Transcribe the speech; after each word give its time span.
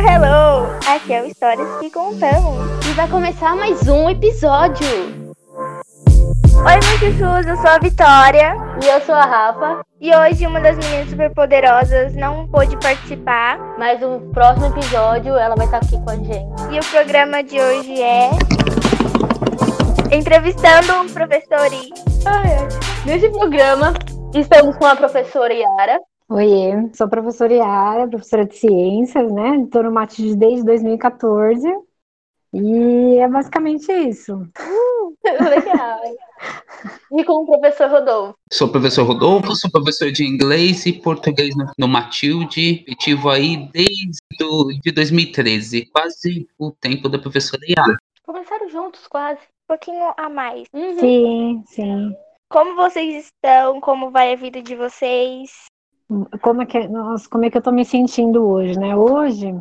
hello! 0.00 0.66
Aqui 0.88 1.12
é 1.12 1.22
o 1.22 1.26
Histórias 1.26 1.68
que 1.78 1.90
Contamos. 1.90 2.86
E 2.86 2.92
vai 2.94 3.06
começar 3.08 3.54
mais 3.54 3.86
um 3.86 4.08
episódio. 4.08 4.86
Oi, 6.56 6.74
meus 6.74 6.98
chuchus, 6.98 7.46
eu 7.46 7.56
sou 7.56 7.70
a 7.70 7.78
Vitória. 7.78 8.54
E 8.82 8.86
eu 8.86 9.00
sou 9.02 9.14
a 9.14 9.24
Rafa. 9.24 9.82
E 10.00 10.14
hoje 10.14 10.46
uma 10.46 10.58
das 10.58 10.78
meninas 10.78 11.10
superpoderosas 11.10 12.14
não 12.14 12.48
pôde 12.48 12.78
participar. 12.78 13.58
Mas 13.78 14.00
no 14.00 14.20
próximo 14.32 14.66
episódio 14.66 15.36
ela 15.36 15.54
vai 15.54 15.66
estar 15.66 15.78
aqui 15.78 16.00
com 16.02 16.10
a 16.10 16.16
gente. 16.16 16.74
E 16.74 16.78
o 16.78 16.84
programa 16.90 17.42
de 17.42 17.60
hoje 17.60 18.02
é... 18.02 18.30
Entrevistando 20.10 20.94
um 20.94 21.08
professor. 21.08 21.68
Ai, 22.24 22.56
ai. 22.56 22.68
Nesse 23.04 23.28
programa, 23.28 23.92
estamos 24.34 24.76
com 24.76 24.86
a 24.86 24.96
professora 24.96 25.52
Yara. 25.52 26.00
Oiê, 26.32 26.88
sou 26.94 27.08
a 27.08 27.10
professora 27.10 27.52
Yara, 27.52 28.08
professora 28.08 28.46
de 28.46 28.54
ciências, 28.56 29.32
né? 29.32 29.62
Estou 29.64 29.82
no 29.82 29.90
Matis 29.90 30.36
desde 30.36 30.64
2014 30.64 31.66
e 32.54 33.16
é 33.18 33.26
basicamente 33.26 33.90
isso. 33.90 34.34
Uh, 34.36 35.16
legal. 35.26 35.98
e 37.18 37.24
com 37.24 37.32
o 37.32 37.46
professor 37.46 37.90
Rodolfo. 37.90 38.38
Sou 38.52 38.68
o 38.68 38.70
professor 38.70 39.02
Rodolfo, 39.02 39.56
sou 39.56 39.68
professor 39.72 40.12
de 40.12 40.24
inglês 40.24 40.86
e 40.86 40.92
português 40.92 41.52
no, 41.76 41.88
Matilde. 41.88 42.84
Ativo 42.88 43.28
aí 43.28 43.68
desde 43.72 44.20
do, 44.38 44.68
de 44.84 44.92
2013, 44.92 45.86
quase 45.86 46.48
o 46.56 46.70
tempo 46.70 47.08
da 47.08 47.18
professora 47.18 47.62
Yara. 47.68 47.96
Começaram 48.22 48.68
juntos 48.68 49.04
quase. 49.08 49.40
Um 49.40 49.74
pouquinho 49.74 50.14
a 50.16 50.28
mais. 50.28 50.68
Uhum. 50.72 51.00
Sim, 51.00 51.64
sim. 51.66 52.14
Como 52.48 52.76
vocês 52.76 53.24
estão? 53.24 53.80
Como 53.80 54.12
vai 54.12 54.32
a 54.32 54.36
vida 54.36 54.62
de 54.62 54.76
vocês? 54.76 55.69
Como 56.42 56.62
é 56.62 56.66
que, 56.66 56.88
nossa, 56.88 57.28
como 57.28 57.44
é 57.44 57.50
que 57.50 57.56
eu 57.56 57.62
tô 57.62 57.70
me 57.70 57.84
sentindo 57.84 58.44
hoje, 58.44 58.78
né? 58.78 58.96
Hoje, 58.96 59.54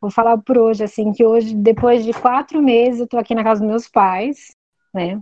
vou 0.00 0.10
falar 0.10 0.36
por 0.38 0.58
hoje, 0.58 0.82
assim, 0.82 1.12
que 1.12 1.24
hoje, 1.24 1.54
depois 1.54 2.04
de 2.04 2.12
quatro 2.12 2.60
meses, 2.60 3.00
eu 3.00 3.06
tô 3.06 3.16
aqui 3.16 3.34
na 3.34 3.44
casa 3.44 3.60
dos 3.60 3.70
meus 3.70 3.88
pais, 3.88 4.56
né? 4.92 5.20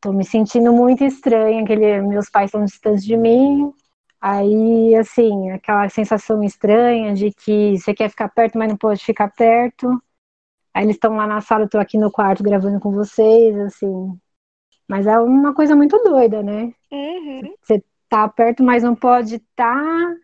Tô 0.00 0.12
me 0.12 0.24
sentindo 0.24 0.72
muito 0.72 1.02
estranha, 1.04 1.62
aquele, 1.62 2.00
meus 2.02 2.30
pais 2.30 2.46
estão 2.46 2.64
distantes 2.64 3.04
de 3.04 3.16
mim, 3.16 3.72
aí, 4.20 4.94
assim, 4.94 5.50
aquela 5.50 5.88
sensação 5.88 6.42
estranha 6.44 7.14
de 7.14 7.32
que 7.32 7.76
você 7.76 7.92
quer 7.92 8.08
ficar 8.08 8.28
perto, 8.28 8.56
mas 8.56 8.68
não 8.68 8.76
pode 8.76 9.04
ficar 9.04 9.28
perto. 9.28 10.00
Aí 10.72 10.84
eles 10.84 10.96
estão 10.96 11.16
lá 11.16 11.26
na 11.26 11.40
sala, 11.40 11.64
eu 11.64 11.68
tô 11.68 11.78
aqui 11.78 11.98
no 11.98 12.12
quarto 12.12 12.44
gravando 12.44 12.78
com 12.78 12.92
vocês, 12.92 13.58
assim. 13.58 14.18
Mas 14.88 15.06
é 15.06 15.18
uma 15.18 15.52
coisa 15.52 15.74
muito 15.74 15.98
doida, 15.98 16.42
né? 16.42 16.72
Uhum. 16.90 17.54
Você 17.60 17.82
tá 18.12 18.28
perto, 18.28 18.62
mas 18.62 18.82
não 18.82 18.94
pode 18.94 19.36
estar, 19.36 19.74
tá, 19.74 20.14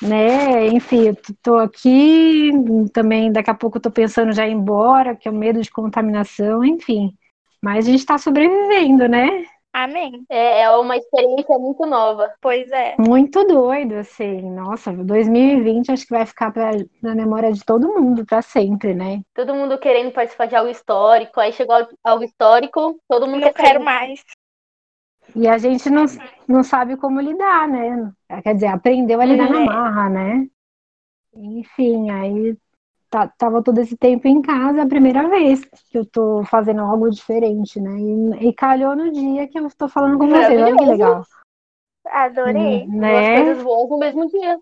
né? 0.00 0.66
Enfim, 0.68 1.08
eu 1.08 1.16
tô 1.42 1.56
aqui, 1.56 2.50
também 2.94 3.30
daqui 3.30 3.50
a 3.50 3.54
pouco 3.54 3.76
eu 3.76 3.82
tô 3.82 3.90
pensando 3.90 4.32
já 4.32 4.46
em 4.46 4.52
ir 4.52 4.54
embora, 4.54 5.14
que 5.14 5.28
é 5.28 5.30
o 5.30 5.34
medo 5.34 5.60
de 5.60 5.70
contaminação, 5.70 6.64
enfim. 6.64 7.12
Mas 7.62 7.86
a 7.86 7.90
gente 7.90 8.06
tá 8.06 8.16
sobrevivendo, 8.16 9.06
né? 9.06 9.44
Amém. 9.72 10.24
É, 10.30 10.62
é 10.62 10.70
uma 10.70 10.96
experiência 10.96 11.58
muito 11.58 11.84
nova. 11.84 12.32
Pois 12.40 12.70
é. 12.72 12.96
Muito 12.98 13.44
doido, 13.44 13.96
assim. 13.96 14.50
Nossa, 14.50 14.90
2020 14.92 15.92
acho 15.92 16.06
que 16.06 16.14
vai 16.14 16.24
ficar 16.24 16.50
pra, 16.50 16.70
na 17.02 17.14
memória 17.14 17.52
de 17.52 17.62
todo 17.64 17.92
mundo 18.00 18.24
para 18.24 18.40
sempre, 18.40 18.94
né? 18.94 19.20
Todo 19.34 19.54
mundo 19.54 19.78
querendo 19.78 20.10
participar 20.10 20.46
de 20.46 20.56
algo 20.56 20.70
histórico, 20.70 21.38
aí 21.38 21.52
chegou 21.52 21.76
algo 22.02 22.24
histórico, 22.24 22.98
todo 23.06 23.26
mundo 23.26 23.40
Não 23.40 23.52
quer 23.52 23.66
quero 23.66 23.84
mais. 23.84 24.24
E 25.36 25.46
a 25.46 25.58
gente 25.58 25.88
não, 25.90 26.04
não 26.48 26.62
sabe 26.62 26.96
como 26.96 27.20
lidar, 27.20 27.68
né? 27.68 28.12
Quer 28.42 28.54
dizer, 28.54 28.66
aprendeu 28.68 29.20
a 29.20 29.24
lidar 29.24 29.48
na 29.48 29.60
É. 29.60 29.64
marra, 29.64 30.08
né? 30.10 30.46
Enfim, 31.34 32.10
aí 32.10 32.56
tá, 33.10 33.28
tava 33.28 33.62
todo 33.62 33.78
esse 33.80 33.96
tempo 33.96 34.26
em 34.26 34.42
casa, 34.42 34.80
é 34.80 34.82
a 34.82 34.86
primeira 34.86 35.28
vez 35.28 35.64
que 35.64 35.98
eu 35.98 36.04
tô 36.04 36.44
fazendo 36.44 36.80
algo 36.80 37.10
diferente, 37.10 37.80
né? 37.80 37.90
E, 37.98 38.48
e 38.48 38.52
calhou 38.52 38.96
no 38.96 39.12
dia 39.12 39.46
que 39.48 39.58
eu 39.58 39.68
tô 39.76 39.88
falando 39.88 40.18
com 40.18 40.28
vocês, 40.28 40.60
olha 40.60 40.76
que 40.76 40.84
legal. 40.86 41.22
Adorei. 42.06 42.86
Duas 42.86 42.96
Né? 42.98 43.44
coisas 43.44 43.62
boas 43.64 43.90
no 43.90 43.98
mesmo 43.98 44.28
dia. 44.28 44.58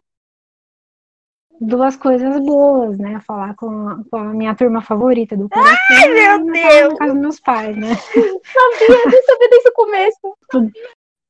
Duas 1.61 1.97
coisas 1.97 2.39
boas, 2.45 2.99
né? 2.99 3.19
Falar 3.27 3.55
com 3.55 3.89
a, 3.89 4.05
com 4.11 4.17
a 4.17 4.25
minha 4.25 4.55
turma 4.55 4.83
favorita 4.83 5.37
do 5.37 5.49
coração. 5.49 5.77
Ai, 5.91 6.09
meu 6.09 6.53
Deus! 6.53 6.93
Na 6.93 6.99
casa 6.99 7.13
dos 7.13 7.23
meus 7.23 7.41
pais, 7.41 7.77
né? 7.77 7.89
Sabia, 7.97 9.17
eu 9.17 9.23
sabia 9.25 9.49
desde 9.51 9.69
o 9.69 9.73
começo. 9.73 10.39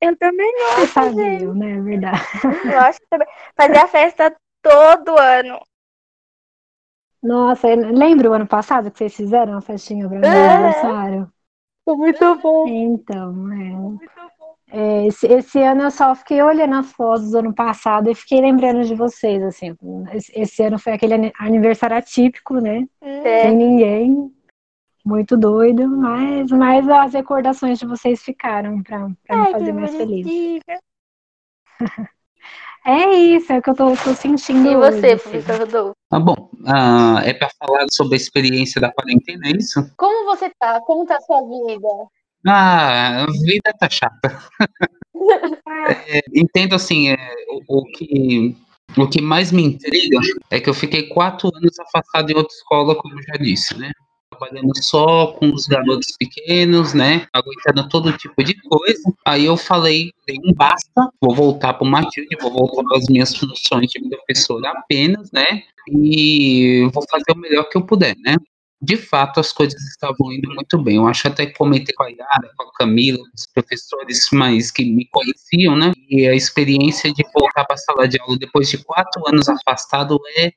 Eu 0.01 0.17
também 0.17 0.53
Vocês 0.75 0.91
sabiam, 0.91 1.55
né? 1.55 1.73
É 1.73 1.81
verdade. 1.81 2.19
gosto 2.65 3.03
também. 3.09 3.29
Fazer 3.57 3.79
a 3.79 3.87
festa 3.89 4.37
todo 4.63 5.19
ano. 5.19 5.61
Nossa, 7.23 7.69
lembra 7.75 8.31
o 8.31 8.35
ano 8.35 8.47
passado 8.47 8.91
que 8.91 8.99
vocês 8.99 9.15
fizeram 9.15 9.53
uma 9.53 9.61
festinha 9.61 10.09
para 10.09 10.19
meu 10.19 10.29
É. 10.29 10.49
aniversário? 10.49 11.33
Foi 11.85 11.97
muito 11.97 12.35
bom. 12.37 12.67
Então, 12.69 13.53
é. 13.53 14.26
É, 14.69 15.07
esse, 15.07 15.27
esse 15.27 15.63
ano 15.63 15.83
eu 15.83 15.91
só 15.91 16.15
fiquei 16.15 16.43
olhando 16.43 16.75
as 16.75 16.91
fotos 16.93 17.31
do 17.31 17.39
ano 17.39 17.55
passado 17.55 18.11
e 18.11 18.15
fiquei 18.15 18.41
lembrando 18.41 18.85
de 18.85 18.95
vocês, 18.95 19.43
assim. 19.43 19.77
Esse, 20.13 20.33
esse 20.35 20.63
ano 20.63 20.79
foi 20.79 20.93
aquele 20.93 21.15
ani- 21.15 21.33
aniversário 21.39 21.97
atípico, 21.97 22.55
né? 22.61 22.85
É. 23.01 23.43
Sem 23.43 23.57
ninguém. 23.57 24.33
Muito 25.05 25.37
doido, 25.37 25.89
mas, 25.89 26.51
mas 26.51 26.89
as 26.89 27.13
recordações 27.15 27.79
de 27.79 27.87
vocês 27.87 28.23
ficaram 28.25 28.83
para 28.83 29.07
me 29.09 29.51
fazer 29.53 29.73
mais 29.73 29.95
feliz. 29.95 30.27
É 32.85 33.13
isso, 33.15 33.53
é 33.53 33.59
o 33.59 33.63
que 33.63 33.71
eu 33.71 33.75
tô, 33.75 33.97
tô 33.97 34.15
sentindo 34.15 34.71
E 34.71 34.77
hoje, 34.77 35.01
você, 35.01 35.07
assim. 35.09 35.31
professor 35.31 35.59
Rodolfo? 35.59 35.97
Tá 36.09 36.21
bom, 36.21 36.51
ah, 36.65 37.21
é 37.25 37.35
para 37.35 37.51
falar 37.59 37.85
sobre 37.91 38.15
a 38.15 38.17
experiência 38.17 38.81
da 38.81 38.93
quarentena, 38.93 39.49
é 39.49 39.57
isso? 39.57 39.81
Como 39.97 40.25
você 40.25 40.49
tá? 40.57 40.81
Como 40.83 41.05
tá 41.05 41.17
a 41.17 41.21
sua 41.21 41.41
vida? 41.41 41.89
Ah, 42.47 43.25
a 43.25 43.27
vida 43.27 43.73
tá 43.79 43.89
chata. 43.91 44.39
É, 46.09 46.21
entendo 46.35 46.75
assim, 46.75 47.11
é, 47.11 47.17
o, 47.49 47.79
o 47.79 47.85
que 47.87 48.57
o 48.97 49.09
que 49.09 49.21
mais 49.21 49.53
me 49.53 49.63
intriga 49.63 50.19
é 50.51 50.61
que 50.61 50.71
eu 50.71 50.75
fiquei 50.75 51.09
quatro 51.09 51.51
anos 51.55 51.79
afastado 51.79 52.31
em 52.31 52.37
outra 52.37 52.55
escola, 52.55 52.95
como 52.95 53.21
já 53.23 53.35
disse, 53.35 53.77
né? 53.77 53.91
Trabalhando 54.31 54.73
só 54.83 55.29
com 55.33 55.53
os 55.53 55.67
garotos 55.67 56.15
pequenos, 56.19 56.95
né? 56.95 57.27
Aguentando 57.33 57.89
todo 57.89 58.17
tipo 58.17 58.43
de 58.43 58.55
coisa. 58.63 59.13
Aí 59.25 59.45
eu 59.45 59.57
falei, 59.57 60.13
dei 60.27 60.39
um 60.45 60.53
basta, 60.55 61.11
vou 61.21 61.35
voltar 61.35 61.75
para 61.75 61.87
o 61.87 61.91
Matilde, 61.91 62.37
vou 62.41 62.53
voltar 62.53 62.83
para 62.85 62.99
as 62.99 63.07
minhas 63.09 63.35
funções 63.37 63.91
de 63.91 64.09
professor 64.09 64.65
apenas, 64.67 65.31
né? 65.33 65.63
E 65.89 66.89
vou 66.93 67.03
fazer 67.11 67.33
o 67.33 67.39
melhor 67.39 67.65
que 67.69 67.77
eu 67.77 67.85
puder, 67.85 68.17
né? 68.19 68.37
De 68.81 68.97
fato 68.97 69.41
as 69.41 69.53
coisas 69.53 69.81
estavam 69.83 70.33
indo 70.33 70.55
muito 70.55 70.79
bem. 70.79 70.97
Eu 70.97 71.07
acho 71.07 71.27
até 71.29 71.47
que 71.47 71.55
comentei 71.55 71.95
com 71.95 72.05
a 72.05 72.09
Yara, 72.09 72.51
com 72.57 72.65
a 72.65 72.73
Camila, 72.73 73.19
os 73.35 73.47
professores 73.47 74.29
mais 74.33 74.71
que 74.71 74.85
me 74.85 75.09
conheciam, 75.11 75.77
né? 75.77 75.93
E 76.09 76.27
a 76.27 76.35
experiência 76.35 77.13
de 77.13 77.25
voltar 77.35 77.65
para 77.65 77.75
a 77.75 77.79
sala 77.79 78.09
de 78.09 78.21
aula 78.21 78.39
depois 78.39 78.69
de 78.69 78.79
quatro 78.79 79.23
anos 79.27 79.49
afastado 79.49 80.19
é, 80.37 80.53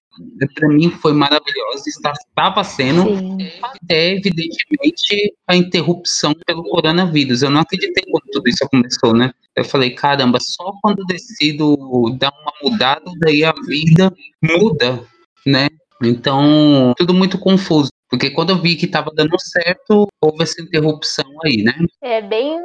para 0.54 0.70
mim, 0.70 0.90
foi 0.90 1.14
maravilhosa. 1.14 1.84
Estava 1.88 2.64
sendo 2.64 3.18
Sim. 3.18 3.38
até, 3.62 4.16
evidentemente, 4.16 5.34
a 5.48 5.56
interrupção 5.56 6.34
pelo 6.46 6.64
coronavírus. 6.64 7.42
Eu 7.42 7.50
não 7.50 7.62
acreditei 7.62 8.04
quando 8.12 8.26
tudo 8.32 8.50
isso 8.50 8.68
começou, 8.70 9.14
né? 9.14 9.32
Eu 9.56 9.64
falei, 9.64 9.92
caramba, 9.92 10.40
só 10.42 10.72
quando 10.82 11.06
decido 11.06 11.76
dar 12.18 12.32
uma 12.42 12.54
mudada, 12.72 13.12
daí 13.20 13.44
a 13.44 13.54
vida 13.68 14.14
muda, 14.42 15.04
né? 15.46 15.68
Então, 16.02 16.94
tudo 16.98 17.14
muito 17.14 17.38
confuso. 17.38 17.90
Porque 18.10 18.32
quando 18.32 18.50
eu 18.50 18.58
vi 18.62 18.76
que 18.76 18.86
estava 18.86 19.12
dando 19.14 19.38
certo, 19.40 20.08
houve 20.20 20.44
essa 20.44 20.62
interrupção 20.62 21.26
aí, 21.46 21.64
né? 21.64 21.74
É, 22.02 22.22
bem, 22.22 22.60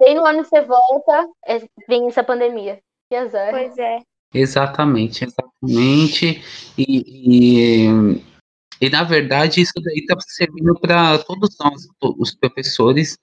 bem 0.00 0.14
no 0.14 0.24
ano 0.24 0.42
que 0.42 0.48
você 0.48 0.62
volta, 0.62 1.28
é, 1.46 1.60
vem 1.86 2.06
essa 2.06 2.24
pandemia. 2.24 2.80
Que 3.10 3.16
azar. 3.16 3.50
Pois 3.50 3.76
é. 3.76 4.00
Exatamente, 4.32 5.24
exatamente. 5.24 6.42
E, 6.76 7.84
e, 7.86 7.86
e, 8.80 8.90
na 8.90 9.04
verdade, 9.04 9.60
isso 9.60 9.72
daí 9.82 9.98
está 9.98 10.16
servindo 10.20 10.78
para 10.80 11.18
todos 11.18 11.56
nós, 11.58 11.86
os 12.18 12.34
professores, 12.34 13.16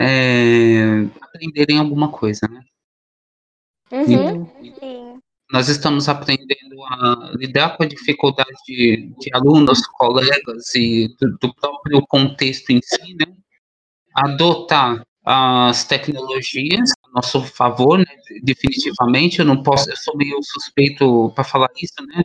é, 0.00 1.00
aprenderem 1.20 1.78
alguma 1.78 2.10
coisa, 2.10 2.46
né? 2.48 2.62
Uhum. 3.90 4.46
Sim. 4.78 5.07
Nós 5.50 5.68
estamos 5.68 6.08
aprendendo 6.08 6.84
a 6.84 7.32
lidar 7.34 7.76
com 7.76 7.82
a 7.82 7.86
dificuldade 7.86 8.50
de, 8.66 9.10
de 9.18 9.30
alunos, 9.32 9.80
colegas 9.86 10.74
e 10.74 11.08
do, 11.18 11.38
do 11.38 11.54
próprio 11.54 12.02
contexto 12.06 12.70
em 12.70 12.80
si, 12.82 13.14
né? 13.14 13.26
Adotar 14.14 15.02
as 15.24 15.84
tecnologias 15.84 16.90
a 17.04 17.12
nosso 17.14 17.42
favor, 17.42 17.98
né? 17.98 18.04
Definitivamente, 18.42 19.38
eu 19.38 19.44
não 19.44 19.62
posso, 19.62 19.90
eu 19.90 19.96
sou 19.96 20.16
meio 20.16 20.38
suspeito 20.42 21.30
para 21.34 21.44
falar 21.44 21.68
isso, 21.80 21.94
né? 22.06 22.22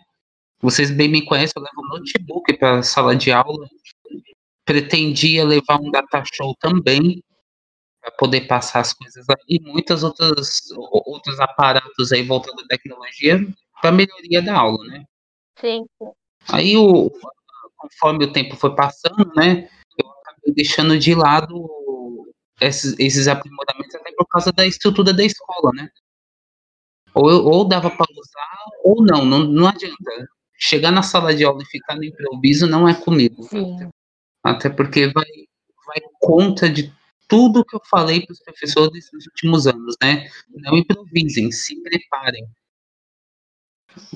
Vocês 0.62 0.92
bem 0.92 1.10
me 1.10 1.26
conhecem, 1.26 1.54
eu 1.56 1.64
levo 1.64 1.82
um 1.82 1.98
notebook 1.98 2.58
para 2.58 2.80
a 2.80 2.84
sala 2.84 3.16
de 3.16 3.32
aula. 3.32 3.68
Pretendia 4.66 5.46
levar 5.46 5.80
um 5.80 5.92
data 5.92 6.24
show 6.34 6.56
também, 6.60 7.22
para 8.04 8.12
poder 8.12 8.42
passar 8.48 8.82
as 8.82 8.94
coisas 8.94 9.26
aí, 9.30 9.38
e 9.48 9.62
muitas 9.62 10.04
outras 10.04 10.60
o- 10.76 11.12
outros 11.14 11.40
aparatos 11.40 12.12
aí 12.12 12.22
voltando 12.22 12.60
à 12.62 12.68
tecnologia 12.68 13.40
para 13.82 13.94
melhoria 13.94 14.42
da 14.42 14.58
aula, 14.58 14.84
né? 14.88 15.06
Sim. 15.58 15.86
Aí, 16.52 16.76
o, 16.76 17.10
conforme 17.78 18.26
o 18.26 18.34
tempo 18.34 18.58
foi 18.58 18.76
passando, 18.76 19.32
né, 19.36 19.70
eu 19.98 20.10
acabei 20.10 20.54
deixando 20.54 21.00
de 21.00 21.16
lado 21.16 21.70
esses, 22.60 22.94
esses 23.00 23.28
aprimoramentos 23.30 23.96
até 23.96 24.12
por 24.12 24.28
causa 24.28 24.52
da 24.52 24.66
estrutura 24.66 25.14
da 25.14 25.24
escola, 25.24 25.72
né? 25.74 25.90
Ou, 27.14 27.26
ou 27.46 27.66
dava 27.68 27.90
para 27.90 28.06
usar, 28.12 28.58
ou 28.84 29.04
não, 29.04 29.24
não, 29.24 29.40
não 29.40 29.68
adianta. 29.68 30.28
Chegar 30.58 30.92
na 30.92 31.04
sala 31.04 31.34
de 31.34 31.44
aula 31.46 31.62
e 31.62 31.66
ficar 31.66 31.96
no 31.96 32.04
improviso 32.04 32.68
não 32.68 32.88
é 32.88 32.94
comigo. 32.94 33.44
Sim. 33.44 33.90
Até 34.44 34.70
porque 34.70 35.08
vai, 35.08 35.26
vai 35.86 36.02
contra 36.20 36.70
de 36.70 36.92
tudo 37.28 37.66
que 37.66 37.76
eu 37.76 37.82
falei 37.90 38.26
para 38.26 38.34
os 38.34 38.40
professores 38.40 39.10
nos 39.14 39.26
últimos 39.28 39.68
anos, 39.68 39.96
né? 40.02 40.30
Não 40.50 40.78
improvisem, 40.78 41.52
se 41.52 41.82
preparem. 41.82 42.46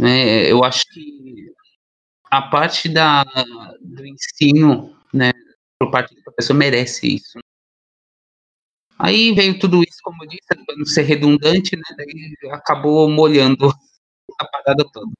É, 0.01 0.51
eu 0.51 0.63
acho 0.63 0.81
que 0.92 1.51
a 2.30 2.42
parte 2.42 2.89
da, 2.89 3.24
do 3.81 4.06
ensino, 4.06 4.95
né, 5.13 5.31
por 5.80 5.92
parte 5.92 6.15
do 6.15 6.24
professor, 6.24 6.54
merece 6.54 7.15
isso. 7.15 7.39
Aí 9.00 9.31
veio 9.33 9.60
tudo 9.60 9.83
isso, 9.83 10.00
como 10.03 10.24
eu 10.24 10.27
disse, 10.27 10.48
para 10.48 10.75
não 10.75 10.86
ser 10.86 11.03
redundante, 11.03 11.75
né, 11.75 11.83
daí 11.95 12.51
acabou 12.51 13.07
molhando 13.10 13.69
a 14.39 14.45
parada 14.45 14.83
toda. 14.92 15.12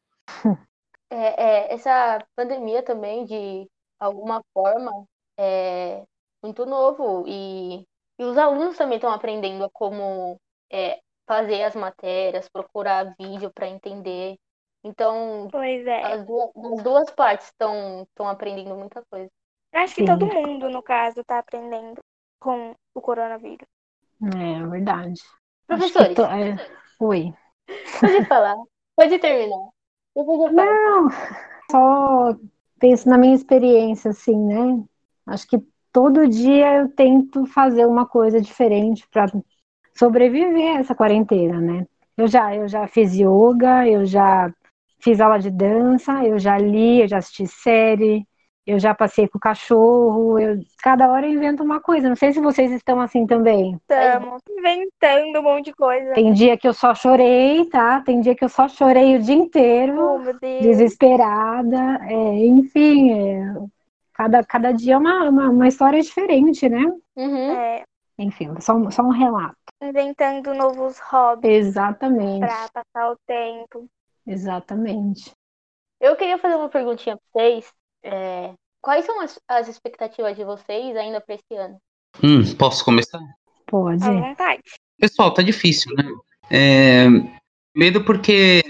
É, 1.10 1.16
é, 1.16 1.74
essa 1.74 2.19
pandemia 2.36 2.83
também, 2.83 3.24
de 3.24 3.66
alguma 3.98 4.42
forma, 4.54 4.92
é 5.40 6.04
muito 6.42 6.66
novo 6.66 7.25
e, 7.28 7.81
e 8.19 8.24
os 8.24 8.38
alunos 8.38 8.78
também 8.78 8.98
estão 8.98 9.12
aprendendo 9.12 9.63
a 9.63 9.69
como 9.69 10.39
é, 10.72 11.00
fazer 11.28 11.63
as 11.63 11.75
matérias, 11.75 12.50
procurar 12.50 13.16
vídeo 13.19 13.51
para 13.54 13.68
entender. 13.68 14.36
Então, 14.84 15.48
Pois 15.51 15.86
é. 15.86 16.04
as 16.04 16.25
duas, 16.25 16.50
as 16.56 16.84
duas 16.84 17.12
partes 17.12 17.48
estão 17.48 18.07
aprendendo 18.28 18.75
muita 18.75 19.04
coisa. 19.10 19.30
Acho 19.74 19.95
que 19.95 20.01
Sim. 20.01 20.06
todo 20.06 20.25
mundo, 20.28 20.69
no 20.69 20.81
caso, 20.81 21.24
tá 21.25 21.39
aprendendo 21.39 22.01
com 22.40 22.74
o 22.95 23.01
coronavírus. 23.01 23.68
É 24.22 24.68
verdade. 24.68 25.22
Acho 25.69 25.92
que 25.94 25.98
Professores, 25.98 26.16
to- 26.16 26.24
é, 26.25 26.60
Oi. 27.00 27.33
pode 28.00 28.25
falar, 28.28 28.56
pode 28.95 29.19
terminar. 29.19 29.69
Não, 30.51 31.10
só 31.72 32.36
penso 32.80 33.10
na 33.10 33.18
minha 33.18 33.36
experiência, 33.36 34.12
assim, 34.12 34.36
né? 34.38 34.86
Acho 35.25 35.48
que 35.48 35.57
todo 35.98 36.28
dia 36.28 36.76
eu 36.76 36.90
tento 36.90 37.44
fazer 37.48 37.88
uma 37.88 38.06
coisa 38.06 38.40
diferente 38.40 39.04
para 39.10 39.26
sobreviver 39.96 40.78
a 40.78 40.80
essa 40.80 40.94
quarentena, 40.94 41.60
né? 41.60 41.88
Eu 42.16 42.28
já, 42.28 42.56
eu 42.56 42.68
já 42.68 42.88
fiz 42.88 43.16
yoga, 43.16 43.88
eu 43.88 44.06
já 44.06 44.54
fiz 45.00 45.20
aula 45.20 45.40
de 45.40 45.50
dança, 45.50 46.24
eu 46.24 46.38
já 46.38 46.56
li, 46.56 47.02
eu 47.02 47.08
já 47.08 47.18
assisti 47.18 47.48
série, 47.48 48.28
eu 48.64 48.78
já 48.78 48.94
passei 48.94 49.28
com 49.28 49.40
o 49.40 49.42
cachorro, 49.42 50.38
eu, 50.38 50.60
cada 50.84 51.12
hora 51.12 51.26
eu 51.26 51.34
invento 51.34 51.64
uma 51.64 51.82
coisa. 51.82 52.08
Não 52.08 52.16
sei 52.16 52.32
se 52.32 52.40
vocês 52.40 52.72
estão 52.72 53.02
assim 53.02 53.26
também. 53.26 53.74
Estamos 53.90 54.40
inventando 54.52 55.40
um 55.40 55.42
monte 55.42 55.66
de 55.66 55.74
coisa. 55.74 56.14
Tem 56.14 56.32
dia 56.32 56.56
que 56.56 56.68
eu 56.68 56.76
só 56.76 56.94
chorei, 56.94 57.66
tá? 57.72 58.02
Tem 58.02 58.22
dia 58.22 58.36
que 58.36 58.46
eu 58.46 58.50
só 58.50 58.70
chorei 58.70 59.16
o 59.16 59.20
dia 59.24 59.34
inteiro. 59.34 60.00
Oh, 60.00 60.34
desesperada, 60.62 62.00
é, 62.04 62.46
enfim, 62.46 63.14
é, 63.14 63.54
cada, 64.18 64.44
cada 64.44 64.72
dia 64.72 64.96
é 64.96 64.98
uma, 64.98 65.30
uma, 65.30 65.50
uma 65.50 65.68
história 65.68 66.02
diferente, 66.02 66.68
né? 66.68 66.84
Uhum. 67.16 67.52
É, 67.52 67.84
Enfim, 68.18 68.60
só, 68.60 68.74
um- 68.74 68.90
só 68.90 69.04
um 69.04 69.12
relato. 69.12 69.56
inventando 69.81 70.54
novos 70.56 70.98
hobbies 71.00 71.68
Exatamente, 71.68 72.40
pra 72.40 72.68
passar 72.74 73.12
o 73.12 73.18
tempo. 73.28 73.88
exatamente. 74.25 75.31
Eu 76.02 76.16
queria 76.16 76.38
fazer 76.40 76.56
uma 76.56 76.69
perguntinha 76.69 77.16
para 77.18 77.42
vocês. 77.44 77.72
É, 78.04 78.54
quais 78.81 79.06
são 79.06 79.22
as, 79.22 79.40
as 79.48 79.68
expectativas 79.68 80.36
de 80.36 80.44
vocês 80.44 80.96
ainda 80.96 81.22
para 81.22 81.36
esse 81.36 81.56
ano? 81.56 81.78
Hum, 82.24 82.56
posso 82.58 82.84
começar? 82.84 83.19
Pode. 83.68 84.04
À 84.04 84.12
vontade. 84.12 84.62
Pessoal, 85.00 85.31
tá 85.34 85.42
difícil, 85.44 85.94
né? 85.96 86.04
É, 86.50 87.06
primeiro 87.74 88.04
porque 88.06 88.64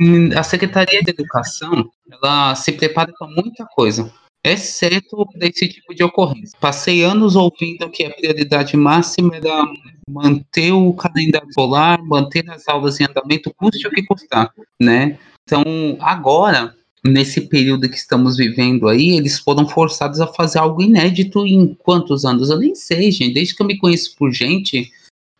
hum, 0.00 0.30
a 0.36 0.42
Secretaria 0.42 1.02
de 1.02 1.10
Educação, 1.10 1.88
ela 2.10 2.54
se 2.56 2.72
prepara 2.72 3.12
para 3.16 3.28
muita 3.28 3.64
coisa, 3.66 4.12
exceto 4.44 5.26
para 5.32 5.46
esse 5.48 5.68
tipo 5.68 5.94
de 5.94 6.02
ocorrência. 6.02 6.56
Passei 6.60 7.02
anos 7.02 7.36
ouvindo 7.36 7.90
que 7.90 8.04
a 8.04 8.10
prioridade 8.10 8.76
máxima 8.76 9.36
era 9.36 9.64
manter 10.08 10.72
o 10.72 10.92
calendário 10.92 11.48
escolar, 11.48 12.02
manter 12.02 12.48
as 12.50 12.66
aulas 12.68 13.00
em 13.00 13.04
andamento, 13.04 13.52
custe 13.54 13.86
o 13.86 13.90
que 13.90 14.02
custar, 14.02 14.52
né? 14.80 15.18
Então, 15.44 15.62
agora, 16.00 16.74
nesse 17.04 17.42
período 17.42 17.88
que 17.88 17.96
estamos 17.96 18.36
vivendo 18.36 18.88
aí, 18.88 19.10
eles 19.16 19.38
foram 19.38 19.68
forçados 19.68 20.20
a 20.20 20.26
fazer 20.26 20.58
algo 20.58 20.82
inédito 20.82 21.46
em 21.46 21.74
quantos 21.74 22.24
anos? 22.24 22.50
Eu 22.50 22.58
nem 22.58 22.74
sei, 22.74 23.10
gente. 23.10 23.34
Desde 23.34 23.54
que 23.54 23.62
eu 23.62 23.66
me 23.66 23.78
conheço 23.78 24.14
por 24.16 24.32
gente, 24.32 24.90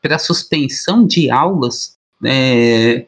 para 0.02 0.18
suspensão 0.18 1.06
de 1.06 1.30
aulas, 1.30 1.96
é, 2.24 3.06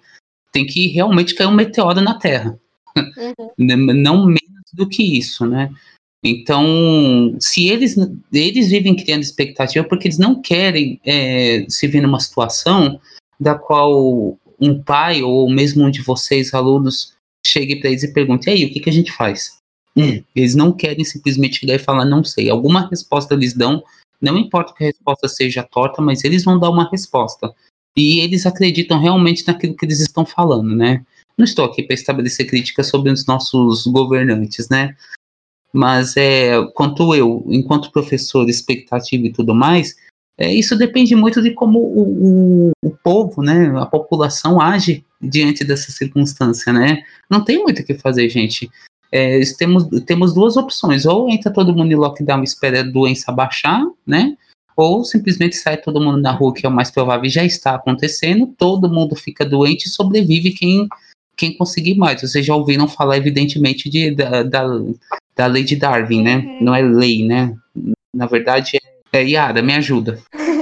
tem 0.53 0.67
que 0.67 0.89
realmente 0.89 1.35
cair 1.35 1.47
um 1.47 1.55
meteoro 1.55 2.01
na 2.01 2.19
Terra. 2.19 2.59
Uhum. 2.97 3.51
N- 3.59 3.95
Não 3.95 4.25
menos 4.27 4.50
do 4.73 4.89
que 4.89 5.19
isso, 5.19 5.47
né? 5.47 5.71
Então, 6.23 7.37
se 7.41 7.69
eles, 7.69 7.97
eles 8.33 8.69
vivem 8.69 8.95
criando 8.95 9.23
expectativa 9.23 9.87
porque 9.87 10.07
eles 10.07 10.19
não 10.19 10.41
querem 10.41 11.01
é, 11.05 11.65
se 11.69 11.87
ver 11.87 12.03
numa 12.03 12.21
situação 12.21 13.01
da 13.39 13.55
qual 13.55 14.39
um 14.61 14.83
pai 14.83 15.23
ou 15.23 15.51
mesmo 15.51 15.85
um 15.85 15.91
de 15.91 16.03
vocês, 16.03 16.53
alunos, 16.53 17.15
chegue 17.45 17.77
para 17.77 17.89
eles 17.89 18.03
e 18.03 18.13
pergunte: 18.13 18.49
e 18.49 18.53
aí, 18.53 18.65
o 18.67 18.73
que, 18.73 18.81
que 18.81 18.91
a 18.91 18.93
gente 18.93 19.11
faz? 19.13 19.59
Hum, 19.97 20.23
Eles 20.37 20.55
não 20.55 20.73
querem 20.73 21.05
simplesmente 21.05 21.59
chegar 21.61 21.75
e 21.75 21.79
falar, 21.79 22.05
não 22.05 22.23
sei. 22.23 22.51
Alguma 22.51 22.89
resposta 22.89 23.35
eles 23.35 23.55
dão, 23.55 23.83
não 24.21 24.37
importa 24.37 24.75
que 24.75 24.85
a 24.85 24.87
resposta 24.89 25.27
seja 25.27 25.63
torta, 25.63 26.03
mas 26.03 26.23
eles 26.23 26.45
vão 26.45 26.59
dar 26.59 26.71
uma 26.71 26.89
resposta. 26.91 27.53
E 27.97 28.21
eles 28.21 28.47
acreditam 28.47 29.01
realmente 29.01 29.45
naquilo 29.47 29.75
que 29.75 29.85
eles 29.85 30.01
estão 30.01 30.25
falando, 30.25 30.77
né? 30.77 31.05
Não 31.41 31.45
estou 31.45 31.65
aqui 31.65 31.83
para 31.83 31.95
estabelecer 31.95 32.47
críticas 32.47 32.89
sobre 32.89 33.11
os 33.11 33.25
nossos 33.25 33.87
governantes, 33.87 34.69
né? 34.69 34.95
Mas 35.73 36.15
é, 36.15 36.63
quanto 36.75 37.15
eu, 37.15 37.43
enquanto 37.49 37.91
professor, 37.91 38.47
expectativa 38.47 39.27
e 39.27 39.33
tudo 39.33 39.55
mais, 39.55 39.97
é, 40.37 40.53
isso 40.53 40.77
depende 40.77 41.17
muito 41.17 41.41
de 41.41 41.53
como 41.53 41.79
o, 41.79 42.03
o, 42.03 42.73
o 42.83 42.91
povo, 42.91 43.41
né, 43.43 43.73
a 43.81 43.87
população 43.87 44.61
age 44.61 45.03
diante 45.19 45.65
dessa 45.65 45.91
circunstância, 45.91 46.75
né? 46.75 47.05
Não 47.31 47.43
tem 47.43 47.63
muito 47.63 47.81
o 47.81 47.85
que 47.87 47.95
fazer, 47.95 48.29
gente. 48.29 48.71
É, 49.11 49.41
temos, 49.57 49.89
temos 50.05 50.35
duas 50.35 50.59
opções, 50.59 51.07
ou 51.07 51.31
entra 51.31 51.51
todo 51.51 51.75
mundo 51.75 51.91
em 51.91 51.97
lockdown 51.97 52.43
e 52.43 52.45
espera 52.45 52.81
a 52.81 52.83
doença 52.83 53.33
baixar, 53.33 53.83
né? 54.07 54.37
Ou 54.77 55.07
simplesmente 55.07 55.57
sai 55.57 55.79
todo 55.79 56.03
mundo 56.03 56.21
na 56.21 56.33
rua, 56.33 56.53
que 56.53 56.67
é 56.67 56.69
o 56.69 56.73
mais 56.73 56.91
provável, 56.91 57.31
já 57.31 57.43
está 57.43 57.77
acontecendo, 57.77 58.47
todo 58.59 58.93
mundo 58.93 59.17
fica 59.17 59.47
doente 59.47 59.87
e 59.87 59.91
sobrevive 59.91 60.51
quem, 60.51 60.87
quem 61.41 61.57
conseguir 61.57 61.95
mais. 61.95 62.21
Vocês 62.21 62.45
já 62.45 62.55
ouviram 62.55 62.87
falar, 62.87 63.17
evidentemente, 63.17 63.89
de, 63.89 64.11
da, 64.11 64.43
da, 64.43 64.65
da 65.35 65.47
lei 65.47 65.65
de 65.65 65.75
Darwin, 65.75 66.23
né? 66.23 66.37
Uhum. 66.37 66.59
Não 66.61 66.75
é 66.75 66.83
lei, 66.83 67.27
né? 67.27 67.55
Na 68.15 68.27
verdade, 68.27 68.77
é, 69.13 69.19
é 69.19 69.25
Yara, 69.27 69.63
me 69.63 69.73
ajuda. 69.73 70.21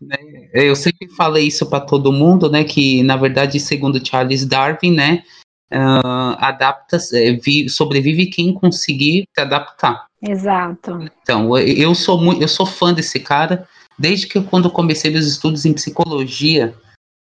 Né? 0.00 0.16
Eu 0.54 0.74
sempre 0.74 1.08
falei 1.14 1.48
isso 1.48 1.66
para 1.66 1.80
todo 1.80 2.12
mundo, 2.12 2.50
né? 2.50 2.64
Que 2.64 3.02
na 3.02 3.16
verdade, 3.16 3.60
segundo 3.60 4.00
Charles 4.06 4.46
Darwin, 4.46 4.92
né? 4.92 5.22
ah, 5.70 6.48
adapta, 6.48 6.96
é, 7.12 7.32
vi- 7.32 7.68
sobrevive 7.68 8.26
quem 8.26 8.54
conseguir 8.54 9.26
se 9.34 9.40
adaptar. 9.40 10.06
Exato. 10.22 11.06
Então, 11.22 11.58
eu 11.58 11.94
sou 11.94 12.18
muito, 12.18 12.40
eu 12.40 12.48
sou 12.48 12.64
fã 12.64 12.94
desse 12.94 13.20
cara 13.20 13.68
desde 13.98 14.26
que 14.26 14.38
eu, 14.38 14.44
quando 14.44 14.66
eu 14.66 14.70
comecei 14.70 15.10
meus 15.10 15.26
estudos 15.26 15.64
em 15.66 15.72
psicologia 15.74 16.74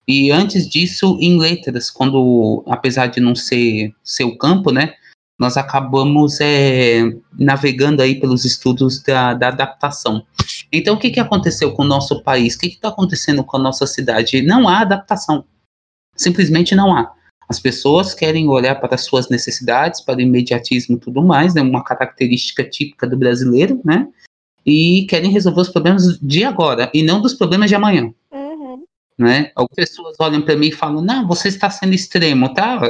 e 0.06 0.30
antes 0.30 0.68
disso 0.68 1.16
em 1.20 1.38
letras, 1.38 1.90
quando 1.90 2.64
apesar 2.68 3.06
de 3.06 3.20
não 3.20 3.34
ser 3.34 3.94
seu 4.02 4.36
campo, 4.36 4.72
né? 4.72 4.94
Nós 5.38 5.56
acabamos 5.56 6.40
é, 6.40 7.02
navegando 7.38 8.02
aí 8.02 8.20
pelos 8.20 8.44
estudos 8.44 9.02
da, 9.02 9.34
da 9.34 9.48
adaptação. 9.48 10.24
Então, 10.70 10.94
o 10.94 10.98
que, 10.98 11.10
que 11.10 11.20
aconteceu 11.20 11.72
com 11.72 11.82
o 11.82 11.86
nosso 11.86 12.22
país? 12.22 12.54
O 12.54 12.58
que 12.58 12.66
está 12.66 12.88
acontecendo 12.88 13.42
com 13.42 13.56
a 13.56 13.60
nossa 13.60 13.86
cidade? 13.86 14.42
Não 14.42 14.68
há 14.68 14.80
adaptação. 14.80 15.44
Simplesmente 16.16 16.74
não 16.74 16.94
há. 16.94 17.12
As 17.48 17.58
pessoas 17.58 18.14
querem 18.14 18.48
olhar 18.48 18.76
para 18.76 18.94
as 18.94 19.04
suas 19.04 19.28
necessidades, 19.28 20.00
para 20.00 20.18
o 20.18 20.20
imediatismo 20.20 20.96
e 20.96 21.00
tudo 21.00 21.22
mais, 21.22 21.54
né? 21.54 21.60
Uma 21.60 21.82
característica 21.82 22.62
típica 22.64 23.06
do 23.06 23.16
brasileiro, 23.16 23.80
né? 23.84 24.08
E 24.64 25.06
querem 25.08 25.30
resolver 25.30 25.62
os 25.62 25.68
problemas 25.68 26.18
de 26.20 26.44
agora 26.44 26.90
e 26.94 27.02
não 27.02 27.20
dos 27.20 27.34
problemas 27.34 27.68
de 27.68 27.74
amanhã. 27.74 28.12
Né? 29.22 29.50
Algumas 29.54 29.76
pessoas 29.76 30.16
olham 30.18 30.42
para 30.42 30.56
mim 30.56 30.68
e 30.68 30.72
falam: 30.72 31.02
"Não, 31.02 31.26
você 31.26 31.48
está 31.48 31.70
sendo 31.70 31.94
extremo, 31.94 32.52
tá? 32.52 32.80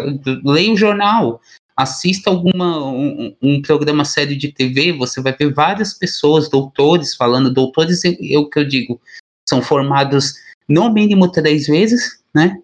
Leia 0.45 0.73
o 0.73 0.77
jornal, 0.77 1.41
assista 1.77 2.31
alguma 2.31 2.85
um, 2.91 3.37
um 3.43 3.62
programa 3.62 4.05
sério 4.05 4.37
de 4.37 4.53
TV, 4.53 4.93
você 4.93 5.21
vai 5.21 5.35
ver 5.37 5.53
várias 5.53 5.95
pessoas, 5.95 6.49
doutores 6.49 7.15
falando, 7.15 7.53
doutores 7.53 8.05
é 8.05 8.39
o 8.39 8.49
que 8.49 8.59
eu 8.59 8.67
digo, 8.67 9.01
são 9.49 9.62
formados 9.62 10.35
no 10.69 10.93
mínimo 10.93 11.31
três 11.31 11.67
vezes, 11.67 12.23
né? 12.35 12.59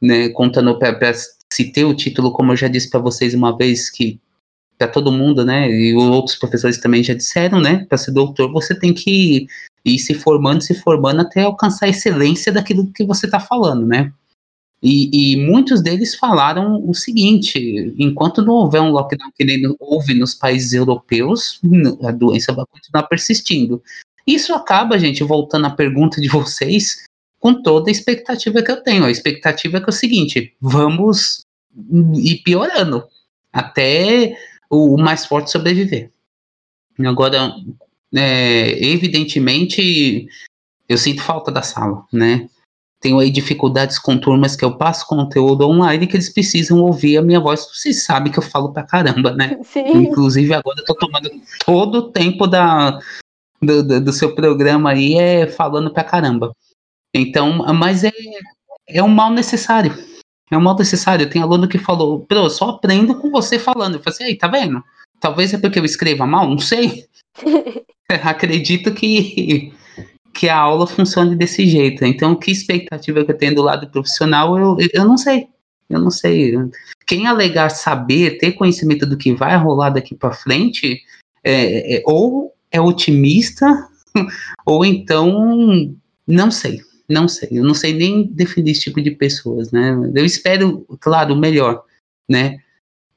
né 0.00 0.28
contando 0.30 0.78
para 0.78 1.12
citei 1.52 1.84
o 1.84 1.94
título, 1.94 2.32
como 2.32 2.52
eu 2.52 2.56
já 2.56 2.68
disse 2.68 2.88
para 2.88 3.00
vocês 3.00 3.34
uma 3.34 3.56
vez, 3.56 3.90
que 3.90 4.20
para 4.82 4.92
todo 4.92 5.12
mundo, 5.12 5.44
né? 5.44 5.70
E 5.70 5.94
outros 5.94 6.36
professores 6.36 6.78
também 6.78 7.02
já 7.02 7.14
disseram, 7.14 7.60
né? 7.60 7.84
Para 7.88 7.98
ser 7.98 8.10
doutor, 8.10 8.50
você 8.52 8.74
tem 8.74 8.92
que 8.92 9.46
ir 9.84 9.98
se 9.98 10.14
formando, 10.14 10.62
se 10.62 10.74
formando 10.74 11.20
até 11.20 11.42
alcançar 11.42 11.86
a 11.86 11.90
excelência 11.90 12.52
daquilo 12.52 12.92
que 12.92 13.04
você 13.04 13.26
está 13.26 13.38
falando, 13.38 13.86
né? 13.86 14.12
E, 14.82 15.34
e, 15.34 15.36
muitos 15.36 15.80
deles 15.80 16.16
falaram 16.16 16.82
o 16.84 16.92
seguinte: 16.92 17.94
enquanto 17.96 18.42
não 18.42 18.54
houver 18.54 18.80
um 18.80 18.90
lockdown 18.90 19.30
que 19.36 19.44
nem 19.44 19.62
houve 19.78 20.12
nos 20.14 20.34
países 20.34 20.72
europeus, 20.72 21.60
a 22.02 22.10
doença 22.10 22.52
vai 22.52 22.64
continuar 22.66 23.04
persistindo. 23.04 23.80
Isso 24.26 24.52
acaba, 24.52 24.98
gente, 24.98 25.22
voltando 25.22 25.66
à 25.66 25.70
pergunta 25.70 26.20
de 26.20 26.28
vocês, 26.28 27.04
com 27.38 27.62
toda 27.62 27.90
a 27.90 27.92
expectativa 27.92 28.62
que 28.62 28.70
eu 28.70 28.82
tenho. 28.82 29.04
A 29.04 29.10
expectativa 29.10 29.78
é 29.78 29.80
é 29.80 29.88
o 29.88 29.92
seguinte: 29.92 30.52
vamos 30.60 31.44
ir 32.14 32.42
piorando 32.42 33.04
até 33.52 34.36
o, 34.72 34.96
mais 34.96 35.26
forte 35.26 35.50
sobreviver. 35.50 36.10
Agora, 37.04 37.54
é, 38.14 38.84
evidentemente, 38.84 40.26
eu 40.88 40.98
sinto 40.98 41.22
falta 41.22 41.50
da 41.50 41.62
sala, 41.62 42.06
né? 42.12 42.48
tenho 43.02 43.18
aí 43.18 43.30
dificuldades 43.30 43.98
com 43.98 44.16
turmas 44.16 44.54
que 44.54 44.64
eu 44.64 44.78
passo 44.78 45.06
conteúdo 45.08 45.68
online 45.68 46.06
que 46.06 46.16
eles 46.16 46.32
precisam 46.32 46.80
ouvir 46.80 47.18
a 47.18 47.22
minha 47.22 47.40
voz. 47.40 47.66
Vocês 47.74 48.04
sabem 48.04 48.32
que 48.32 48.38
eu 48.38 48.42
falo 48.42 48.72
pra 48.72 48.84
caramba, 48.84 49.34
né? 49.34 49.58
Sim. 49.66 50.04
Inclusive 50.04 50.54
agora 50.54 50.78
eu 50.78 50.84
tô 50.84 50.94
tomando 50.94 51.28
todo 51.66 51.96
o 51.96 52.12
tempo 52.12 52.46
da, 52.46 53.00
do, 53.60 53.82
do, 53.82 54.00
do, 54.00 54.12
seu 54.12 54.34
programa 54.36 54.92
aí 54.92 55.16
é 55.16 55.48
falando 55.48 55.92
pra 55.92 56.04
caramba. 56.04 56.54
Então, 57.12 57.58
mas 57.74 58.04
é, 58.04 58.12
é 58.88 59.02
um 59.02 59.08
mal 59.08 59.30
necessário. 59.30 59.92
É 60.52 60.56
um 60.56 60.60
mal 60.60 60.76
necessário. 60.76 61.30
Tem 61.30 61.40
aluno 61.40 61.66
que 61.66 61.78
falou, 61.78 62.20
Pro, 62.20 62.40
eu 62.40 62.50
só 62.50 62.68
aprendo 62.70 63.14
com 63.14 63.30
você 63.30 63.58
falando. 63.58 63.94
Eu 63.94 64.02
falei 64.02 64.14
assim, 64.14 64.24
aí, 64.24 64.36
tá 64.36 64.46
vendo? 64.46 64.84
Talvez 65.18 65.54
é 65.54 65.58
porque 65.58 65.78
eu 65.78 65.84
escreva 65.84 66.26
mal, 66.26 66.46
não 66.46 66.58
sei. 66.58 67.06
Acredito 68.22 68.92
que 68.92 69.72
que 70.34 70.48
a 70.48 70.56
aula 70.56 70.86
funcione 70.86 71.36
desse 71.36 71.66
jeito. 71.66 72.04
Então, 72.04 72.34
que 72.34 72.50
expectativa 72.50 73.24
que 73.24 73.30
eu 73.30 73.36
tenho 73.36 73.54
do 73.54 73.62
lado 73.62 73.90
profissional, 73.90 74.58
eu, 74.58 74.76
eu 74.92 75.04
não 75.04 75.16
sei. 75.16 75.46
Eu 75.88 76.00
não 76.00 76.10
sei. 76.10 76.54
Quem 77.06 77.26
alegar 77.26 77.70
saber, 77.70 78.38
ter 78.38 78.52
conhecimento 78.52 79.06
do 79.06 79.16
que 79.16 79.34
vai 79.34 79.56
rolar 79.56 79.90
daqui 79.90 80.14
para 80.14 80.32
frente, 80.32 81.02
é, 81.44 81.96
é, 81.96 82.02
ou 82.06 82.54
é 82.70 82.80
otimista, 82.80 83.66
ou 84.64 84.84
então 84.84 85.94
não 86.26 86.50
sei. 86.50 86.80
Não 87.12 87.28
sei. 87.28 87.50
Eu 87.52 87.64
não 87.64 87.74
sei 87.74 87.92
nem 87.92 88.26
definir 88.26 88.72
esse 88.72 88.82
tipo 88.82 89.00
de 89.00 89.10
pessoas, 89.10 89.70
né? 89.70 89.92
Eu 90.14 90.24
espero, 90.24 90.86
claro, 91.00 91.34
o 91.34 91.38
melhor, 91.38 91.84
né? 92.28 92.58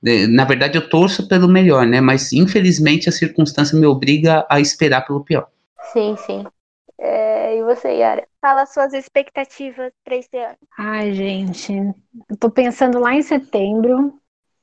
É, 0.06 0.28
na 0.28 0.46
verdade, 0.46 0.78
eu 0.78 0.88
torço 0.88 1.28
pelo 1.28 1.48
melhor, 1.48 1.86
né? 1.88 2.02
Mas 2.02 2.32
infelizmente 2.32 3.10
a 3.10 3.12
circunstância 3.12 3.78
me 3.80 3.88
obriga 3.88 4.46
a 4.50 4.60
esperar 4.60 5.02
pelo 5.02 5.24
pior. 5.24 5.48
Sim, 5.92 6.16
sim. 6.18 6.46
É, 6.98 7.58
e 7.58 7.64
você, 7.64 7.90
Yara? 7.90 8.28
Fala 8.42 8.66
suas 8.66 8.94
expectativas 8.94 9.92
para 10.04 10.16
esse 10.16 10.38
ano. 10.38 10.58
Ai, 10.78 11.14
gente, 11.14 11.74
eu 12.30 12.38
tô 12.38 12.50
pensando 12.50 13.00
lá 13.00 13.14
em 13.16 13.22
setembro, 13.22 14.14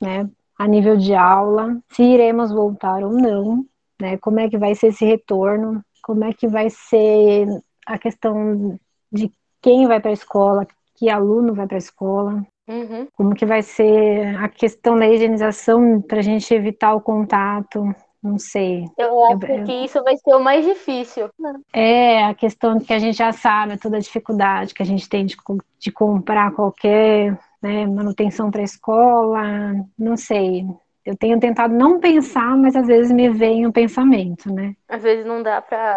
né? 0.01 0.29
A 0.59 0.69
nível 0.69 0.97
de 0.97 1.15
aula, 1.15 1.79
se 1.91 2.03
iremos 2.03 2.53
voltar 2.53 3.03
ou 3.03 3.13
não, 3.13 3.67
né? 4.01 4.17
Como 4.19 4.39
é 4.39 4.49
que 4.49 4.57
vai 4.57 4.75
ser 4.75 4.89
esse 4.89 5.05
retorno? 5.05 5.85
Como 6.03 6.25
é 6.25 6.33
que 6.33 6.47
vai 6.47 6.71
ser 6.71 7.47
a 7.87 7.99
questão 7.99 8.79
de 9.13 9.31
quem 9.61 9.87
vai 9.87 10.01
para 10.01 10.11
a 10.11 10.15
escola, 10.15 10.67
que 10.97 11.11
aluno 11.11 11.55
vai 11.55 11.67
para 11.67 11.77
a 11.77 11.79
escola, 11.79 12.47
Uhum. 12.69 13.09
Como 13.15 13.35
que 13.35 13.45
vai 13.45 13.63
ser 13.63 14.37
a 14.37 14.49
questão 14.49 14.97
da 14.97 15.09
higienização 15.09 16.01
para 16.01 16.21
a 16.21 16.23
gente 16.23 16.55
evitar 16.55 16.95
o 16.95 17.01
contato, 17.01 17.95
não 18.23 18.39
sei. 18.39 18.85
Eu 18.97 19.25
acho 19.25 19.47
eu, 19.47 19.65
que 19.65 19.73
isso 19.85 20.03
vai 20.03 20.17
ser 20.17 20.35
o 20.35 20.43
mais 20.43 20.65
difícil. 20.65 21.29
É, 21.73 22.25
a 22.25 22.35
questão 22.35 22.79
que 22.79 22.93
a 22.93 22.99
gente 22.99 23.19
já 23.19 23.33
sabe, 23.33 23.79
toda 23.79 23.97
a 23.97 24.01
dificuldade 24.01 24.75
que 24.75 24.83
a 24.83 24.87
gente 24.87 25.09
tem 25.09 25.27
de, 25.27 25.37
de 25.79 25.91
comprar 25.91 26.53
qualquer 26.53 27.37
né, 27.61 27.85
manutenção 27.87 28.51
para 28.51 28.61
a 28.61 28.65
escola, 28.65 29.43
não 29.99 30.17
sei. 30.17 30.65
Eu 31.05 31.17
tenho 31.17 31.41
tentado 31.41 31.75
não 31.75 31.99
pensar, 31.99 32.57
mas 32.57 32.77
às 32.77 32.87
vezes 32.87 33.11
me 33.11 33.29
vem 33.29 33.67
um 33.67 33.73
pensamento, 33.73 34.53
né? 34.53 34.75
Às 34.89 35.03
vezes 35.03 35.27
não 35.27 35.43
dá 35.43 35.61
para 35.61 35.97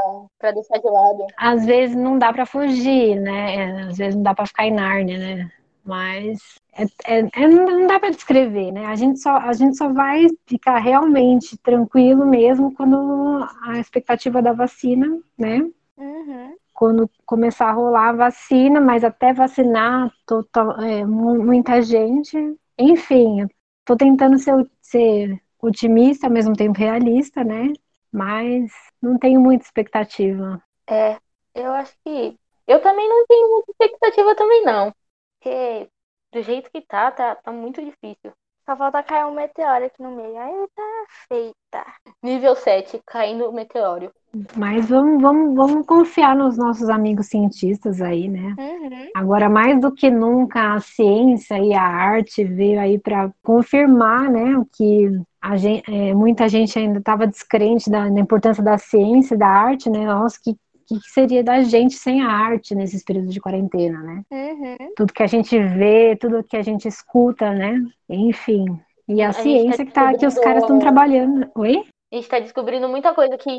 deixar 0.52 0.80
de 0.80 0.90
lado. 0.90 1.28
Às 1.38 1.66
vezes 1.66 1.96
não 1.96 2.18
dá 2.18 2.34
para 2.34 2.46
fugir, 2.46 3.20
né? 3.20 3.88
Às 3.88 3.98
vezes 3.98 4.16
não 4.16 4.24
dá 4.24 4.34
para 4.34 4.48
ficar 4.48 4.66
em 4.66 4.74
Nárnia, 4.74 5.18
né? 5.18 5.52
Mas 5.86 6.40
é, 6.74 6.84
é, 7.06 7.30
é, 7.36 7.48
não 7.48 7.86
dá 7.86 8.00
para 8.00 8.10
descrever, 8.10 8.72
né? 8.72 8.88
A 8.88 8.96
gente, 8.96 9.20
só, 9.20 9.38
a 9.38 9.54
gente 9.54 9.78
só 9.78 9.94
vai 9.94 10.26
ficar 10.48 10.80
realmente 10.80 11.56
tranquilo 11.58 12.26
mesmo 12.26 12.74
quando 12.74 13.48
a 13.62 13.80
expectativa 13.80 14.42
da 14.42 14.52
vacina, 14.52 15.08
né? 15.38 15.60
Uhum. 15.96 16.56
Quando 16.74 17.10
começar 17.26 17.70
a 17.70 17.74
rolar 17.74 18.10
a 18.10 18.14
vacina, 18.14 18.82
mas 18.82 19.04
até 19.04 19.32
vacinar 19.32 20.12
total, 20.26 20.82
é, 20.82 21.06
muita 21.06 21.82
gente. 21.82 22.36
Enfim, 22.78 23.48
estou 23.86 23.96
tentando 23.96 24.40
ser, 24.40 24.68
ser 24.82 25.42
otimista, 25.62 26.26
ao 26.26 26.34
mesmo 26.34 26.56
tempo 26.56 26.78
realista, 26.78 27.44
né? 27.44 27.72
Mas 28.12 28.72
não 29.02 29.18
tenho 29.20 29.40
muita 29.40 29.64
expectativa. 29.64 30.62
É, 30.90 31.18
eu 31.54 31.72
acho 31.72 31.94
que. 32.04 32.38
Eu 32.68 32.82
também 32.82 33.08
não 33.08 33.26
tenho 33.28 33.48
muita 33.48 33.72
expectativa 33.72 34.36
também, 34.36 34.64
não. 34.64 34.92
Porque 35.40 35.88
do 36.34 36.42
jeito 36.42 36.72
que 36.72 36.82
tá, 36.82 37.12
tá, 37.12 37.36
tá 37.36 37.52
muito 37.52 37.84
difícil. 37.84 38.34
Só 38.66 38.76
falta 38.76 39.04
cair 39.04 39.26
um 39.26 39.36
meteoro 39.36 39.86
aqui 39.86 40.02
no 40.02 40.16
meio. 40.16 40.36
Aí 40.36 40.68
tá 40.76 41.06
feita. 41.28 41.86
Nível 42.24 42.56
7, 42.56 43.00
caindo 43.06 43.48
o 43.48 43.54
meteoro. 43.54 44.12
Mas 44.56 44.88
vamos, 44.90 45.22
vamos, 45.22 45.56
vamos 45.56 45.86
confiar 45.86 46.36
nos 46.36 46.58
nossos 46.58 46.90
amigos 46.90 47.28
cientistas 47.28 48.02
aí, 48.02 48.28
né? 48.28 48.56
Uhum. 48.58 49.10
Agora, 49.16 49.50
mais 49.50 49.80
do 49.80 49.92
que 49.92 50.10
nunca, 50.10 50.74
a 50.74 50.80
ciência 50.82 51.58
e 51.60 51.74
a 51.74 51.84
arte 51.84 52.44
veio 52.44 52.80
aí 52.80 53.00
para 53.00 53.32
confirmar, 53.44 54.30
né, 54.30 54.58
o 54.58 54.66
que 54.66 55.10
a 55.42 55.56
gente, 55.56 55.84
é, 55.90 56.14
muita 56.14 56.50
gente 56.50 56.78
ainda 56.78 57.00
estava 57.00 57.28
descrente 57.28 57.90
da, 57.90 58.10
da, 58.10 58.20
importância 58.20 58.64
da 58.64 58.78
ciência 58.78 59.36
e 59.36 59.38
da 59.38 59.48
arte, 59.48 59.90
né? 59.90 60.06
Nossa, 60.06 60.40
que 60.44 60.56
que 60.88 61.00
seria 61.10 61.44
da 61.44 61.62
gente 61.62 61.96
sem 61.96 62.22
a 62.22 62.30
arte 62.30 62.76
nesses 62.76 63.04
períodos 63.04 63.34
de 63.34 63.42
quarentena, 63.42 64.00
né? 64.04 64.22
Uhum. 64.32 64.94
Tudo 64.96 65.14
que 65.14 65.24
a 65.24 65.28
gente 65.28 65.58
vê, 65.58 66.16
tudo 66.16 66.44
que 66.44 66.56
a 66.56 66.62
gente 66.62 66.88
escuta, 66.88 67.52
né? 67.52 67.82
Enfim. 68.08 68.66
E 69.08 69.22
a, 69.22 69.30
a 69.30 69.34
ciência 69.34 69.78
tá 69.78 69.86
que, 69.86 69.92
tá, 69.92 70.14
que 70.14 70.26
os 70.28 70.38
caras 70.38 70.62
estão 70.62 70.78
trabalhando. 70.78 71.48
Oi? 71.56 71.84
A 72.12 72.16
gente 72.16 72.26
está 72.26 72.40
descobrindo 72.40 72.88
muita 72.88 73.14
coisa 73.14 73.36
que 73.38 73.50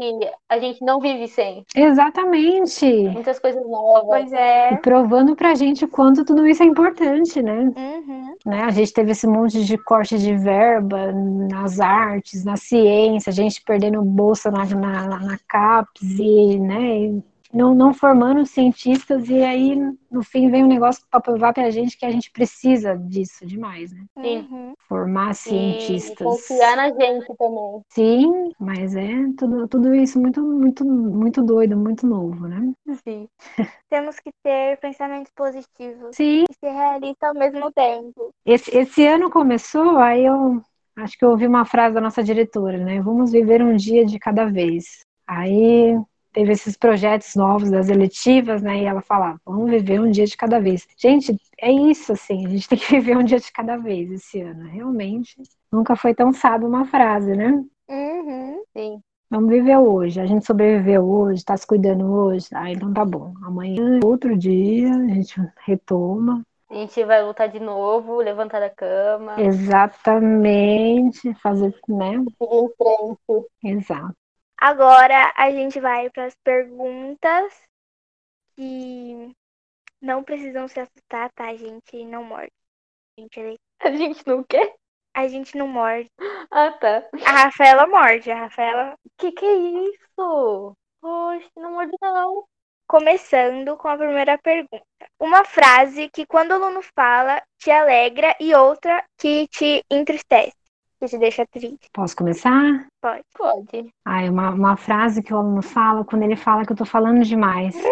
a 0.48 0.58
gente 0.58 0.84
não 0.84 1.00
vive 1.00 1.26
sem. 1.26 1.64
Exatamente. 1.74 2.86
Muitas 3.08 3.38
coisas 3.38 3.62
novas. 3.68 4.06
Pois 4.06 4.32
é. 4.32 4.72
E 4.72 4.76
provando 4.78 5.34
pra 5.34 5.54
gente 5.54 5.84
o 5.84 5.88
quanto 5.88 6.24
tudo 6.24 6.46
isso 6.46 6.62
é 6.62 6.66
importante, 6.66 7.42
né? 7.42 7.72
Uhum. 7.76 8.34
né? 8.46 8.62
A 8.62 8.70
gente 8.70 8.92
teve 8.92 9.10
esse 9.10 9.26
monte 9.26 9.64
de 9.64 9.76
corte 9.76 10.16
de 10.16 10.34
verba 10.36 11.12
nas 11.12 11.80
artes, 11.80 12.44
na 12.44 12.56
ciência, 12.56 13.30
a 13.30 13.34
gente 13.34 13.62
perdendo 13.62 14.00
bolsa 14.02 14.50
na, 14.50 14.64
na, 14.64 15.18
na 15.18 15.38
CAPES 15.48 16.18
e, 16.18 16.58
né? 16.58 17.20
Não, 17.56 17.74
não 17.74 17.94
formando 17.94 18.44
cientistas 18.44 19.28
e 19.30 19.42
aí 19.42 19.74
no 20.10 20.22
fim 20.22 20.50
vem 20.50 20.62
um 20.62 20.68
negócio 20.68 21.02
para 21.10 21.20
provar 21.20 21.54
para 21.54 21.64
a 21.64 21.70
gente 21.70 21.96
que 21.96 22.04
a 22.04 22.10
gente 22.10 22.30
precisa 22.30 22.94
disso 22.96 23.46
demais, 23.46 23.92
né? 23.92 24.04
Sim. 24.20 24.38
Uhum. 24.50 24.74
Formar 24.86 25.34
cientistas. 25.34 26.20
E 26.20 26.24
confiar 26.24 26.76
na 26.76 26.88
gente 26.90 27.34
também. 27.36 27.80
Sim, 27.88 28.52
mas 28.60 28.94
é 28.94 29.08
tudo, 29.38 29.66
tudo 29.68 29.94
isso 29.94 30.20
muito, 30.20 30.42
muito, 30.42 30.84
muito 30.84 31.42
doido, 31.42 31.76
muito 31.76 32.06
novo, 32.06 32.46
né? 32.46 32.72
Sim. 33.02 33.26
Temos 33.88 34.20
que 34.20 34.30
ter 34.42 34.78
pensamentos 34.78 35.32
positivos 35.34 36.14
Sim. 36.14 36.44
e 36.50 36.54
ser 36.54 36.72
realista 36.72 37.28
ao 37.28 37.34
mesmo 37.34 37.72
tempo. 37.72 38.30
Esse, 38.44 38.76
esse 38.76 39.06
ano 39.06 39.30
começou, 39.30 39.96
aí 39.96 40.26
eu 40.26 40.60
acho 40.96 41.18
que 41.18 41.24
eu 41.24 41.30
ouvi 41.30 41.46
uma 41.46 41.64
frase 41.64 41.94
da 41.94 42.00
nossa 42.02 42.22
diretora, 42.22 42.78
né? 42.78 43.00
Vamos 43.00 43.32
viver 43.32 43.62
um 43.62 43.74
dia 43.74 44.04
de 44.04 44.18
cada 44.18 44.44
vez. 44.44 45.04
Aí 45.26 45.98
teve 46.36 46.52
esses 46.52 46.76
projetos 46.76 47.34
novos 47.34 47.70
das 47.70 47.88
eletivas, 47.88 48.60
né? 48.60 48.82
E 48.82 48.84
ela 48.84 49.00
falava, 49.00 49.40
vamos 49.42 49.70
viver 49.70 49.98
um 49.98 50.10
dia 50.10 50.26
de 50.26 50.36
cada 50.36 50.60
vez. 50.60 50.86
Gente, 50.98 51.34
é 51.58 51.72
isso, 51.72 52.12
assim, 52.12 52.44
a 52.44 52.50
gente 52.50 52.68
tem 52.68 52.78
que 52.78 52.90
viver 52.90 53.16
um 53.16 53.24
dia 53.24 53.40
de 53.40 53.50
cada 53.50 53.78
vez 53.78 54.10
esse 54.12 54.42
ano. 54.42 54.68
Realmente, 54.68 55.34
nunca 55.72 55.96
foi 55.96 56.14
tão 56.14 56.34
sábio 56.34 56.68
uma 56.68 56.84
frase, 56.84 57.34
né? 57.34 57.64
Uhum. 57.88 58.62
Sim. 58.76 59.00
Vamos 59.30 59.48
viver 59.48 59.78
hoje. 59.78 60.20
A 60.20 60.26
gente 60.26 60.44
sobreviveu 60.44 61.08
hoje, 61.08 61.42
tá 61.42 61.56
se 61.56 61.66
cuidando 61.66 62.04
hoje. 62.04 62.48
Ah, 62.52 62.70
então 62.70 62.92
tá 62.92 63.02
bom. 63.02 63.32
Amanhã, 63.42 64.00
outro 64.04 64.36
dia, 64.36 64.92
a 64.92 65.08
gente 65.08 65.40
retoma. 65.64 66.42
A 66.68 66.74
gente 66.74 67.02
vai 67.02 67.24
lutar 67.24 67.48
de 67.48 67.60
novo, 67.60 68.16
levantar 68.18 68.60
da 68.60 68.68
cama. 68.68 69.40
Exatamente. 69.40 71.32
Fazer, 71.36 71.74
né? 71.88 72.22
Seguir 72.38 72.56
em 72.56 72.68
frente. 72.76 73.46
Exato. 73.64 74.25
Agora 74.58 75.32
a 75.36 75.50
gente 75.50 75.78
vai 75.80 76.08
para 76.10 76.24
as 76.24 76.34
perguntas 76.42 77.52
que 78.54 79.34
não 80.00 80.24
precisam 80.24 80.66
se 80.66 80.80
assustar, 80.80 81.30
tá? 81.32 81.48
A 81.48 81.56
gente 81.56 82.04
não 82.04 82.24
morde. 82.24 82.52
A 83.18 83.20
gente 83.20 83.40
é 83.40 83.56
A 83.80 83.90
gente 83.90 84.26
não 84.26 84.42
quer? 84.42 84.74
A 85.14 85.28
gente 85.28 85.56
não 85.56 85.66
morde. 85.66 86.10
Ah, 86.50 86.72
tá. 86.72 87.08
A 87.24 87.44
Rafaela 87.44 87.86
morde. 87.86 88.30
A 88.30 88.40
Rafaela. 88.40 88.94
Que 89.18 89.32
que 89.32 89.44
é 89.44 89.54
isso? 89.56 90.76
Poxa, 91.00 91.50
não 91.56 91.72
morde 91.72 91.92
não. 92.00 92.44
Começando 92.88 93.76
com 93.76 93.88
a 93.88 93.96
primeira 93.96 94.38
pergunta. 94.38 94.84
Uma 95.18 95.44
frase 95.44 96.08
que 96.10 96.26
quando 96.26 96.52
o 96.52 96.54
aluno 96.54 96.82
fala 96.94 97.42
te 97.58 97.70
alegra 97.70 98.36
e 98.38 98.54
outra 98.54 99.04
que 99.18 99.48
te 99.48 99.82
entristece, 99.90 100.56
que 100.98 101.06
te 101.06 101.18
deixa 101.18 101.46
triste. 101.46 101.88
Posso 101.92 102.16
começar? 102.16 102.86
Pode. 103.00 103.22
Pode. 103.36 103.90
Ai, 104.04 104.28
uma, 104.28 104.50
uma 104.50 104.76
frase 104.76 105.22
que 105.22 105.32
o 105.32 105.36
aluno 105.36 105.62
fala 105.62 106.04
quando 106.04 106.22
ele 106.22 106.36
fala 106.36 106.64
que 106.64 106.72
eu 106.72 106.76
tô 106.76 106.84
falando 106.84 107.22
demais. 107.22 107.74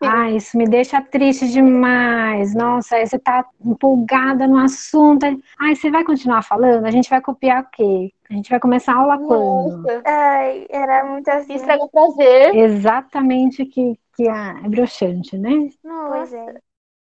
Ah, 0.00 0.30
isso 0.30 0.56
me 0.56 0.66
deixa 0.66 1.02
triste 1.02 1.46
demais. 1.48 2.54
Nossa, 2.54 2.96
aí 2.96 3.06
você 3.06 3.18
tá 3.18 3.44
empolgada 3.62 4.46
no 4.46 4.56
assunto. 4.56 5.26
Ai, 5.60 5.76
você 5.76 5.90
vai 5.90 6.02
continuar 6.04 6.42
falando? 6.42 6.86
A 6.86 6.90
gente 6.90 7.10
vai 7.10 7.20
copiar 7.20 7.64
o 7.64 7.66
quê? 7.70 8.12
A 8.30 8.32
gente 8.32 8.48
vai 8.48 8.58
começar 8.58 8.94
a 8.94 8.96
aula 8.96 9.18
quando? 9.18 9.82
Nossa, 9.82 10.02
Ai, 10.06 10.66
era 10.70 11.04
muito 11.04 11.28
assim. 11.28 11.54
estraga 11.54 11.84
o 11.84 11.90
prazer. 11.90 12.54
Exatamente 12.54 13.66
que, 13.66 13.98
que 14.16 14.26
é 14.26 14.68
broxante, 14.68 15.36
né? 15.36 15.50
Pois 15.50 15.78
Nossa, 15.84 16.36
é. 16.36 16.54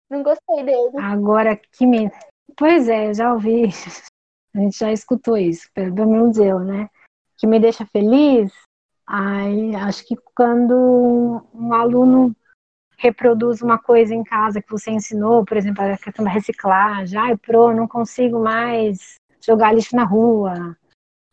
não 0.09 0.23
gostei 0.23 0.63
dele. 0.63 0.93
Agora 0.99 1.57
que 1.57 1.85
me. 1.85 2.11
Pois 2.57 2.89
é, 2.89 3.09
eu 3.09 3.15
já 3.15 3.33
ouvi. 3.33 3.71
A 4.55 4.59
gente 4.61 4.79
já 4.79 4.93
escutou 4.93 5.37
isso, 5.37 5.69
pelo 5.73 6.11
menos 6.11 6.39
eu, 6.39 6.61
né? 6.61 6.89
Que 7.37 7.47
me 7.47 7.61
deixa 7.61 7.87
feliz. 7.87 8.53
Ai, 9.07 9.75
acho 9.77 10.07
que 10.07 10.17
quando 10.35 11.43
um 11.55 11.73
aluno 11.73 12.35
reproduz 12.99 13.63
uma 13.63 13.79
coisa 13.79 14.13
em 14.13 14.25
casa 14.25 14.61
que 14.61 14.71
você 14.71 14.91
ensinou, 14.91 15.45
por 15.45 15.57
exemplo, 15.57 15.85
a 15.85 15.97
questão 15.97 16.25
da 16.25 16.31
reciclagem. 16.31 17.19
Ai, 17.19 17.37
pro, 17.37 17.73
não 17.73 17.87
consigo 17.87 18.43
mais 18.43 19.15
jogar 19.41 19.73
lixo 19.73 19.95
na 19.95 20.05
rua. 20.05 20.77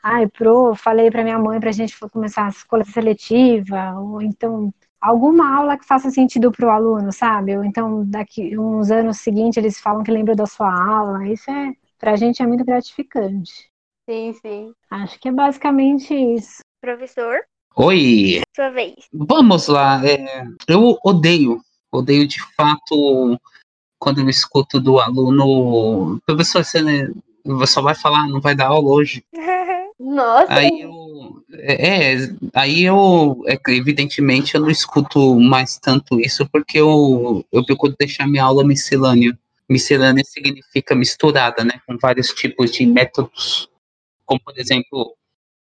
Ai, 0.02 0.28
pro, 0.28 0.76
falei 0.76 1.10
para 1.10 1.24
minha 1.24 1.40
mãe 1.40 1.60
para 1.60 1.70
a 1.70 1.74
gente 1.74 1.98
começar 2.12 2.48
a 2.48 2.68
coleta 2.68 2.92
seletiva, 2.92 4.00
ou 4.00 4.22
então 4.22 4.72
alguma 5.02 5.56
aula 5.56 5.78
que 5.78 5.86
faça 5.86 6.12
sentido 6.12 6.52
para 6.52 6.68
o 6.68 6.70
aluno, 6.70 7.12
sabe? 7.12 7.58
Ou 7.58 7.64
então 7.64 8.06
daqui 8.06 8.58
uns 8.58 8.92
anos 8.92 9.18
seguintes 9.18 9.58
eles 9.58 9.80
falam 9.80 10.04
que 10.04 10.12
lembram 10.12 10.36
da 10.36 10.46
sua 10.46 10.72
aula. 10.72 11.28
Isso 11.28 11.50
é, 11.50 11.74
para 12.00 12.12
a 12.12 12.16
gente 12.16 12.42
é 12.42 12.48
muito 12.48 12.66
gratificante. 12.66 13.70
Sim, 14.10 14.34
sim. 14.42 14.74
Acho 14.90 15.20
que 15.20 15.28
é 15.28 15.32
basicamente 15.32 16.14
isso. 16.14 16.60
Professor, 16.82 17.40
Oi, 17.76 18.42
sua 18.56 18.70
vez. 18.70 18.94
vamos 19.12 19.68
lá. 19.68 20.02
é, 20.06 20.46
eu 20.68 20.98
odeio, 21.04 21.60
odeio 21.92 22.28
de 22.28 22.42
fato 22.56 23.40
quando 24.00 24.22
eu 24.22 24.30
escuto 24.30 24.80
do 24.80 25.00
aluno, 25.00 26.20
professor, 26.26 26.64
você 26.64 26.82
né, 26.82 27.12
você 27.44 27.74
só 27.74 27.82
vai 27.82 27.96
falar, 27.96 28.28
não 28.28 28.40
vai 28.40 28.56
dar 28.56 28.68
aula 28.68 28.90
hoje. 28.90 29.24
Nossa, 30.00 30.54
Aí 30.54 30.82
eu, 30.82 31.44
é, 31.54 32.14
é, 32.14 32.30
aí 32.54 32.84
eu, 32.84 33.44
é, 33.48 33.58
evidentemente, 33.70 34.56
eu 34.56 34.62
não 34.62 34.70
escuto 34.70 35.40
mais 35.40 35.80
tanto 35.80 36.20
isso 36.20 36.46
porque 36.52 36.78
eu, 36.80 37.46
eu 37.52 37.66
procuro 37.66 37.96
deixar 37.98 38.28
minha 38.28 38.44
aula 38.44 38.66
miscelânea. 38.66 39.38
Miscelânea 39.70 40.24
significa 40.24 40.96
misturada, 40.96 41.64
né, 41.64 41.80
com 41.88 41.98
vários 41.98 42.28
tipos 42.28 42.72
de 42.72 42.86
métodos. 42.86 43.70
Como, 44.26 44.40
por 44.40 44.58
exemplo, 44.58 45.16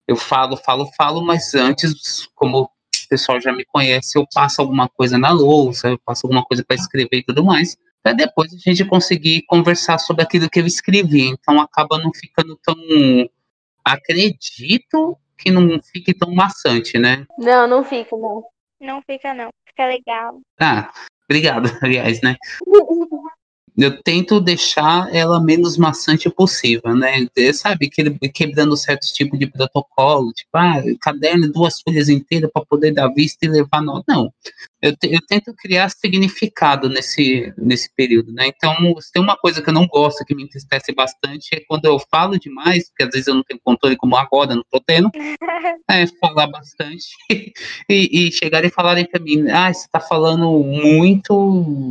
eu 0.08 0.16
falo, 0.16 0.58
falo, 0.58 0.90
falo, 0.98 1.22
mas 1.22 1.54
antes, 1.54 2.28
como 2.36 2.64
o 2.64 2.70
pessoal 3.10 3.40
já 3.40 3.54
me 3.54 3.66
conhece, 3.66 4.18
eu 4.18 4.28
passo 4.34 4.62
alguma 4.62 4.90
coisa 4.90 5.18
na 5.18 5.32
lousa, 5.32 5.90
eu 5.90 6.00
passo 6.00 6.26
alguma 6.26 6.44
coisa 6.44 6.64
para 6.66 6.76
escrever 6.76 7.18
e 7.18 7.24
tudo 7.24 7.44
mais, 7.44 7.78
para 8.02 8.14
depois 8.14 8.54
a 8.54 8.58
gente 8.58 8.84
conseguir 8.86 9.44
conversar 9.44 9.98
sobre 9.98 10.24
aquilo 10.24 10.50
que 10.50 10.60
eu 10.60 10.66
escrevi. 10.66 11.28
Então 11.28 11.60
acaba 11.62 11.98
não 11.98 12.12
ficando 12.14 12.60
tão. 12.62 12.76
Acredito 13.86 15.18
que 15.38 15.52
não 15.52 15.82
fique 15.82 16.14
tão 16.14 16.34
maçante, 16.34 16.98
né? 16.98 17.26
não, 17.38 17.68
não 17.68 17.84
fica, 17.84 18.16
não. 18.16 18.44
Não 18.80 19.02
fica, 19.02 19.34
não. 19.34 19.50
Fica 19.66 19.86
legal. 19.88 20.40
Ah, 20.60 20.92
obrigado, 21.26 21.70
aliás, 21.82 22.22
né? 22.22 22.36
Eu 23.76 24.02
tento 24.04 24.40
deixar 24.40 25.14
ela 25.14 25.42
menos 25.42 25.78
maçante 25.78 26.30
possível, 26.30 26.96
né? 26.96 27.28
Sabe, 27.54 27.90
que- 27.90 28.04
quebrando 28.30 28.78
certos 28.78 29.12
tipos 29.12 29.40
de 29.40 29.48
protocolo, 29.48 30.32
tipo, 30.32 30.50
ah, 30.54 30.76
caderno, 31.02 31.52
duas 31.52 31.82
folhas 31.82 32.08
inteiras 32.08 32.52
para 32.54 32.64
poder 32.66 32.92
dar 32.94 33.08
vista 33.10 33.46
e 33.46 33.50
levar 33.50 33.82
nota. 33.82 34.04
Não. 34.08 34.32
Eu, 34.82 34.96
te- 34.96 35.12
eu 35.14 35.20
tento 35.28 35.54
criar 35.58 35.90
significado 35.90 36.88
nesse, 36.88 37.52
nesse 37.58 37.90
período, 37.96 38.32
né? 38.34 38.48
Então, 38.48 38.76
se 39.00 39.12
tem 39.12 39.22
uma 39.22 39.36
coisa 39.38 39.62
que 39.62 39.70
eu 39.70 39.74
não 39.74 39.88
gosto, 39.88 40.24
que 40.26 40.36
me 40.36 40.44
entristece 40.44 40.94
bastante, 40.94 41.56
é 41.56 41.62
quando 41.68 41.86
eu 41.86 41.98
falo 42.12 42.38
demais, 42.38 42.90
porque 42.90 43.04
às 43.04 43.10
vezes 43.10 43.28
eu 43.28 43.36
não 43.36 43.44
tenho 43.44 43.60
controle, 43.64 43.96
como 43.96 44.16
agora, 44.16 44.56
não 44.56 44.64
tô 44.70 44.80
tendo, 44.80 45.10
é 45.90 46.06
falar 46.20 46.48
bastante 46.48 47.06
e, 47.90 48.28
e 48.28 48.32
chegarem 48.32 48.70
e 48.70 48.74
falarem 48.74 49.06
para 49.06 49.22
mim, 49.22 49.50
ah, 49.50 49.74
você 49.74 49.88
tá 49.92 50.00
falando 50.00 50.48
muito 50.60 51.90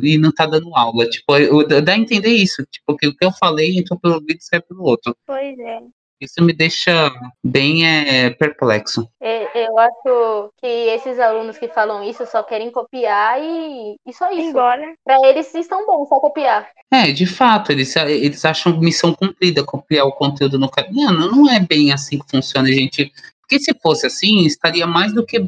e 0.00 0.18
não 0.18 0.32
tá 0.32 0.46
dando 0.46 0.74
aula. 0.74 1.08
Tipo, 1.08 1.36
eu, 1.36 1.82
dá 1.82 1.92
a 1.92 1.98
entender 1.98 2.30
isso. 2.30 2.64
Tipo, 2.70 2.96
que 2.96 3.08
o 3.08 3.16
que 3.16 3.24
eu 3.24 3.32
falei 3.32 3.78
entrou 3.78 3.98
pelo 3.98 4.14
ouvido 4.14 4.38
e 4.38 4.44
sai 4.44 4.60
pelo 4.60 4.84
outro. 4.84 5.16
Pois 5.26 5.58
é. 5.58 5.80
Isso 6.22 6.40
me 6.40 6.52
deixa 6.52 7.10
bem 7.42 7.84
é, 7.84 8.30
perplexo. 8.30 9.08
É, 9.20 9.66
Eu 9.66 9.76
acho 9.76 10.52
que 10.60 10.68
esses 10.68 11.18
alunos 11.18 11.58
que 11.58 11.66
falam 11.66 12.04
isso 12.04 12.24
só 12.26 12.44
querem 12.44 12.70
copiar 12.70 13.42
e, 13.42 13.96
e 14.06 14.12
só 14.12 14.30
isso. 14.30 14.50
Embora. 14.50 14.94
Pra 15.04 15.18
eles 15.28 15.52
estão 15.52 15.84
bom, 15.84 16.06
só 16.06 16.20
copiar. 16.20 16.70
É, 16.92 17.10
de 17.10 17.26
fato, 17.26 17.72
eles, 17.72 17.96
eles 17.96 18.44
acham 18.44 18.78
missão 18.78 19.12
cumprida 19.12 19.64
copiar 19.64 20.06
o 20.06 20.12
conteúdo 20.12 20.60
no 20.60 20.70
cara. 20.70 20.88
Não, 20.92 21.12
não 21.12 21.50
é 21.50 21.58
bem 21.58 21.92
assim 21.92 22.20
que 22.20 22.30
funciona, 22.30 22.68
gente. 22.68 23.12
Porque 23.40 23.58
se 23.58 23.74
fosse 23.82 24.06
assim, 24.06 24.46
estaria 24.46 24.86
mais 24.86 25.12
do 25.12 25.26
que, 25.26 25.44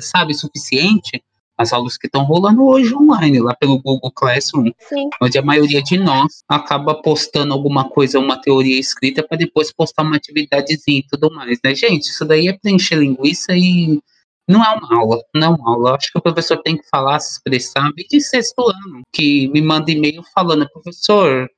sabe, 0.00 0.34
suficiente 0.34 1.20
as 1.58 1.72
aulas 1.72 1.98
que 1.98 2.06
estão 2.06 2.22
rolando 2.22 2.64
hoje 2.64 2.94
online, 2.94 3.40
lá 3.40 3.54
pelo 3.56 3.82
Google 3.82 4.12
Classroom. 4.12 4.70
Sim. 4.78 5.10
onde 5.20 5.36
a 5.36 5.42
maioria 5.42 5.82
de 5.82 5.98
nós 5.98 6.42
acaba 6.48 6.94
postando 6.94 7.52
alguma 7.52 7.88
coisa, 7.88 8.18
uma 8.20 8.40
teoria 8.40 8.78
escrita, 8.78 9.22
para 9.22 9.36
depois 9.36 9.72
postar 9.72 10.04
uma 10.04 10.16
atividadezinha 10.16 11.00
e 11.00 11.06
tudo 11.06 11.34
mais, 11.34 11.58
né? 11.64 11.74
Gente, 11.74 12.04
isso 12.04 12.24
daí 12.24 12.46
é 12.46 12.56
preencher 12.56 12.96
linguiça 12.96 13.52
e 13.52 14.00
não 14.48 14.64
é 14.64 14.74
uma 14.76 14.96
aula, 14.96 15.22
não 15.34 15.46
é 15.48 15.50
uma 15.50 15.70
aula. 15.70 15.90
Eu 15.90 15.94
acho 15.96 16.12
que 16.12 16.18
o 16.18 16.22
professor 16.22 16.56
tem 16.58 16.76
que 16.76 16.88
falar, 16.88 17.18
se 17.18 17.32
expressar, 17.32 17.90
e 17.98 18.06
de 18.06 18.20
sexto 18.20 18.62
ano, 18.62 19.02
que 19.12 19.48
me 19.48 19.60
manda 19.60 19.90
e-mail 19.90 20.22
falando, 20.34 20.68
professor, 20.70 21.50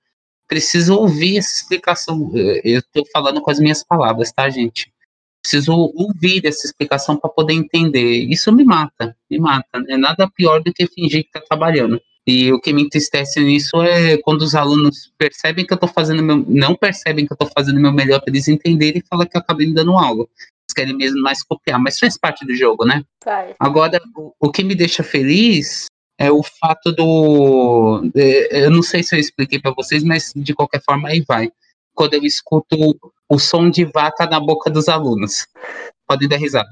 preciso 0.48 0.96
ouvir 0.96 1.38
essa 1.38 1.62
explicação. 1.62 2.32
Eu 2.64 2.80
estou 2.80 3.04
falando 3.12 3.40
com 3.40 3.50
as 3.50 3.60
minhas 3.60 3.84
palavras, 3.84 4.32
tá, 4.32 4.48
gente? 4.48 4.92
Preciso 5.42 5.72
ouvir 5.72 6.44
essa 6.44 6.66
explicação 6.66 7.16
para 7.16 7.30
poder 7.30 7.54
entender. 7.54 8.26
Isso 8.28 8.52
me 8.52 8.64
mata, 8.64 9.16
me 9.30 9.38
mata. 9.38 9.82
É 9.88 9.96
nada 9.96 10.30
pior 10.30 10.62
do 10.62 10.72
que 10.72 10.86
fingir 10.86 11.22
que 11.22 11.28
está 11.28 11.40
trabalhando. 11.40 12.00
E 12.26 12.52
o 12.52 12.60
que 12.60 12.72
me 12.72 12.82
entristece 12.82 13.40
nisso 13.40 13.82
é 13.82 14.18
quando 14.18 14.42
os 14.42 14.54
alunos 14.54 15.12
percebem 15.16 15.66
que 15.66 15.72
eu 15.72 15.76
estou 15.76 15.88
fazendo 15.88 16.22
meu, 16.22 16.44
não 16.46 16.76
percebem 16.76 17.26
que 17.26 17.32
eu 17.32 17.34
estou 17.34 17.50
fazendo 17.56 17.80
meu 17.80 17.92
melhor 17.92 18.20
para 18.20 18.30
eles 18.30 18.46
entenderem 18.46 19.00
e 19.02 19.08
falam 19.08 19.26
que 19.26 19.36
eu 19.36 19.40
acabei 19.40 19.72
dando 19.72 19.92
aula. 19.92 20.24
Eles 20.24 20.74
querem 20.76 20.96
mesmo 20.96 21.22
mais 21.22 21.42
copiar, 21.42 21.80
mas 21.80 21.98
faz 21.98 22.18
parte 22.18 22.46
do 22.46 22.54
jogo, 22.54 22.84
né? 22.84 23.02
Faz. 23.24 23.54
Agora, 23.58 24.00
o, 24.14 24.34
o 24.38 24.52
que 24.52 24.62
me 24.62 24.74
deixa 24.74 25.02
feliz 25.02 25.86
é 26.18 26.30
o 26.30 26.42
fato 26.42 26.92
do. 26.92 28.02
é, 28.14 28.66
eu 28.66 28.70
não 28.70 28.82
sei 28.82 29.02
se 29.02 29.16
eu 29.16 29.18
expliquei 29.18 29.58
para 29.58 29.72
vocês, 29.72 30.04
mas 30.04 30.32
de 30.36 30.54
qualquer 30.54 30.82
forma 30.82 31.08
aí 31.08 31.24
vai. 31.26 31.50
Quando 31.94 32.14
eu 32.14 32.22
escuto 32.22 32.76
o 33.30 33.38
som 33.38 33.70
de 33.70 33.84
vaca 33.84 34.26
na 34.26 34.40
boca 34.40 34.68
dos 34.68 34.88
alunos. 34.88 35.46
Podem 36.06 36.28
dar 36.28 36.36
risada. 36.36 36.68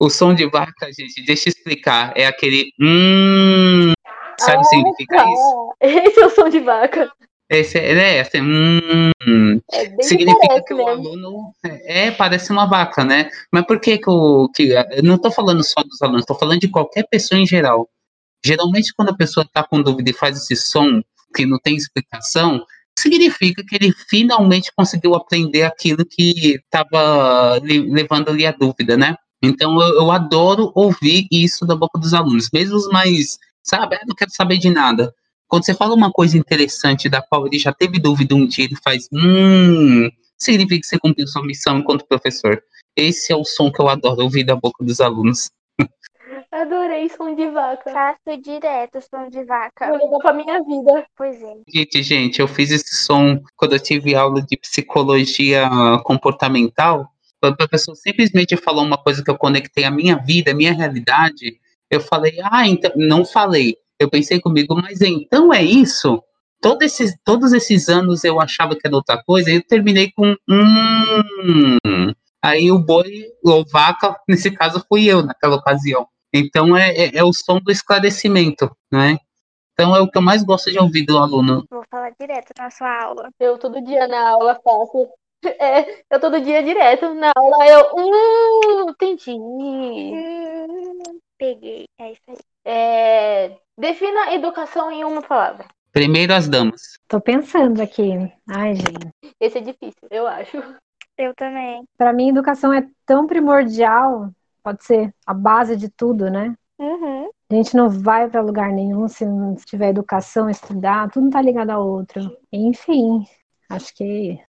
O 0.00 0.10
som 0.10 0.34
de 0.34 0.46
vaca, 0.50 0.86
gente, 0.92 1.24
deixa 1.24 1.48
eu 1.48 1.52
explicar. 1.52 2.12
É 2.16 2.26
aquele. 2.26 2.72
Hum. 2.80 3.92
Sabe 4.38 4.58
o 4.58 4.60
que 4.62 4.66
significa 4.66 5.16
isso? 5.16 5.74
Ah, 5.80 5.86
esse 5.86 6.20
é 6.20 6.26
o 6.26 6.30
som 6.30 6.48
de 6.48 6.58
vaca. 6.58 7.10
Esse 7.48 7.78
é, 7.78 8.16
é, 8.16 8.20
assim, 8.20 8.40
hum, 8.40 9.60
É 9.70 10.02
significa 10.02 10.46
parece 10.48 10.64
que 10.64 10.74
o 10.74 10.88
aluno 10.88 11.54
é, 11.62 12.10
parece 12.10 12.50
uma 12.50 12.66
vaca, 12.66 13.04
né? 13.04 13.30
Mas 13.52 13.64
por 13.66 13.78
que 13.78 13.98
que 13.98 14.10
o 14.10 14.48
que 14.48 14.72
eu 14.72 15.02
não 15.02 15.14
estou 15.16 15.30
falando 15.30 15.62
só 15.62 15.82
dos 15.82 16.02
alunos, 16.02 16.22
estou 16.22 16.38
falando 16.38 16.60
de 16.60 16.68
qualquer 16.68 17.06
pessoa 17.08 17.38
em 17.38 17.46
geral. 17.46 17.88
Geralmente 18.44 18.92
quando 18.96 19.10
a 19.10 19.16
pessoa 19.16 19.44
está 19.44 19.62
com 19.62 19.80
dúvida 19.80 20.10
e 20.10 20.14
faz 20.14 20.36
esse 20.36 20.56
som 20.56 21.00
que 21.34 21.46
não 21.46 21.58
tem 21.58 21.76
explicação, 21.76 22.64
significa 22.98 23.62
que 23.64 23.74
ele 23.74 23.92
finalmente 24.08 24.72
conseguiu 24.76 25.14
aprender 25.14 25.62
aquilo 25.62 26.04
que 26.04 26.56
estava 26.56 27.60
levando-lhe 27.62 28.46
a 28.46 28.52
dúvida, 28.52 28.96
né? 28.96 29.16
Então 29.42 29.80
eu, 29.80 29.96
eu 29.96 30.10
adoro 30.10 30.72
ouvir 30.74 31.26
isso 31.30 31.66
da 31.66 31.76
boca 31.76 31.98
dos 31.98 32.14
alunos, 32.14 32.48
mesmo 32.52 32.76
os 32.76 32.88
mais, 32.88 33.38
sabe, 33.62 33.96
ah, 33.96 34.00
não 34.06 34.14
quero 34.16 34.30
saber 34.30 34.58
de 34.58 34.70
nada. 34.70 35.12
Quando 35.46 35.66
você 35.66 35.74
fala 35.74 35.94
uma 35.94 36.10
coisa 36.10 36.38
interessante 36.38 37.08
da 37.08 37.20
qual 37.20 37.46
ele 37.46 37.58
já 37.58 37.72
teve 37.72 37.98
dúvida 37.98 38.34
um 38.34 38.46
dia, 38.46 38.64
ele 38.64 38.76
faz, 38.82 39.06
hum, 39.12 40.08
significa 40.38 40.80
que 40.80 40.86
você 40.86 40.98
cumpriu 40.98 41.26
sua 41.26 41.44
missão 41.44 41.78
enquanto 41.78 42.06
professor. 42.06 42.62
Esse 42.96 43.32
é 43.32 43.36
o 43.36 43.44
som 43.44 43.70
que 43.70 43.80
eu 43.80 43.88
adoro 43.88 44.22
ouvir 44.22 44.44
da 44.44 44.56
boca 44.56 44.82
dos 44.84 45.00
alunos. 45.00 45.50
Adorei 46.50 47.08
som 47.08 47.34
de 47.34 47.48
vaca. 47.50 47.90
Faço 47.90 48.40
direto 48.40 49.00
som 49.00 49.28
de 49.28 49.44
vaca. 49.44 49.88
Vou 49.88 49.98
levar 49.98 50.18
pra 50.18 50.32
minha 50.32 50.62
vida. 50.62 51.06
Pois 51.16 51.42
é. 51.42 51.56
Gente, 51.68 52.02
gente, 52.02 52.40
eu 52.40 52.48
fiz 52.48 52.70
esse 52.70 52.94
som 52.96 53.40
quando 53.56 53.74
eu 53.74 53.80
tive 53.80 54.14
aula 54.14 54.42
de 54.42 54.56
psicologia 54.56 55.68
comportamental. 56.04 57.08
Quando 57.40 57.60
a 57.60 57.68
pessoa 57.68 57.94
simplesmente 57.94 58.56
falou 58.56 58.84
uma 58.84 58.96
coisa 58.96 59.22
que 59.22 59.30
eu 59.30 59.36
conectei 59.36 59.84
à 59.84 59.90
minha 59.90 60.16
vida, 60.16 60.52
à 60.52 60.54
minha 60.54 60.72
realidade, 60.72 61.58
eu 61.90 62.00
falei, 62.00 62.38
ah, 62.42 62.66
então. 62.66 62.90
Não 62.96 63.24
falei. 63.24 63.76
Eu 63.98 64.10
pensei 64.10 64.40
comigo, 64.40 64.74
mas 64.74 65.00
então 65.00 65.52
é 65.52 65.62
isso? 65.62 66.22
Todo 66.60 66.82
esses, 66.82 67.14
todos 67.24 67.52
esses 67.52 67.88
anos 67.88 68.24
eu 68.24 68.40
achava 68.40 68.74
que 68.74 68.86
era 68.86 68.96
outra 68.96 69.22
coisa, 69.22 69.50
e 69.50 69.56
eu 69.56 69.62
terminei 69.62 70.10
com 70.12 70.34
hum. 70.48 72.12
Aí 72.42 72.70
o 72.70 72.78
boi, 72.78 73.24
ou 73.42 73.64
vaca, 73.66 74.16
nesse 74.28 74.50
caso 74.50 74.84
fui 74.88 75.06
eu 75.06 75.22
naquela 75.22 75.56
ocasião. 75.56 76.06
Então 76.36 76.76
é, 76.76 76.90
é, 76.90 77.16
é, 77.18 77.22
o 77.22 77.32
som 77.32 77.60
do 77.60 77.70
esclarecimento, 77.70 78.68
né? 78.90 79.18
Então 79.72 79.94
é 79.94 80.00
o 80.00 80.10
que 80.10 80.18
eu 80.18 80.22
mais 80.22 80.42
gosto 80.42 80.68
de 80.68 80.80
ouvir 80.80 81.06
do 81.06 81.16
aluno. 81.16 81.64
Vou 81.70 81.84
falar 81.88 82.12
direto 82.18 82.52
na 82.58 82.70
sua 82.70 83.04
aula. 83.04 83.30
Eu 83.38 83.56
todo 83.56 83.80
dia 83.84 84.08
na 84.08 84.30
aula 84.30 84.60
faço. 84.62 85.08
É, 85.60 86.02
eu 86.10 86.18
todo 86.18 86.40
dia 86.40 86.62
direto 86.62 87.14
na 87.14 87.30
aula 87.36 87.66
eu. 87.68 87.86
Hum, 87.96 88.90
entendi. 88.90 89.30
Hum, 89.30 91.18
peguei. 91.38 91.84
É 92.00 92.12
isso 92.12 92.22
aí. 92.28 92.36
É, 92.64 93.56
defina 93.78 94.34
educação 94.34 94.90
em 94.90 95.04
uma 95.04 95.22
palavra. 95.22 95.66
Primeiro 95.92 96.34
as 96.34 96.48
damas. 96.48 96.98
Tô 97.06 97.20
pensando 97.20 97.80
aqui. 97.80 98.10
Ai, 98.48 98.74
gente. 98.74 99.10
Esse 99.38 99.58
é 99.58 99.60
difícil, 99.60 100.08
eu 100.10 100.26
acho. 100.26 100.56
Eu 101.16 101.32
também. 101.36 101.84
Para 101.96 102.12
mim, 102.12 102.30
educação 102.30 102.72
é 102.72 102.88
tão 103.06 103.26
primordial. 103.26 104.32
Pode 104.64 104.82
ser 104.82 105.14
a 105.26 105.34
base 105.34 105.76
de 105.76 105.90
tudo, 105.90 106.30
né? 106.30 106.56
Uhum. 106.78 107.28
A 107.50 107.54
gente 107.54 107.76
não 107.76 107.90
vai 107.90 108.28
para 108.28 108.40
lugar 108.40 108.72
nenhum 108.72 109.06
se 109.06 109.26
não 109.26 109.54
tiver 109.54 109.90
educação, 109.90 110.48
estudar, 110.48 111.10
tudo 111.10 111.30
tá 111.30 111.42
ligado 111.42 111.70
ao 111.70 111.86
outro. 111.86 112.34
Enfim, 112.50 113.24
acho 113.68 113.94
que 113.94 114.40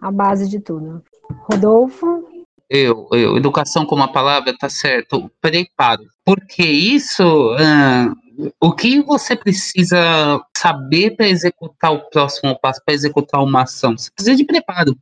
a 0.00 0.10
base 0.10 0.48
de 0.48 0.60
tudo. 0.60 1.02
Rodolfo? 1.50 2.28
Eu, 2.68 3.08
eu, 3.12 3.36
educação 3.36 3.86
como 3.86 4.02
a 4.02 4.12
palavra 4.12 4.56
tá 4.56 4.68
certo, 4.68 5.30
preparo. 5.40 6.04
Porque 6.24 6.62
isso, 6.62 7.22
uh, 7.54 8.50
o 8.60 8.72
que 8.72 9.02
você 9.02 9.36
precisa 9.36 10.40
saber 10.56 11.16
para 11.16 11.28
executar 11.28 11.92
o 11.92 12.08
próximo 12.10 12.58
passo, 12.60 12.82
para 12.84 12.94
executar 12.94 13.42
uma 13.42 13.62
ação? 13.62 13.96
Você 13.96 14.10
precisa 14.10 14.36
de 14.36 14.44
preparo. 14.44 14.96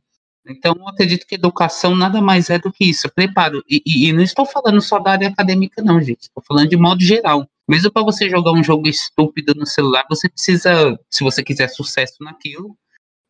Então, 0.45 0.75
acredito 0.87 1.25
que 1.25 1.35
educação 1.35 1.95
nada 1.95 2.21
mais 2.21 2.49
é 2.49 2.59
do 2.59 2.71
que 2.71 2.85
isso, 2.85 3.09
preparo. 3.13 3.63
E, 3.69 3.81
e, 3.85 4.07
e 4.09 4.13
não 4.13 4.21
estou 4.21 4.45
falando 4.45 4.81
só 4.81 4.99
da 4.99 5.11
área 5.11 5.29
acadêmica, 5.29 5.81
não, 5.81 6.01
gente. 6.01 6.23
Estou 6.23 6.43
falando 6.45 6.69
de 6.69 6.77
modo 6.77 7.01
geral. 7.01 7.47
Mesmo 7.67 7.91
para 7.91 8.03
você 8.03 8.29
jogar 8.29 8.51
um 8.51 8.63
jogo 8.63 8.87
estúpido 8.87 9.53
no 9.55 9.65
celular, 9.65 10.05
você 10.09 10.27
precisa, 10.27 10.99
se 11.09 11.23
você 11.23 11.41
quiser 11.41 11.69
sucesso 11.69 12.15
naquilo, 12.21 12.77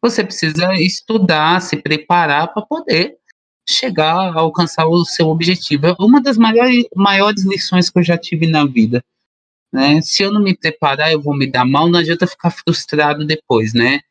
você 0.02 0.24
precisa 0.24 0.74
estudar, 0.74 1.62
se 1.62 1.78
preparar 1.78 2.52
para 2.52 2.64
poder 2.64 3.16
chegar 3.70 4.36
a 4.36 4.40
alcançar 4.40 4.88
o 4.88 5.06
seu 5.06 5.28
objetivo. 5.28 5.88
É 5.88 5.96
uma 6.00 6.20
das 6.20 6.38
maiores, 6.38 6.86
maiores 6.96 7.46
lições 7.46 7.90
que 7.90 8.00
eu 8.00 8.04
já 8.04 8.18
tive 8.18 8.48
na 8.48 8.66
vida. 8.66 9.04
Né? 9.72 10.02
Se 10.02 10.24
eu 10.24 10.32
não 10.32 10.42
me 10.42 10.58
preparar, 10.58 11.12
eu 11.12 11.22
vou 11.22 11.36
me 11.36 11.50
dar 11.50 11.66
mal, 11.66 11.88
não 11.88 12.00
adianta 12.00 12.28
ficar 12.28 12.50
frustrado 12.50 13.26
depois, 13.26 13.74
né? 13.74 14.02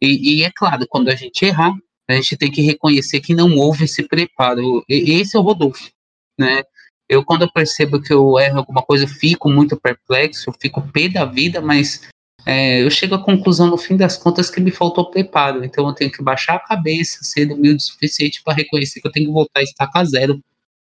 E, 0.00 0.38
e 0.38 0.44
é 0.44 0.50
claro, 0.50 0.86
quando 0.88 1.10
a 1.10 1.14
gente 1.14 1.44
errar, 1.44 1.74
a 2.14 2.16
gente 2.16 2.36
tem 2.36 2.50
que 2.50 2.62
reconhecer 2.62 3.20
que 3.20 3.34
não 3.34 3.56
houve 3.56 3.84
esse 3.84 4.02
preparo. 4.02 4.84
E, 4.88 5.12
esse 5.20 5.36
é 5.36 5.40
o 5.40 5.42
Rodolfo, 5.42 5.90
né? 6.38 6.62
Eu, 7.08 7.24
quando 7.24 7.42
eu 7.42 7.52
percebo 7.52 8.00
que 8.00 8.12
eu 8.12 8.38
erro 8.38 8.58
alguma 8.58 8.82
coisa, 8.82 9.06
fico 9.06 9.50
muito 9.50 9.76
perplexo, 9.76 10.52
fico 10.60 10.80
pé 10.92 11.08
da 11.08 11.24
vida, 11.24 11.60
mas 11.60 12.08
é, 12.46 12.82
eu 12.82 12.90
chego 12.90 13.16
à 13.16 13.24
conclusão, 13.24 13.66
no 13.66 13.76
fim 13.76 13.96
das 13.96 14.16
contas, 14.16 14.48
que 14.48 14.60
me 14.60 14.70
faltou 14.70 15.10
preparo. 15.10 15.64
Então, 15.64 15.86
eu 15.88 15.94
tenho 15.94 16.10
que 16.10 16.22
baixar 16.22 16.54
a 16.54 16.60
cabeça, 16.60 17.18
ser 17.22 17.50
humilde 17.50 17.82
o 17.82 17.86
suficiente 17.86 18.42
para 18.42 18.54
reconhecer 18.54 19.00
que 19.00 19.08
eu 19.08 19.12
tenho 19.12 19.26
que 19.26 19.32
voltar 19.32 19.60
a 19.60 19.62
estacar 19.62 20.04
zero 20.06 20.40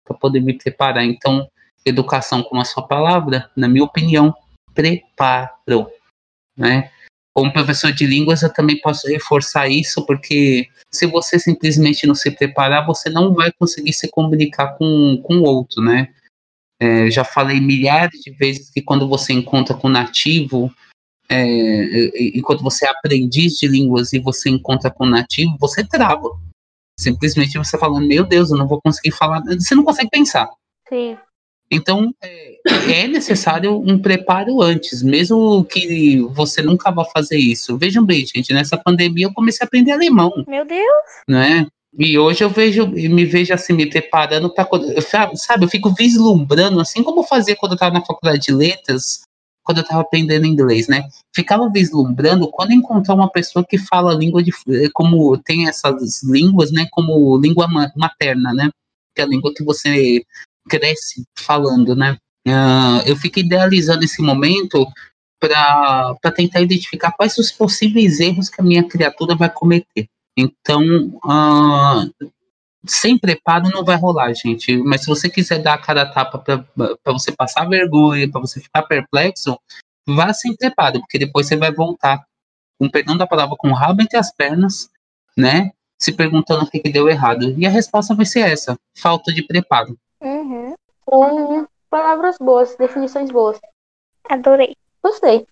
para 0.06 0.18
poder 0.18 0.40
me 0.40 0.58
preparar. 0.58 1.04
Então, 1.04 1.48
educação, 1.86 2.42
como 2.44 2.62
a 2.62 2.66
sua 2.66 2.88
palavra, 2.88 3.50
na 3.56 3.68
minha 3.68 3.84
opinião, 3.84 4.34
preparo, 4.74 5.88
né? 6.58 6.90
Como 7.34 7.52
professor 7.52 7.92
de 7.92 8.06
línguas, 8.06 8.44
eu 8.44 8.54
também 8.54 8.80
posso 8.80 9.08
reforçar 9.08 9.68
isso, 9.68 10.06
porque 10.06 10.68
se 10.92 11.08
você 11.08 11.40
simplesmente 11.40 12.06
não 12.06 12.14
se 12.14 12.30
preparar, 12.30 12.86
você 12.86 13.10
não 13.10 13.34
vai 13.34 13.52
conseguir 13.52 13.94
se 13.94 14.08
comunicar 14.10 14.78
com, 14.78 15.22
o 15.28 15.42
outro, 15.42 15.82
né? 15.82 16.14
É, 16.80 17.10
já 17.10 17.24
falei 17.24 17.60
milhares 17.60 18.22
de 18.22 18.32
vezes 18.32 18.70
que 18.70 18.82
quando 18.82 19.08
você 19.08 19.34
encontra 19.34 19.76
com 19.76 19.90
nativo, 19.90 20.72
é, 21.30 22.38
enquanto 22.38 22.62
você 22.62 22.86
é 22.86 22.90
aprendiz 22.90 23.54
de 23.54 23.68
línguas 23.68 24.14
e 24.14 24.20
você 24.20 24.50
encontra 24.50 24.92
com 24.92 25.06
nativo, 25.06 25.58
você 25.60 25.84
trava. 25.84 26.30
Simplesmente 27.00 27.58
você 27.58 27.78
falando, 27.78 28.08
meu 28.08 28.24
Deus, 28.24 28.52
eu 28.52 28.58
não 28.58 28.68
vou 28.68 28.80
conseguir 28.80 29.12
falar, 29.12 29.42
você 29.42 29.74
não 29.74 29.84
consegue 29.84 30.10
pensar. 30.10 30.50
Sim. 30.88 31.18
Então, 31.74 32.14
é, 32.22 33.02
é, 33.02 33.08
necessário 33.08 33.78
um 33.80 34.00
preparo 34.00 34.62
antes, 34.62 35.02
mesmo 35.02 35.64
que 35.66 36.22
você 36.32 36.62
nunca 36.62 36.92
vá 36.92 37.04
fazer 37.06 37.38
isso. 37.38 37.78
Vejam 37.78 38.06
bem, 38.06 38.26
gente, 38.26 38.54
nessa 38.54 38.78
pandemia 38.78 39.26
eu 39.26 39.34
comecei 39.34 39.66
a 39.66 39.68
aprender 39.68 39.92
alemão. 39.92 40.32
Meu 40.48 40.66
Deus! 40.66 41.04
Né? 41.28 41.68
E 41.98 42.18
hoje 42.18 42.44
eu 42.44 42.50
vejo, 42.50 42.88
me 42.88 43.24
vejo 43.26 43.54
assim, 43.54 43.74
me 43.74 43.88
preparando 43.88 44.52
para 44.52 44.68
sabe, 45.36 45.66
eu 45.66 45.70
fico 45.70 45.94
vislumbrando, 45.94 46.80
assim 46.80 47.04
como 47.04 47.20
eu 47.20 47.24
fazia 47.24 47.56
quando 47.56 47.74
eu 47.74 47.76
estava 47.76 47.94
na 47.94 48.06
faculdade 48.06 48.42
de 48.42 48.52
letras, 48.52 49.22
quando 49.64 49.78
eu 49.78 49.84
estava 49.84 50.02
aprendendo 50.02 50.48
inglês, 50.48 50.88
né? 50.88 51.04
Ficava 51.36 51.70
vislumbrando 51.70 52.50
quando 52.50 52.74
encontrar 52.74 53.14
uma 53.14 53.30
pessoa 53.30 53.64
que 53.68 53.78
fala 53.78 54.14
língua 54.14 54.42
de 54.44 54.52
como 54.92 55.38
tem 55.38 55.68
essas 55.68 56.24
línguas, 56.24 56.72
né, 56.72 56.88
como 56.92 57.38
língua 57.40 57.68
materna, 57.96 58.54
né? 58.54 58.70
Que 59.16 59.22
é 59.22 59.26
a 59.26 59.28
língua 59.28 59.54
que 59.56 59.64
você 59.64 60.24
cresce 60.70 61.26
falando, 61.38 61.96
né? 61.96 62.18
Uh, 62.48 63.02
eu 63.06 63.16
fico 63.16 63.40
idealizando 63.40 64.04
esse 64.04 64.22
momento 64.22 64.86
para 65.40 66.32
tentar 66.36 66.62
identificar 66.62 67.12
quais 67.12 67.38
os 67.38 67.52
possíveis 67.52 68.20
erros 68.20 68.50
que 68.50 68.62
a 68.62 68.64
minha 68.64 68.88
criatura 68.88 69.36
vai 69.36 69.50
cometer. 69.50 70.08
Então, 70.38 70.84
uh, 71.26 72.32
sem 72.88 73.18
preparo 73.18 73.70
não 73.70 73.84
vai 73.84 73.96
rolar, 73.96 74.34
gente. 74.34 74.78
Mas 74.78 75.02
se 75.02 75.08
você 75.08 75.30
quiser 75.30 75.60
dar 75.60 75.76
a 75.76 75.78
cara 75.78 76.04
a 76.04 76.12
tapa 76.12 76.40
para 76.40 77.14
você 77.14 77.32
passar 77.32 77.68
vergonha, 77.68 78.30
para 78.30 78.42
você 78.42 78.60
ficar 78.60 78.84
perplexo, 78.84 79.58
vá 80.08 80.34
sem 80.34 80.56
preparo, 80.56 81.00
porque 81.00 81.20
depois 81.20 81.48
você 81.48 81.56
vai 81.56 81.72
voltar, 81.72 82.24
com 82.80 82.90
perdão 82.90 83.18
da 83.18 83.28
palavra, 83.28 83.56
com 83.58 83.70
o 83.70 83.74
rabo 83.74 84.02
entre 84.02 84.18
as 84.18 84.34
pernas, 84.34 84.90
né? 85.38 85.72
Se 86.02 86.12
perguntando 86.12 86.66
o 86.66 86.70
que, 86.70 86.80
que 86.80 86.92
deu 86.92 87.08
errado. 87.08 87.54
E 87.58 87.66
a 87.66 87.70
resposta 87.70 88.14
vai 88.14 88.26
ser 88.26 88.42
essa: 88.42 88.78
falta 88.98 89.32
de 89.32 89.44
preparo. 89.44 89.98
Uhum. 90.24 90.74
Hum, 91.12 91.68
palavras 91.90 92.38
boas, 92.38 92.76
definições 92.78 93.30
boas. 93.30 93.60
Adorei. 94.30 94.76
Gostei. 95.04 95.46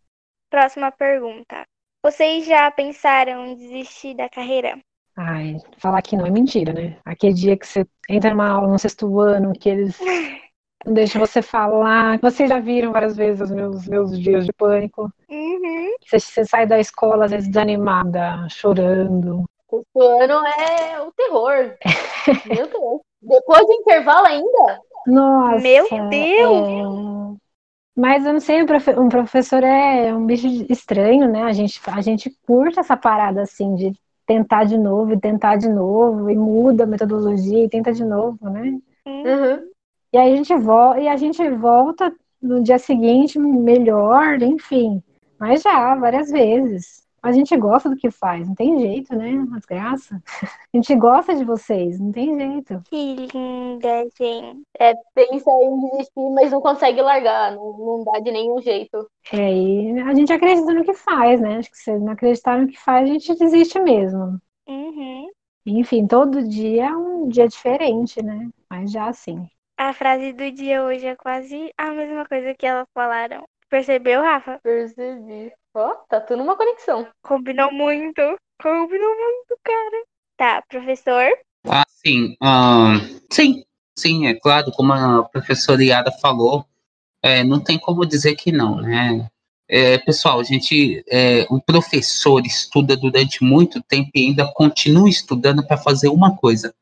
Próxima 0.50 0.92
pergunta. 0.92 1.66
Vocês 2.04 2.46
já 2.46 2.72
pensaram 2.72 3.46
em 3.46 3.56
desistir 3.56 4.16
da 4.16 4.30
carreira? 4.30 4.80
Ai, 5.16 5.58
falar 5.78 6.02
que 6.02 6.16
não 6.16 6.26
é 6.26 6.32
mentira, 6.32 6.74
né? 6.74 6.98
Aquele 7.06 7.34
dia 7.34 7.58
que 7.58 7.68
você 7.68 7.86
entra 8.10 8.32
numa 8.32 8.48
aula 8.50 8.68
no 8.70 8.80
sexto 8.80 9.20
ano, 9.20 9.54
que 9.54 9.70
eles 9.70 10.00
não 10.86 10.94
deixam 10.94 11.20
você 11.20 11.42
falar. 11.42 12.18
Vocês 12.20 12.50
já 12.50 12.60
viram 12.60 12.94
várias 12.94 13.16
vezes 13.16 13.42
os 13.42 13.52
meus, 13.52 13.88
meus 13.88 14.18
dias 14.20 14.46
de 14.46 14.54
pânico. 14.54 15.12
Uhum. 15.30 15.96
Você, 16.08 16.20
você 16.20 16.46
sai 16.46 16.66
da 16.66 16.80
escola, 16.80 17.26
às 17.26 17.32
vezes, 17.32 17.50
desanimada, 17.50 18.48
chorando. 18.50 19.44
O 19.70 20.02
ano 20.02 20.46
é 20.46 21.02
o 21.02 21.12
terror. 21.12 21.76
Meu 22.48 22.68
Deus. 22.68 23.02
Depois 23.22 23.66
do 23.66 23.74
intervalo 23.74 24.28
ainda? 24.28 24.82
Nossa. 25.06 25.60
Meu 25.60 25.88
Deus! 26.10 26.68
É... 26.68 27.42
Mas 27.96 28.26
eu 28.26 28.34
não 28.34 28.40
sei, 28.40 28.64
um 28.64 29.10
professor 29.10 29.64
é 29.64 30.16
um 30.16 30.26
bicho 30.26 30.48
estranho, 30.70 31.30
né? 31.30 31.44
A 31.44 31.52
gente, 31.52 31.80
a 31.88 32.02
gente 32.02 32.36
curte 32.48 32.80
essa 32.80 32.96
parada 32.96 33.42
assim 33.42 33.76
de 33.76 33.94
tentar 34.26 34.64
de 34.64 34.78
novo 34.78 35.14
e 35.14 35.20
tentar 35.20 35.58
de 35.58 35.68
novo 35.68 36.30
e 36.30 36.36
muda 36.36 36.86
a 36.86 36.88
metodologia 36.88 37.66
e 37.66 37.70
tenta 37.70 37.92
de 37.92 38.06
novo, 38.06 38.50
né? 38.50 38.80
Uhum. 39.06 39.70
E 40.14 40.18
aí 40.18 40.34
a 40.34 40.36
gente 40.36 40.56
volta 40.56 41.00
e 41.00 41.08
a 41.08 41.18
gente 41.18 41.50
volta 41.52 42.14
no 42.42 42.64
dia 42.64 42.80
seguinte 42.80 43.38
melhor, 43.38 44.42
enfim. 44.42 45.04
Mas 45.38 45.62
já 45.62 45.96
várias 45.96 46.32
vezes. 46.32 47.04
A 47.24 47.32
gente 47.32 47.56
gosta 47.56 47.90
do 47.90 47.96
que 47.96 48.10
faz, 48.10 48.48
não 48.48 48.56
tem 48.56 48.80
jeito, 48.80 49.16
né? 49.16 49.32
Mas 49.48 49.64
graça. 49.66 50.22
A 50.44 50.78
gente 50.78 50.96
gosta 50.96 51.36
de 51.36 51.44
vocês, 51.44 52.00
não 52.00 52.12
tem 52.12 52.38
jeito. 52.38 52.82
Que 52.90 53.16
linda, 53.16 54.08
gente. 54.18 54.64
É, 54.80 54.94
pensa 55.14 55.52
em 55.52 55.80
desistir, 55.90 56.30
mas 56.34 56.52
não 56.52 56.62
consegue 56.62 57.02
largar, 57.02 57.56
não, 57.56 57.78
não 57.78 58.04
dá 58.04 58.20
de 58.20 58.32
nenhum 58.32 58.60
jeito. 58.62 59.08
É, 59.32 59.54
e 59.54 60.00
a 60.00 60.14
gente 60.16 60.34
acredita 60.34 60.74
no 60.74 60.84
que 60.84 60.94
faz, 60.94 61.40
né? 61.40 61.58
Acho 61.58 61.70
que 61.70 61.78
se 61.78 61.98
não 61.98 62.14
acreditar 62.14 62.58
no 62.58 62.68
que 62.68 62.80
faz, 62.80 63.10
a 63.10 63.14
gente 63.14 63.36
desiste 63.36 63.80
mesmo. 63.80 64.40
Uhum. 64.68 65.30
Enfim, 65.66 66.08
todo 66.08 66.48
dia 66.48 66.88
é 66.88 66.96
um 66.96 67.28
dia 67.28 67.48
diferente, 67.48 68.24
né? 68.24 68.50
Mas 68.70 68.92
já 68.92 69.08
assim. 69.08 69.48
A 69.78 69.94
frase 69.94 70.34
do 70.34 70.52
dia 70.52 70.84
hoje 70.84 71.06
é 71.06 71.16
quase 71.16 71.72
a 71.78 71.92
mesma 71.92 72.26
coisa 72.26 72.54
que 72.56 72.66
elas 72.66 72.88
falaram. 72.94 73.44
Percebeu, 73.70 74.22
Rafa? 74.22 74.60
Percebi. 74.62 75.54
Ó, 75.74 75.96
tá 76.10 76.20
tudo 76.20 76.44
uma 76.44 76.58
conexão. 76.58 77.08
Combinou 77.22 77.72
muito. 77.72 78.22
Combinou 78.62 79.16
muito, 79.16 79.58
cara. 79.64 80.04
Tá, 80.38 80.64
professor. 80.68 81.32
Ah, 81.68 81.86
sim. 81.88 82.36
sim, 83.32 83.64
sim, 83.98 84.28
é 84.28 84.34
claro, 84.34 84.72
como 84.72 84.92
a 84.92 85.24
professora 85.24 85.84
Iara 85.84 86.12
falou, 86.12 86.66
é, 87.22 87.44
não 87.44 87.60
tem 87.60 87.78
como 87.78 88.06
dizer 88.06 88.36
que 88.36 88.52
não, 88.52 88.78
né? 88.82 89.30
É, 89.70 89.98
pessoal, 90.00 90.40
a 90.40 90.44
gente, 90.44 91.04
é, 91.10 91.46
o 91.50 91.62
professor 91.62 92.46
estuda 92.46 92.98
durante 92.98 93.44
muito 93.44 93.82
tempo 93.84 94.10
e 94.14 94.28
ainda 94.28 94.52
continua 94.54 95.08
estudando 95.08 95.66
para 95.66 95.78
fazer 95.78 96.10
uma 96.10 96.36
coisa: 96.36 96.74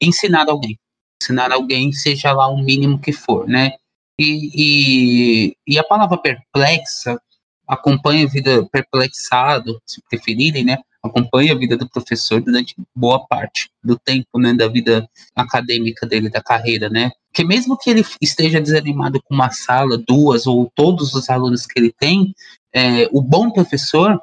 ensinar 0.00 0.48
alguém. 0.48 0.78
Ensinar 1.22 1.52
alguém, 1.52 1.92
seja 1.92 2.32
lá 2.32 2.48
o 2.48 2.56
mínimo 2.56 2.98
que 2.98 3.12
for, 3.12 3.46
né? 3.46 3.74
E, 4.18 4.50
e, 4.54 5.56
e 5.66 5.78
a 5.78 5.84
palavra 5.84 6.18
perplexa 6.18 7.20
acompanha 7.66 8.24
a 8.26 8.28
vida 8.28 8.66
perplexado, 8.70 9.80
se 9.86 10.02
preferirem, 10.08 10.64
né? 10.64 10.78
Acompanha 11.02 11.52
a 11.52 11.56
vida 11.58 11.76
do 11.76 11.88
professor 11.88 12.40
durante 12.40 12.76
boa 12.94 13.26
parte 13.26 13.70
do 13.82 13.98
tempo, 13.98 14.38
né? 14.38 14.54
Da 14.54 14.68
vida 14.68 15.08
acadêmica 15.34 16.06
dele, 16.06 16.28
da 16.30 16.42
carreira, 16.42 16.88
né? 16.88 17.10
Porque 17.30 17.44
mesmo 17.44 17.76
que 17.76 17.90
ele 17.90 18.04
esteja 18.20 18.60
desanimado 18.60 19.20
com 19.22 19.34
uma 19.34 19.50
sala, 19.50 19.98
duas 20.06 20.46
ou 20.46 20.70
todos 20.74 21.14
os 21.14 21.28
alunos 21.30 21.66
que 21.66 21.78
ele 21.78 21.92
tem, 21.92 22.34
é, 22.72 23.08
o 23.10 23.20
bom 23.20 23.50
professor 23.50 24.20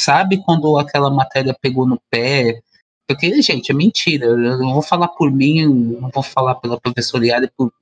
sabe 0.00 0.42
quando 0.44 0.78
aquela 0.78 1.10
matéria 1.10 1.56
pegou 1.60 1.86
no 1.86 2.00
pé. 2.10 2.60
Porque, 3.08 3.42
gente, 3.42 3.72
é 3.72 3.74
mentira. 3.74 4.26
Eu 4.26 4.58
não 4.58 4.72
vou 4.72 4.82
falar 4.82 5.08
por 5.08 5.30
mim, 5.32 5.66
não 6.00 6.10
vou 6.10 6.22
falar 6.22 6.54
pela 6.56 6.80
professora 6.80 7.26
e 7.26 7.50
por- 7.56 7.72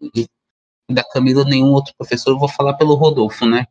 da 0.91 1.05
Camila, 1.05 1.45
nenhum 1.45 1.73
outro 1.73 1.93
professor, 1.99 2.31
eu 2.31 2.39
vou 2.39 2.49
falar 2.49 2.75
pelo 2.75 2.95
Rodolfo, 2.95 3.45
né? 3.45 3.67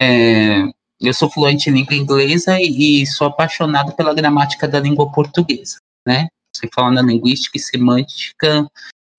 É, 0.00 0.62
eu 1.00 1.12
sou 1.12 1.30
fluente 1.30 1.68
em 1.68 1.72
língua 1.72 1.94
inglesa 1.94 2.58
e, 2.60 3.06
sou 3.06 3.26
apaixonado 3.26 3.92
pela 3.94 4.14
gramática 4.14 4.66
da 4.66 4.80
língua 4.80 5.10
portuguesa, 5.10 5.78
né? 6.06 6.28
Você 6.54 6.68
fala 6.74 6.90
na 6.90 7.02
linguística 7.02 7.58
e 7.58 7.60
semântica 7.60 8.66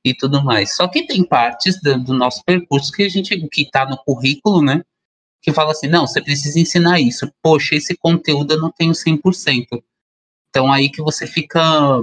e 0.03 0.13
tudo 0.13 0.43
mais. 0.43 0.75
Só 0.75 0.87
que 0.87 1.05
tem 1.05 1.23
partes 1.23 1.79
do, 1.81 2.03
do 2.03 2.13
nosso 2.13 2.43
percurso 2.43 2.91
que 2.91 3.03
a 3.03 3.09
gente 3.09 3.37
que 3.49 3.61
está 3.61 3.85
no 3.87 3.97
currículo, 3.97 4.61
né? 4.61 4.81
Que 5.41 5.53
fala 5.53 5.71
assim, 5.71 5.87
não, 5.87 6.07
você 6.07 6.21
precisa 6.21 6.59
ensinar 6.59 6.99
isso. 6.99 7.31
Poxa, 7.41 7.75
esse 7.75 7.95
conteúdo 7.95 8.53
eu 8.53 8.59
não 8.59 8.71
tenho 8.71 8.93
100%. 8.93 9.65
Então 10.49 10.71
aí 10.71 10.89
que 10.89 11.01
você 11.01 11.27
fica 11.27 12.01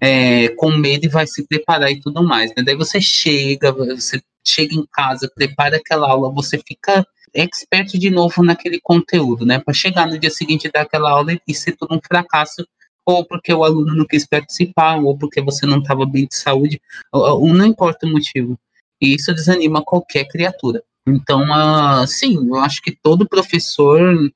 é, 0.00 0.48
com 0.50 0.70
medo 0.72 1.04
e 1.06 1.08
vai 1.08 1.26
se 1.26 1.46
preparar 1.46 1.90
e 1.90 2.00
tudo 2.00 2.22
mais. 2.24 2.50
Né? 2.56 2.62
Daí 2.64 2.74
você 2.74 3.00
chega, 3.00 3.72
você 3.72 4.20
chega 4.46 4.74
em 4.74 4.86
casa, 4.92 5.30
prepara 5.34 5.76
aquela 5.76 6.10
aula, 6.10 6.32
você 6.32 6.58
fica 6.58 7.06
expert 7.34 7.98
de 7.98 8.10
novo 8.10 8.42
naquele 8.42 8.80
conteúdo, 8.80 9.44
né? 9.46 9.58
Para 9.58 9.74
chegar 9.74 10.06
no 10.06 10.18
dia 10.18 10.30
seguinte 10.30 10.66
e 10.66 10.70
dar 10.72 10.82
aquela 10.82 11.10
aula 11.10 11.38
e 11.46 11.54
ser 11.54 11.72
tudo 11.76 11.94
um 11.96 12.00
fracasso, 12.04 12.66
ou 13.06 13.24
porque 13.24 13.52
o 13.52 13.64
aluno 13.64 13.94
não 13.94 14.06
quis 14.06 14.26
participar, 14.26 14.96
ou 14.98 15.16
porque 15.16 15.40
você 15.40 15.66
não 15.66 15.78
estava 15.78 16.06
bem 16.06 16.26
de 16.26 16.34
saúde, 16.36 16.80
ou- 17.12 17.42
ou 17.42 17.54
não 17.54 17.66
importa 17.66 18.06
o 18.06 18.10
motivo. 18.10 18.58
E 19.00 19.14
isso 19.14 19.32
desanima 19.34 19.82
qualquer 19.82 20.26
criatura. 20.28 20.82
Então, 21.06 21.42
ah, 21.52 22.04
sim, 22.06 22.36
eu 22.36 22.56
acho 22.56 22.82
que 22.82 22.92
todo 23.02 23.28
professor 23.28 24.30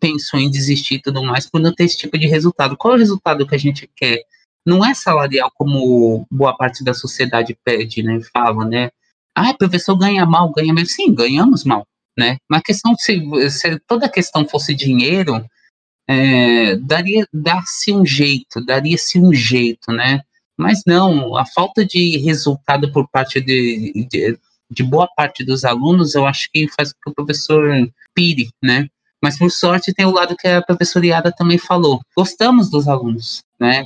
pensou 0.00 0.38
em 0.38 0.50
desistir 0.50 0.96
e 0.96 1.02
tudo 1.02 1.22
mais 1.22 1.48
por 1.48 1.60
não 1.60 1.72
ter 1.74 1.84
esse 1.84 1.96
tipo 1.96 2.18
de 2.18 2.26
resultado. 2.26 2.76
Qual 2.76 2.92
é 2.94 2.96
o 2.96 3.00
resultado 3.00 3.46
que 3.46 3.54
a 3.54 3.58
gente 3.58 3.88
quer? 3.96 4.22
Não 4.66 4.84
é 4.84 4.94
salarial 4.94 5.50
como 5.54 6.26
boa 6.30 6.56
parte 6.56 6.84
da 6.84 6.94
sociedade 6.94 7.56
pede, 7.64 8.02
né? 8.02 8.20
Fala, 8.32 8.64
né? 8.64 8.90
Ah, 9.34 9.54
professor 9.54 9.96
ganha 9.96 10.24
mal, 10.26 10.52
ganha 10.52 10.74
bem. 10.74 10.84
Sim, 10.84 11.14
ganhamos 11.14 11.64
mal, 11.64 11.86
né? 12.18 12.36
Mas 12.48 12.62
questão, 12.62 12.94
se, 12.96 13.22
se 13.50 13.78
toda 13.86 14.06
a 14.06 14.10
questão 14.10 14.46
fosse 14.46 14.74
dinheiro, 14.74 15.44
é, 16.08 16.76
daria, 16.76 17.26
dar-se 17.32 17.92
um 17.92 18.04
jeito, 18.04 18.64
daria-se 18.64 19.18
um 19.18 19.32
jeito, 19.32 19.92
né? 19.92 20.22
Mas 20.56 20.82
não, 20.86 21.36
a 21.36 21.44
falta 21.44 21.84
de 21.84 22.18
resultado 22.18 22.92
por 22.92 23.08
parte 23.08 23.40
de, 23.40 24.06
de, 24.08 24.38
de 24.70 24.82
boa 24.82 25.08
parte 25.16 25.44
dos 25.44 25.64
alunos, 25.64 26.14
eu 26.14 26.26
acho 26.26 26.48
que 26.52 26.68
faz 26.68 26.92
com 26.92 26.98
que 27.02 27.10
o 27.10 27.14
professor 27.14 27.90
pire, 28.14 28.50
né? 28.62 28.88
Mas 29.22 29.38
por 29.38 29.50
sorte 29.50 29.92
tem 29.94 30.04
o 30.04 30.12
lado 30.12 30.36
que 30.36 30.46
a 30.46 30.62
professora 30.62 31.06
Iada 31.06 31.32
também 31.32 31.58
falou. 31.58 32.00
Gostamos 32.14 32.70
dos 32.70 32.86
alunos, 32.86 33.42
né? 33.58 33.84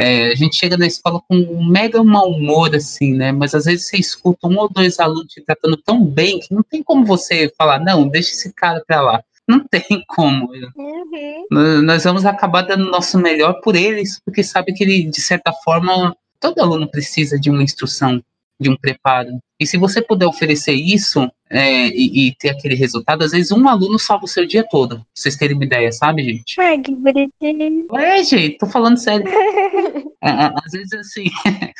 É, 0.00 0.28
a 0.32 0.34
gente 0.34 0.56
chega 0.56 0.76
na 0.76 0.86
escola 0.86 1.20
com 1.28 1.36
um 1.36 1.64
mega 1.68 2.02
mau 2.02 2.30
humor, 2.30 2.74
assim, 2.74 3.12
né? 3.14 3.32
Mas 3.32 3.54
às 3.54 3.64
vezes 3.66 3.86
você 3.86 3.96
escuta 3.98 4.46
um 4.48 4.56
ou 4.58 4.68
dois 4.68 4.98
alunos 4.98 5.32
te 5.32 5.40
tratando 5.42 5.76
tão 5.76 6.04
bem 6.04 6.38
que 6.40 6.54
não 6.54 6.62
tem 6.62 6.82
como 6.82 7.04
você 7.04 7.52
falar, 7.58 7.78
não, 7.80 8.08
deixa 8.08 8.30
esse 8.30 8.52
cara 8.54 8.82
pra 8.86 9.00
lá. 9.02 9.22
Não 9.48 9.60
tem 9.68 10.02
como. 10.08 10.48
Uhum. 10.76 11.46
Nós- 11.50 11.82
Nós 11.82 12.04
vamos 12.04 12.24
acabar 12.24 12.62
dando 12.62 12.86
o 12.86 12.90
nosso 12.90 13.18
melhor 13.18 13.60
por 13.62 13.76
eles, 13.76 14.20
porque 14.24 14.42
sabe 14.42 14.72
que 14.72 14.84
ele, 14.84 15.04
de 15.04 15.20
certa 15.20 15.52
forma, 15.64 16.16
todo 16.40 16.60
aluno 16.60 16.88
precisa 16.90 17.38
de 17.38 17.50
uma 17.50 17.62
instrução, 17.62 18.22
de 18.60 18.68
um 18.68 18.76
preparo. 18.76 19.30
E 19.58 19.66
se 19.66 19.76
você 19.76 20.00
puder 20.02 20.26
oferecer 20.26 20.72
isso 20.72 21.28
é, 21.50 21.86
e, 21.88 22.28
e 22.28 22.34
ter 22.36 22.50
aquele 22.50 22.74
resultado, 22.74 23.22
às 23.22 23.32
vezes 23.32 23.50
um 23.52 23.68
aluno 23.68 23.98
salva 23.98 24.24
o 24.24 24.28
seu 24.28 24.46
dia 24.46 24.64
todo. 24.68 24.96
Pra 24.96 25.04
vocês 25.14 25.36
terem 25.36 25.56
uma 25.56 25.64
ideia, 25.64 25.90
sabe, 25.92 26.22
gente? 26.22 26.60
Ai, 26.60 26.78
que 26.78 26.94
bonitinho. 26.94 27.86
É, 27.96 28.22
gente, 28.22 28.58
tô 28.58 28.66
falando 28.66 28.98
sério. 28.98 29.24
É, 30.22 30.28
é, 30.28 30.52
Às 30.54 30.72
vezes, 30.72 30.92
assim, 30.92 31.24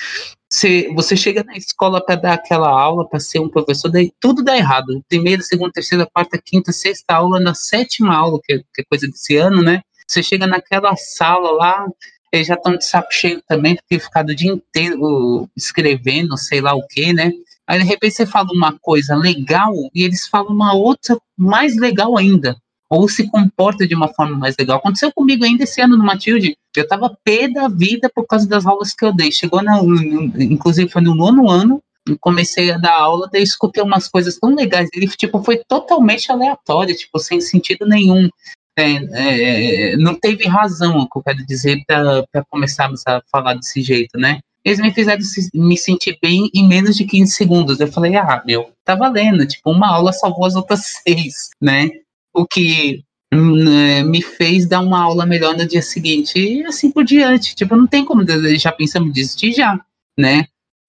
você, 0.50 0.90
você 0.94 1.14
chega 1.14 1.44
na 1.44 1.58
escola 1.58 2.02
para 2.02 2.14
dar 2.16 2.32
aquela 2.32 2.70
aula, 2.70 3.06
para 3.06 3.20
ser 3.20 3.38
um 3.38 3.50
professor, 3.50 3.90
daí 3.90 4.10
tudo 4.18 4.42
dá 4.42 4.56
errado. 4.56 5.04
Primeira, 5.06 5.42
segunda, 5.42 5.70
terceira, 5.72 6.08
quarta, 6.10 6.40
quinta, 6.42 6.72
sexta 6.72 7.16
aula, 7.16 7.38
na 7.38 7.52
sétima 7.52 8.14
aula, 8.16 8.38
que, 8.42 8.54
é- 8.54 8.58
que 8.74 8.80
é 8.80 8.84
coisa 8.88 9.06
desse 9.06 9.36
ano, 9.36 9.62
né? 9.62 9.82
Você 10.08 10.22
chega 10.22 10.46
naquela 10.46 10.96
sala 10.96 11.50
lá, 11.50 11.86
eles 12.32 12.46
já 12.46 12.54
estão 12.54 12.76
de 12.76 12.84
saco 12.84 13.12
cheio 13.12 13.42
também, 13.46 13.76
porque 13.76 13.98
ficado 13.98 14.30
o 14.30 14.34
dia 14.34 14.52
inteiro 14.52 15.48
escrevendo, 15.56 16.36
sei 16.36 16.60
lá 16.60 16.74
o 16.74 16.86
quê, 16.86 17.12
né? 17.12 17.32
Aí, 17.66 17.78
de 17.78 17.84
repente, 17.84 18.14
você 18.14 18.26
fala 18.26 18.48
uma 18.52 18.76
coisa 18.80 19.14
legal 19.14 19.72
e 19.94 20.02
eles 20.02 20.26
falam 20.26 20.52
uma 20.52 20.74
outra 20.74 21.16
mais 21.36 21.76
legal 21.76 22.16
ainda 22.16 22.56
ou 22.90 23.08
se 23.08 23.30
comporta 23.30 23.86
de 23.86 23.94
uma 23.94 24.08
forma 24.08 24.36
mais 24.36 24.56
legal. 24.58 24.78
Aconteceu 24.78 25.12
comigo 25.12 25.44
ainda 25.44 25.62
esse 25.62 25.80
ano 25.80 25.96
no 25.96 26.04
Matilde. 26.04 26.56
Eu 26.76 26.88
tava 26.88 27.16
pé 27.22 27.48
da 27.48 27.68
vida 27.68 28.10
por 28.12 28.26
causa 28.26 28.48
das 28.48 28.66
aulas 28.66 28.92
que 28.92 29.04
eu 29.04 29.12
dei. 29.12 29.30
Chegou, 29.30 29.62
na, 29.62 29.80
inclusive, 30.40 30.90
foi 30.90 31.00
no 31.00 31.14
nono 31.14 31.48
ano, 31.48 31.80
comecei 32.20 32.72
a 32.72 32.78
dar 32.78 32.94
aula, 32.94 33.28
daí 33.32 33.44
escutei 33.44 33.80
umas 33.80 34.08
coisas 34.08 34.36
tão 34.38 34.56
legais. 34.56 34.88
Ele, 34.92 35.06
tipo, 35.06 35.40
foi 35.44 35.58
totalmente 35.68 36.32
aleatório, 36.32 36.96
tipo, 36.96 37.16
sem 37.20 37.40
sentido 37.40 37.86
nenhum. 37.86 38.28
É, 38.80 39.92
é, 39.92 39.96
não 39.96 40.14
teve 40.14 40.46
razão, 40.46 41.06
que 41.10 41.18
eu 41.18 41.22
quero 41.22 41.46
dizer, 41.46 41.82
para 41.86 42.44
começarmos 42.48 43.02
a 43.06 43.22
falar 43.30 43.54
desse 43.54 43.82
jeito, 43.82 44.18
né? 44.18 44.40
Eles 44.64 44.78
me 44.78 44.92
fizeram 44.92 45.22
me 45.54 45.76
sentir 45.76 46.18
bem 46.20 46.50
em 46.54 46.68
menos 46.68 46.94
de 46.94 47.04
15 47.04 47.32
segundos. 47.32 47.80
Eu 47.80 47.90
falei, 47.90 48.14
ah, 48.16 48.42
meu, 48.44 48.70
tá 48.84 48.94
valendo. 48.94 49.46
Tipo, 49.46 49.70
uma 49.70 49.88
aula 49.88 50.12
salvou 50.12 50.44
as 50.44 50.54
outras 50.54 50.82
seis, 51.02 51.48
né? 51.60 51.88
o 52.32 52.46
que 52.46 53.04
hum, 53.32 53.68
eh, 53.68 54.02
me 54.02 54.22
fez 54.22 54.66
dar 54.66 54.80
uma 54.80 55.00
aula 55.02 55.26
melhor 55.26 55.56
no 55.56 55.66
dia 55.66 55.82
seguinte 55.82 56.38
e 56.38 56.64
assim 56.64 56.90
por 56.90 57.04
diante. 57.04 57.54
Tipo, 57.54 57.76
não 57.76 57.86
tem 57.86 58.04
como 58.04 58.24
já 58.58 58.72
pensamos 58.72 59.12
desistir 59.12 59.52
já, 59.52 59.78
né? 60.18 60.46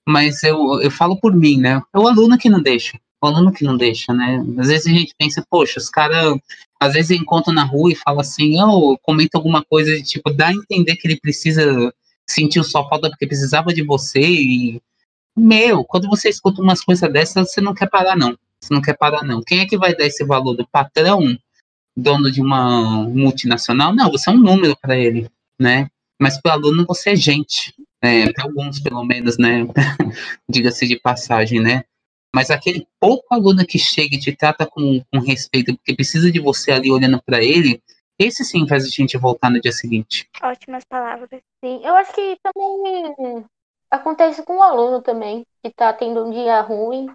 Mas 0.08 0.44
eu, 0.44 0.82
eu 0.82 0.92
falo 0.92 1.20
por 1.20 1.34
mim, 1.36 1.58
né? 1.60 1.82
É 1.94 2.00
o 2.00 2.08
aluno 2.08 2.38
que 2.38 2.50
não 2.50 2.62
deixa. 2.62 3.00
O 3.22 3.28
aluno 3.28 3.52
que 3.52 3.64
não 3.64 3.78
deixa, 3.78 4.14
né? 4.14 4.44
Às 4.58 4.68
vezes 4.68 4.88
a 4.88 4.90
gente 4.90 5.14
pensa, 5.18 5.46
poxa, 5.50 5.80
os 5.80 5.90
caras 5.90 6.36
às 6.80 6.94
vezes 6.94 7.12
encontram 7.12 7.54
na 7.54 7.64
rua 7.64 7.92
e 7.92 7.96
fala 7.96 8.22
assim, 8.22 8.60
ou 8.60 8.98
comenta 8.98 9.38
alguma 9.38 9.64
coisa 9.64 9.96
de 9.96 10.04
tipo, 10.04 10.34
dá 10.34 10.48
a 10.48 10.54
entender 10.54 10.96
que 10.96 11.08
ele 11.08 11.20
precisa 11.20 11.94
sentir 12.28 12.64
sua 12.64 12.88
falta 12.90 13.10
porque 13.10 13.28
precisava 13.28 13.74
de 13.74 13.84
você 13.84 14.22
e 14.22 14.82
meu, 15.36 15.84
quando 15.84 16.10
você 16.10 16.30
escuta 16.30 16.62
umas 16.62 16.84
coisas 16.84 17.12
dessas, 17.12 17.52
você 17.52 17.62
não 17.62 17.74
quer 17.74 17.90
parar 17.90 18.18
não. 18.18 18.38
Você 18.60 18.74
não 18.74 18.82
quer 18.82 18.98
parar 18.98 19.24
não. 19.24 19.42
Quem 19.42 19.60
é 19.60 19.66
que 19.66 19.78
vai 19.78 19.96
dar 19.96 20.06
esse 20.06 20.24
valor 20.26 20.56
do 20.56 20.68
patrão, 20.68 21.38
dono 21.96 22.32
de 22.32 22.42
uma 22.42 23.04
multinacional? 23.08 23.94
Não, 23.94 24.12
você 24.12 24.30
é 24.30 24.34
um 24.34 24.38
número 24.38 24.76
para 24.80 24.98
ele, 24.98 25.30
né? 25.60 25.90
Mas 26.20 26.40
para 26.40 26.52
o 26.52 26.54
aluno 26.54 26.86
você 26.88 27.12
é 27.12 27.16
gente, 27.16 27.74
né? 28.04 28.32
Para 28.34 28.46
alguns 28.46 28.80
pelo 28.80 29.04
menos, 29.04 29.38
né? 29.38 29.66
Diga-se 30.50 30.88
de 30.88 31.00
passagem, 31.00 31.60
né? 31.60 31.84
Mas 32.34 32.50
aquele 32.50 32.88
pouco 33.00 33.34
aluno 33.34 33.66
que 33.66 33.78
chega 33.78 34.16
e 34.16 34.20
te 34.20 34.36
trata 34.36 34.66
com, 34.66 35.04
com 35.12 35.20
respeito, 35.20 35.76
porque 35.76 35.94
precisa 35.94 36.32
de 36.32 36.40
você 36.40 36.72
ali 36.72 36.92
olhando 36.92 37.22
para 37.22 37.44
ele, 37.44 37.82
esse 38.18 38.46
sim 38.46 38.68
faz 38.68 38.86
a 38.86 38.90
gente 38.90 39.18
voltar 39.18 39.50
no 39.50 39.60
dia 39.60 39.72
seguinte. 39.72 40.30
Ótimas 40.42 40.86
palavras. 40.86 41.30
Sim, 41.64 41.82
eu 41.84 41.96
acho 41.96 42.14
que 42.14 42.38
também 42.42 43.46
acontece 43.90 44.44
com 44.44 44.58
o 44.58 44.64
aluno 44.64 45.02
também, 45.02 45.46
que 45.62 45.70
tá 45.70 45.92
tendo 45.92 46.26
um 46.26 46.32
dia 46.32 46.62
ruim, 46.62 47.10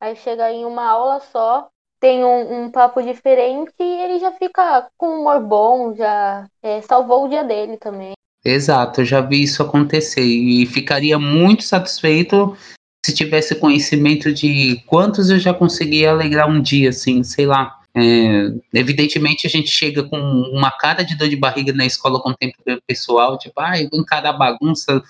aí 0.00 0.16
chega 0.16 0.50
em 0.50 0.64
uma 0.64 0.86
aula 0.86 1.20
só, 1.20 1.68
tem 2.00 2.24
um, 2.24 2.64
um 2.64 2.70
papo 2.70 3.02
diferente 3.02 3.72
e 3.78 4.02
ele 4.02 4.18
já 4.18 4.32
fica 4.32 4.88
com 4.96 5.20
humor 5.20 5.40
bom, 5.40 5.94
já 5.94 6.48
é, 6.62 6.80
salvou 6.82 7.24
o 7.24 7.28
dia 7.28 7.44
dele 7.44 7.76
também. 7.76 8.12
Exato, 8.44 9.00
eu 9.00 9.04
já 9.04 9.20
vi 9.20 9.42
isso 9.42 9.62
acontecer 9.62 10.22
e 10.22 10.66
ficaria 10.66 11.18
muito 11.18 11.62
satisfeito 11.64 12.54
se 13.04 13.12
tivesse 13.12 13.54
conhecimento 13.54 14.32
de 14.32 14.82
quantos 14.86 15.28
eu 15.28 15.38
já 15.38 15.52
consegui 15.52 16.06
alegrar 16.06 16.48
um 16.48 16.62
dia, 16.62 16.88
assim, 16.88 17.22
sei 17.22 17.44
lá. 17.44 17.78
É, 17.94 18.50
evidentemente 18.72 19.46
a 19.46 19.50
gente 19.50 19.68
chega 19.68 20.02
com 20.04 20.16
uma 20.16 20.70
cara 20.70 21.02
de 21.02 21.14
dor 21.14 21.28
de 21.28 21.36
barriga 21.36 21.70
na 21.74 21.84
escola 21.84 22.18
com 22.18 22.30
o 22.30 22.34
tempo 22.34 22.56
pessoal, 22.86 23.36
tipo, 23.36 23.60
ah, 23.60 23.78
encarar 23.92 24.32
bagunça. 24.32 25.02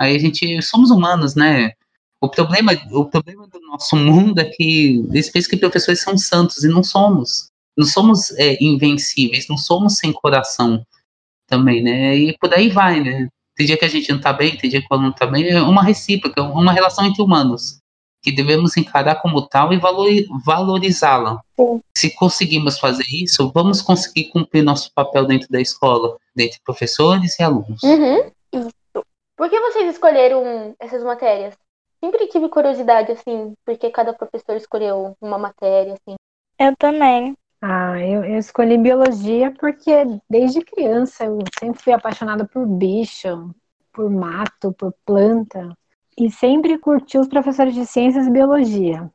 Aí 0.00 0.16
a 0.16 0.18
gente 0.18 0.62
somos 0.62 0.90
humanos, 0.90 1.34
né? 1.34 1.72
O 2.22 2.28
problema, 2.30 2.72
o 2.90 3.04
problema 3.04 3.46
do 3.46 3.60
nosso 3.60 3.96
mundo 3.96 4.38
é 4.38 4.46
que 4.46 5.04
eles 5.10 5.28
pensam 5.28 5.50
que 5.50 5.58
professores 5.58 6.00
são 6.00 6.16
santos 6.16 6.64
e 6.64 6.68
não 6.68 6.82
somos. 6.82 7.50
Não 7.76 7.86
somos 7.86 8.30
é, 8.38 8.56
invencíveis, 8.64 9.46
não 9.46 9.58
somos 9.58 9.98
sem 9.98 10.10
coração 10.10 10.82
também, 11.46 11.82
né? 11.82 12.16
E 12.16 12.38
por 12.38 12.54
aí 12.54 12.70
vai, 12.70 13.02
né? 13.02 13.28
Tem 13.62 13.66
dia 13.66 13.78
que 13.78 13.84
a 13.84 13.88
gente 13.88 14.10
não 14.10 14.20
tá 14.20 14.32
bem, 14.32 14.56
tem 14.56 14.68
dia 14.68 14.80
que 14.80 14.88
o 14.90 14.92
aluno 14.92 15.10
não 15.10 15.14
tá 15.14 15.24
bem. 15.24 15.48
É 15.48 15.62
uma 15.62 15.84
recíproca, 15.84 16.42
uma 16.42 16.72
relação 16.72 17.06
entre 17.06 17.22
humanos 17.22 17.78
que 18.20 18.32
devemos 18.32 18.76
encarar 18.76 19.22
como 19.22 19.46
tal 19.46 19.72
e 19.72 19.80
valorizá-la. 20.44 21.40
Se 21.96 22.12
conseguimos 22.16 22.80
fazer 22.80 23.04
isso, 23.08 23.52
vamos 23.54 23.80
conseguir 23.80 24.30
cumprir 24.30 24.64
nosso 24.64 24.92
papel 24.92 25.26
dentro 25.26 25.48
da 25.48 25.60
escola, 25.60 26.16
dentre 26.34 26.58
professores 26.64 27.38
e 27.38 27.42
alunos. 27.44 27.80
Uhum. 27.84 28.32
Isso. 28.52 29.04
Por 29.36 29.48
que 29.48 29.60
vocês 29.60 29.92
escolheram 29.92 30.74
essas 30.80 31.04
matérias? 31.04 31.54
Sempre 32.04 32.26
tive 32.26 32.48
curiosidade, 32.48 33.12
assim, 33.12 33.54
porque 33.64 33.90
cada 33.90 34.12
professor 34.12 34.56
escolheu 34.56 35.16
uma 35.20 35.38
matéria, 35.38 35.92
assim. 35.92 36.16
Eu 36.58 36.74
também. 36.76 37.36
Ah, 37.64 37.96
eu, 38.00 38.24
eu 38.24 38.38
escolhi 38.38 38.76
biologia 38.76 39.52
porque 39.52 39.92
desde 40.28 40.64
criança 40.64 41.24
eu 41.24 41.38
sempre 41.60 41.80
fui 41.80 41.92
apaixonada 41.92 42.44
por 42.44 42.66
bicho, 42.66 43.54
por 43.92 44.10
mato, 44.10 44.72
por 44.72 44.92
planta 45.06 45.68
e 46.18 46.28
sempre 46.28 46.76
curti 46.76 47.16
os 47.18 47.28
professores 47.28 47.72
de 47.72 47.86
ciências 47.86 48.26
e 48.26 48.30
biologia. 48.32 49.08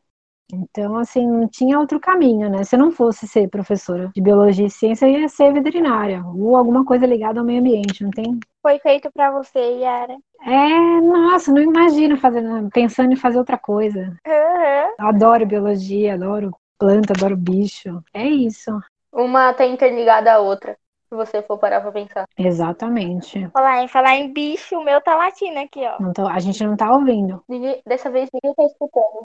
Então, 0.54 0.96
assim, 0.98 1.28
não 1.28 1.46
tinha 1.46 1.78
outro 1.78 2.00
caminho, 2.00 2.50
né? 2.50 2.64
Se 2.64 2.76
eu 2.76 2.80
não 2.80 2.90
fosse 2.90 3.28
ser 3.28 3.50
professora 3.50 4.10
de 4.16 4.22
biologia 4.22 4.68
e 4.68 4.70
ciência, 4.70 5.06
eu 5.06 5.20
ia 5.20 5.28
ser 5.28 5.52
veterinária 5.52 6.24
ou 6.26 6.56
alguma 6.56 6.86
coisa 6.86 7.06
ligada 7.06 7.42
ao 7.42 7.46
meio 7.46 7.60
ambiente, 7.60 8.02
não 8.02 8.12
tem? 8.12 8.40
Foi 8.62 8.80
feito 8.80 9.12
para 9.12 9.30
você, 9.30 9.60
Yara. 9.60 10.18
É, 10.42 11.02
nossa, 11.02 11.52
não 11.52 11.62
imagino 11.62 12.16
fazendo, 12.16 12.70
pensando 12.70 13.12
em 13.12 13.18
fazer 13.18 13.38
outra 13.38 13.58
coisa. 13.58 14.18
Uhum. 14.26 14.96
Adoro 15.06 15.46
biologia, 15.46 16.14
adoro 16.14 16.56
planta, 16.78 17.13
adoro 17.13 17.36
bicho. 17.36 18.04
É 18.13 18.26
isso. 18.26 18.72
Uma 19.12 19.54
tá 19.54 19.66
interligada 19.66 20.34
à 20.34 20.40
outra 20.40 20.78
se 21.10 21.16
você 21.16 21.42
for 21.42 21.58
parar 21.58 21.82
pra 21.82 21.92
pensar. 21.92 22.26
Exatamente. 22.38 23.50
Falar 23.50 23.84
em, 23.84 23.88
falar 23.88 24.16
em 24.16 24.32
bicho, 24.32 24.78
o 24.78 24.84
meu 24.84 25.00
tá 25.02 25.16
latindo 25.16 25.60
aqui, 25.60 25.80
ó. 25.86 26.02
Não 26.02 26.12
tô, 26.12 26.28
a 26.28 26.40
gente 26.40 26.63
não 26.66 26.76
tá 26.76 26.92
ouvindo. 26.92 27.42
Ninguém, 27.48 27.82
dessa 27.86 28.10
vez 28.10 28.30
ninguém 28.34 28.54
tá 28.54 28.63
escutando. 28.63 29.22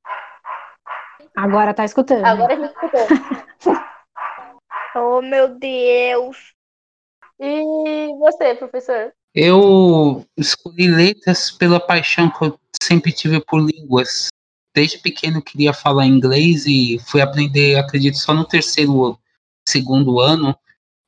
Agora 1.37 1.75
tá 1.75 1.85
escutando. 1.85 2.25
Agora 2.25 2.55
a 2.55 2.57
gente 2.57 2.75
tá 2.75 2.87
escutando. 2.87 3.85
oh, 4.97 5.23
meu 5.23 5.49
Deus. 5.59 6.55
E 7.41 8.15
você, 8.19 8.55
professor? 8.55 9.12
Eu 9.35 10.25
escolhi 10.37 10.88
letras 10.88 11.51
pela 11.51 11.81
paixão 11.81 12.31
que 12.31 12.45
eu 12.45 12.59
sempre 12.81 13.11
tive 13.12 13.41
por 13.45 13.61
línguas. 13.61 14.29
Desde 14.75 14.99
pequeno 14.99 15.43
queria 15.43 15.73
falar 15.73 16.07
inglês 16.07 16.65
e 16.67 16.99
fui 17.07 17.21
aprender, 17.21 17.77
acredito, 17.77 18.17
só 18.17 18.33
no 18.33 18.45
terceiro, 18.45 19.19
segundo 19.69 20.19
ano 20.21 20.57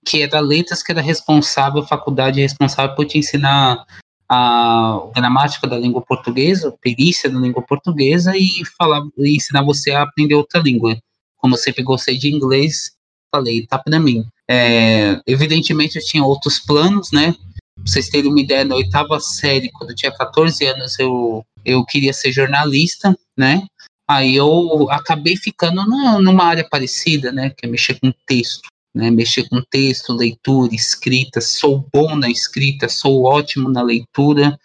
que 0.05 0.23
era 0.23 0.39
letras 0.39 0.83
que 0.83 0.93
era 0.93 1.01
responsável, 1.01 1.83
a 1.83 1.87
faculdade 1.87 2.41
responsável 2.41 2.95
por 2.95 3.07
te 3.07 3.19
ensinar 3.19 3.85
a 4.29 5.01
gramática 5.15 5.67
da 5.67 5.79
língua 5.79 6.03
portuguesa, 6.03 6.77
perícia 6.81 7.31
da 7.31 7.39
língua 7.39 7.63
portuguesa 7.63 8.37
e 8.37 8.65
falar 8.79 9.03
e 9.19 9.37
ensinar 9.37 9.63
você 9.63 9.93
a 9.93 10.03
aprender 10.03 10.35
outra 10.35 10.61
língua. 10.61 10.99
Como 11.37 11.55
eu 11.55 11.59
sempre 11.59 11.83
gostei 11.83 12.19
de 12.19 12.29
inglês, 12.29 12.93
falei, 13.35 13.67
tá 13.67 13.79
para 13.79 13.99
mim. 13.99 14.27
É, 14.49 15.21
evidentemente 15.27 15.97
eu 15.97 16.05
tinha 16.05 16.25
outros 16.25 16.59
planos, 16.59 17.11
né? 17.11 17.35
Pra 17.77 17.85
vocês 17.87 18.09
terem 18.09 18.31
uma 18.31 18.41
ideia, 18.41 18.65
na 18.65 18.77
oitava 18.77 19.19
série, 19.21 19.71
quando 19.73 19.91
eu 19.91 19.97
tinha 19.97 20.13
14 20.13 20.65
anos, 20.67 20.99
eu, 20.99 21.45
eu 21.65 21.85
queria 21.85 22.13
ser 22.13 22.33
jornalista, 22.33 23.17
né? 23.37 23.67
Aí 24.09 24.37
eu 24.37 24.91
acabei 24.91 25.37
ficando 25.37 25.85
numa 26.21 26.45
área 26.45 26.69
parecida, 26.69 27.33
né? 27.33 27.51
Que 27.51 27.67
é 27.67 27.69
mexer 27.69 27.99
com 27.99 28.13
texto 28.27 28.69
né, 28.95 29.11
mexer 29.11 29.49
com 29.49 29.61
texto, 29.61 30.13
leitura, 30.13 30.75
escrita, 30.75 31.41
sou 31.41 31.87
bom 31.93 32.15
na 32.15 32.31
escrita, 32.31 32.89
sou 32.89 33.25
ótimo 33.25 33.69
na 33.69 33.83
leitura, 33.83 34.59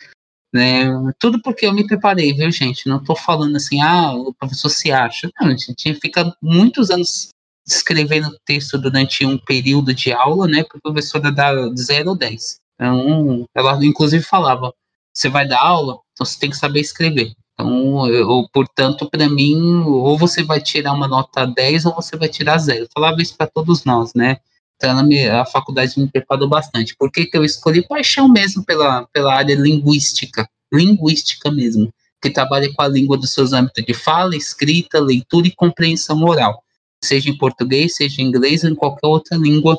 né, 0.53 0.85
tudo 1.19 1.41
porque 1.41 1.65
eu 1.65 1.73
me 1.73 1.85
preparei, 1.85 2.33
viu, 2.33 2.51
gente? 2.51 2.87
Não 2.87 2.97
estou 2.97 3.15
falando 3.15 3.55
assim, 3.55 3.81
ah, 3.81 4.13
o 4.13 4.33
professor 4.33 4.69
se 4.69 4.91
acha. 4.91 5.29
Não, 5.39 5.47
a 5.47 5.57
gente 5.57 5.93
fica 5.95 6.35
muitos 6.41 6.91
anos 6.91 7.29
escrevendo 7.67 8.37
texto 8.45 8.77
durante 8.77 9.25
um 9.25 9.37
período 9.37 9.93
de 9.93 10.11
aula, 10.11 10.47
né, 10.47 10.63
para 10.63 10.77
a 10.77 10.81
professora 10.81 11.31
dar 11.31 11.55
0 11.75 12.09
ou 12.09 12.15
10. 12.15 12.57
Então, 12.79 13.45
ela 13.53 13.85
inclusive 13.85 14.23
falava, 14.23 14.73
você 15.13 15.27
vai 15.27 15.45
dar 15.45 15.59
aula, 15.61 15.99
então 16.13 16.25
você 16.25 16.39
tem 16.39 16.49
que 16.49 16.55
saber 16.55 16.79
escrever. 16.79 17.33
Então, 17.53 18.07
eu, 18.07 18.47
portanto, 18.53 19.09
para 19.09 19.29
mim, 19.29 19.83
ou 19.85 20.17
você 20.17 20.43
vai 20.43 20.61
tirar 20.61 20.93
uma 20.93 21.09
nota 21.09 21.45
10 21.45 21.85
ou 21.87 21.93
você 21.93 22.15
vai 22.15 22.29
tirar 22.29 22.57
zero. 22.57 22.85
Eu 22.85 22.89
falava 22.93 23.21
isso 23.21 23.35
para 23.35 23.47
todos 23.47 23.83
nós, 23.83 24.13
né? 24.13 24.37
Então, 24.77 25.03
me, 25.05 25.27
a 25.27 25.45
faculdade 25.45 25.99
me 25.99 26.07
preparou 26.09 26.47
bastante. 26.47 26.95
Por 26.97 27.11
que, 27.11 27.25
que 27.25 27.37
eu 27.37 27.43
escolhi 27.43 27.85
paixão 27.85 28.29
mesmo 28.29 28.63
pela, 28.63 29.05
pela 29.07 29.35
área 29.35 29.55
linguística? 29.55 30.49
Linguística 30.71 31.51
mesmo. 31.51 31.93
Que 32.21 32.29
trabalha 32.29 32.73
com 32.73 32.81
a 32.81 32.87
língua 32.87 33.17
dos 33.17 33.33
seus 33.33 33.51
âmbitos 33.51 33.83
de 33.83 33.93
fala, 33.93 34.37
escrita, 34.37 34.97
leitura 34.99 35.47
e 35.47 35.55
compreensão 35.55 36.23
oral. 36.23 36.63
Seja 37.03 37.29
em 37.29 37.37
português, 37.37 37.97
seja 37.97 38.21
em 38.21 38.25
inglês 38.25 38.63
ou 38.63 38.69
em 38.69 38.75
qualquer 38.75 39.07
outra 39.07 39.37
língua 39.37 39.77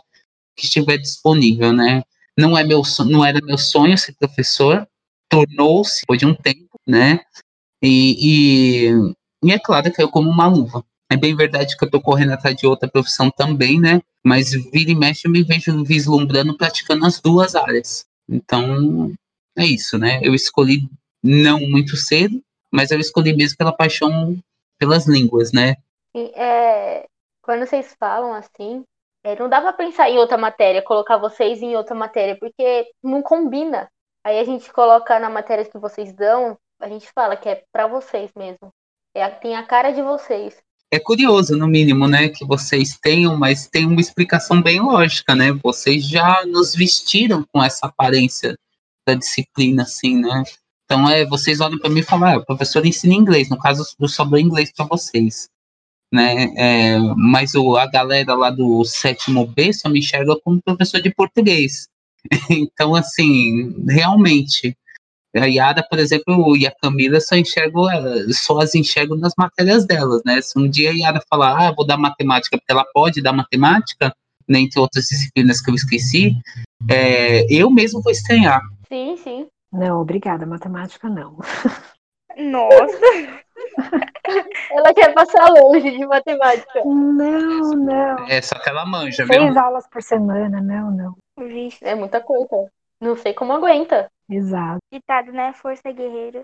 que 0.54 0.66
estiver 0.66 0.98
disponível, 0.98 1.72
né? 1.72 2.02
Não, 2.38 2.56
é 2.56 2.64
meu, 2.64 2.82
não 3.06 3.24
era 3.24 3.40
meu 3.42 3.58
sonho 3.58 3.96
ser 3.98 4.14
professor, 4.14 4.86
tornou-se, 5.28 6.00
depois 6.02 6.18
de 6.18 6.26
um 6.26 6.34
tempo, 6.34 6.78
né? 6.86 7.20
E, 7.82 8.16
e, 8.20 9.14
e 9.44 9.52
é 9.52 9.58
claro 9.58 9.92
que 9.92 10.02
eu 10.02 10.08
como 10.08 10.30
uma 10.30 10.46
luva. 10.46 10.84
É 11.10 11.16
bem 11.16 11.34
verdade 11.34 11.76
que 11.76 11.84
eu 11.84 11.90
tô 11.90 12.00
correndo 12.00 12.32
atrás 12.32 12.56
de 12.56 12.66
outra 12.66 12.88
profissão 12.88 13.30
também, 13.30 13.80
né? 13.80 14.00
Mas 14.24 14.52
vira 14.52 14.90
e 14.90 14.94
mexe 14.94 15.26
eu 15.26 15.32
me 15.32 15.42
vejo 15.42 15.82
vislumbrando 15.84 16.56
praticando 16.56 17.04
as 17.04 17.20
duas 17.20 17.54
áreas. 17.54 18.06
Então, 18.28 19.12
é 19.56 19.64
isso, 19.64 19.98
né? 19.98 20.20
Eu 20.22 20.34
escolhi 20.34 20.88
não 21.22 21.60
muito 21.60 21.96
cedo, 21.96 22.40
mas 22.72 22.90
eu 22.90 23.00
escolhi 23.00 23.34
mesmo 23.34 23.56
pela 23.56 23.72
paixão 23.72 24.38
pelas 24.78 25.06
línguas, 25.06 25.52
né? 25.52 25.76
É, 26.14 27.06
quando 27.42 27.66
vocês 27.66 27.94
falam 27.98 28.32
assim, 28.32 28.84
é, 29.22 29.38
não 29.38 29.48
dá 29.48 29.60
pra 29.60 29.72
pensar 29.72 30.08
em 30.08 30.18
outra 30.18 30.38
matéria, 30.38 30.82
colocar 30.82 31.18
vocês 31.18 31.60
em 31.62 31.76
outra 31.76 31.94
matéria, 31.94 32.36
porque 32.38 32.86
não 33.02 33.22
combina. 33.22 33.90
Aí 34.24 34.38
a 34.38 34.44
gente 34.44 34.72
coloca 34.72 35.18
na 35.18 35.30
matéria 35.30 35.64
que 35.64 35.78
vocês 35.78 36.12
dão, 36.12 36.58
a 36.80 36.88
gente 36.88 37.10
fala 37.14 37.36
que 37.36 37.48
é 37.48 37.62
para 37.72 37.86
vocês 37.86 38.30
mesmo. 38.36 38.72
É, 39.14 39.28
tem 39.28 39.56
a 39.56 39.62
cara 39.62 39.90
de 39.90 40.02
vocês. 40.02 40.56
É 40.92 40.98
curioso, 40.98 41.56
no 41.56 41.68
mínimo, 41.68 42.08
né, 42.08 42.28
que 42.28 42.44
vocês 42.44 42.98
tenham, 43.00 43.36
mas 43.36 43.68
tem 43.68 43.86
uma 43.86 44.00
explicação 44.00 44.60
bem 44.60 44.80
lógica, 44.80 45.36
né? 45.36 45.52
Vocês 45.52 46.04
já 46.04 46.44
nos 46.46 46.74
vestiram 46.74 47.44
com 47.52 47.62
essa 47.62 47.86
aparência 47.86 48.58
da 49.06 49.14
disciplina, 49.14 49.84
assim, 49.84 50.16
né? 50.20 50.42
Então, 50.84 51.08
é, 51.08 51.24
vocês 51.24 51.60
olham 51.60 51.78
para 51.78 51.90
mim 51.90 52.00
e 52.00 52.02
falam, 52.02 52.28
ah, 52.28 52.36
o 52.38 52.44
professor 52.44 52.84
ensina 52.84 53.14
inglês, 53.14 53.48
no 53.48 53.58
caso, 53.58 53.84
eu 54.00 54.08
só 54.08 54.24
inglês 54.36 54.72
para 54.72 54.84
vocês, 54.86 55.48
né? 56.12 56.52
É, 56.56 56.98
mas 57.16 57.54
o, 57.54 57.76
a 57.76 57.86
galera 57.86 58.34
lá 58.34 58.50
do 58.50 58.84
sétimo 58.84 59.46
B 59.46 59.72
só 59.72 59.88
me 59.88 60.00
enxerga 60.00 60.36
como 60.44 60.62
professor 60.62 61.00
de 61.00 61.14
português. 61.14 61.88
então, 62.50 62.94
assim, 62.94 63.74
realmente, 63.88 64.76
a 65.34 65.46
Yara, 65.46 65.82
por 65.88 65.98
exemplo, 65.98 66.56
e 66.56 66.66
a 66.66 66.74
Camila 66.82 67.20
só 67.20 67.36
enxergam 67.36 67.84
só 68.32 68.58
as 68.58 68.74
enxergam 68.74 69.16
nas 69.16 69.34
matérias 69.38 69.86
delas, 69.86 70.22
né? 70.24 70.40
Se 70.40 70.58
um 70.58 70.68
dia 70.68 70.90
a 70.90 70.94
Yara 70.94 71.22
falar, 71.28 71.68
ah, 71.68 71.72
vou 71.72 71.86
dar 71.86 71.96
matemática, 71.96 72.58
porque 72.58 72.72
ela 72.72 72.84
pode 72.92 73.22
dar 73.22 73.32
matemática, 73.32 74.12
né, 74.48 74.58
entre 74.58 74.80
outras 74.80 75.04
disciplinas 75.04 75.60
que 75.60 75.70
eu 75.70 75.74
esqueci, 75.74 76.32
é, 76.90 77.46
eu 77.48 77.70
mesmo 77.70 78.02
vou 78.02 78.10
estranhar. 78.10 78.60
Sim, 78.88 79.16
sim. 79.16 79.46
Não, 79.72 80.00
obrigada, 80.00 80.44
matemática 80.44 81.08
não. 81.08 81.38
Nossa! 82.36 83.40
ela 84.70 84.94
quer 84.94 85.12
passar 85.14 85.48
longe 85.50 85.90
de 85.90 86.06
matemática. 86.06 86.84
Não, 86.84 87.70
não. 87.70 88.28
É 88.28 88.40
só 88.40 88.58
que 88.58 88.68
ela 88.68 88.84
manja, 88.86 89.26
Seis 89.26 89.52
viu? 89.52 89.58
aulas 89.58 89.86
por 89.88 90.02
semana, 90.02 90.60
não, 90.60 90.90
não. 90.90 91.16
Vixe. 91.38 91.84
É 91.84 91.94
muita 91.94 92.20
coisa. 92.20 92.70
Não 93.00 93.16
sei 93.16 93.32
como 93.34 93.52
aguenta. 93.52 94.10
Exato. 94.28 94.78
Ditado, 94.92 95.32
né? 95.32 95.52
Força 95.54 95.90
guerreiro. 95.90 96.42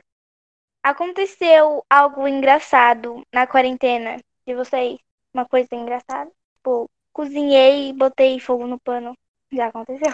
Aconteceu 0.82 1.84
algo 1.90 2.26
engraçado 2.28 3.22
na 3.32 3.46
quarentena 3.46 4.16
de 4.46 4.54
vocês? 4.54 4.98
Uma 5.34 5.44
coisa 5.44 5.74
engraçada? 5.74 6.30
Tipo, 6.56 6.88
cozinhei 7.12 7.88
e 7.88 7.92
botei 7.92 8.38
fogo 8.40 8.66
no 8.66 8.78
pano. 8.80 9.14
Já 9.52 9.66
aconteceu? 9.66 10.12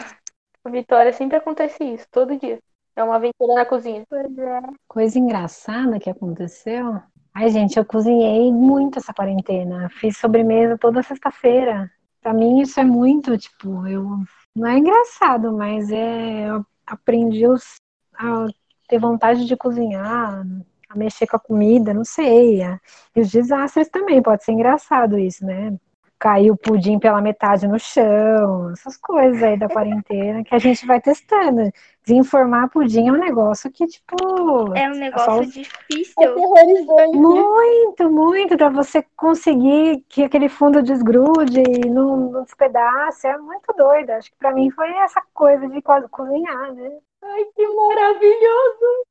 A 0.64 0.70
Vitória 0.70 1.12
sempre 1.12 1.36
acontece 1.36 1.82
isso, 1.84 2.06
todo 2.10 2.38
dia. 2.38 2.58
É 2.94 3.02
uma 3.02 3.16
aventura 3.16 3.54
na 3.54 3.64
cozinha. 3.64 4.04
Pois 4.08 4.38
é. 4.38 4.60
Coisa 4.86 5.18
engraçada 5.18 5.98
que 5.98 6.10
aconteceu. 6.10 7.00
Ai, 7.34 7.48
gente, 7.48 7.78
eu 7.78 7.84
cozinhei 7.84 8.52
muito 8.52 8.98
essa 8.98 9.14
quarentena. 9.14 9.88
Fiz 9.90 10.18
sobremesa 10.18 10.76
toda 10.76 11.02
sexta-feira. 11.02 11.90
Pra 12.20 12.34
mim 12.34 12.60
isso 12.60 12.78
é 12.78 12.84
muito, 12.84 13.36
tipo, 13.36 13.86
eu 13.86 14.18
não 14.54 14.66
é 14.66 14.78
engraçado, 14.78 15.52
mas 15.52 15.90
é 15.90 16.50
eu 16.50 16.64
aprendi 16.86 17.46
os, 17.46 17.76
a 18.14 18.46
ter 18.86 18.98
vontade 18.98 19.46
de 19.46 19.56
cozinhar, 19.56 20.46
a 20.88 20.96
mexer 20.96 21.26
com 21.26 21.36
a 21.36 21.40
comida, 21.40 21.94
não 21.94 22.04
sei. 22.04 22.62
E 23.16 23.20
os 23.20 23.30
desastres 23.30 23.88
também, 23.88 24.22
pode 24.22 24.44
ser 24.44 24.52
engraçado 24.52 25.18
isso, 25.18 25.44
né? 25.44 25.74
Caiu 26.22 26.54
o 26.54 26.56
pudim 26.56 27.00
pela 27.00 27.20
metade 27.20 27.66
no 27.66 27.80
chão, 27.80 28.70
essas 28.70 28.96
coisas 28.96 29.42
aí 29.42 29.58
da 29.58 29.68
quarentena 29.68 30.44
que 30.44 30.54
a 30.54 30.58
gente 30.60 30.86
vai 30.86 31.00
testando. 31.00 31.68
Desinformar 32.06 32.70
pudim 32.70 33.08
é 33.08 33.12
um 33.12 33.16
negócio 33.18 33.68
que, 33.72 33.84
tipo. 33.88 34.14
É 34.76 34.88
um 34.88 34.94
negócio 34.94 35.24
só- 35.26 35.42
É 35.42 35.44
difícil. 35.46 36.14
terrorizante. 36.14 37.16
Muito, 37.16 38.08
muito, 38.08 38.56
para 38.56 38.68
você 38.68 39.04
conseguir 39.16 40.04
que 40.08 40.22
aquele 40.22 40.48
fundo 40.48 40.80
desgrude 40.80 41.60
e 41.60 41.90
não, 41.90 42.16
não 42.30 42.44
despedace. 42.44 43.26
É 43.26 43.36
muito 43.36 43.74
doido. 43.76 44.10
Acho 44.10 44.30
que 44.30 44.36
para 44.38 44.52
mim 44.52 44.70
foi 44.70 44.90
essa 44.98 45.20
coisa 45.34 45.66
de 45.68 45.82
co- 45.82 46.08
cozinhar, 46.08 46.72
né? 46.72 46.98
Ai, 47.24 47.44
que 47.56 47.66
maravilhoso. 47.66 49.06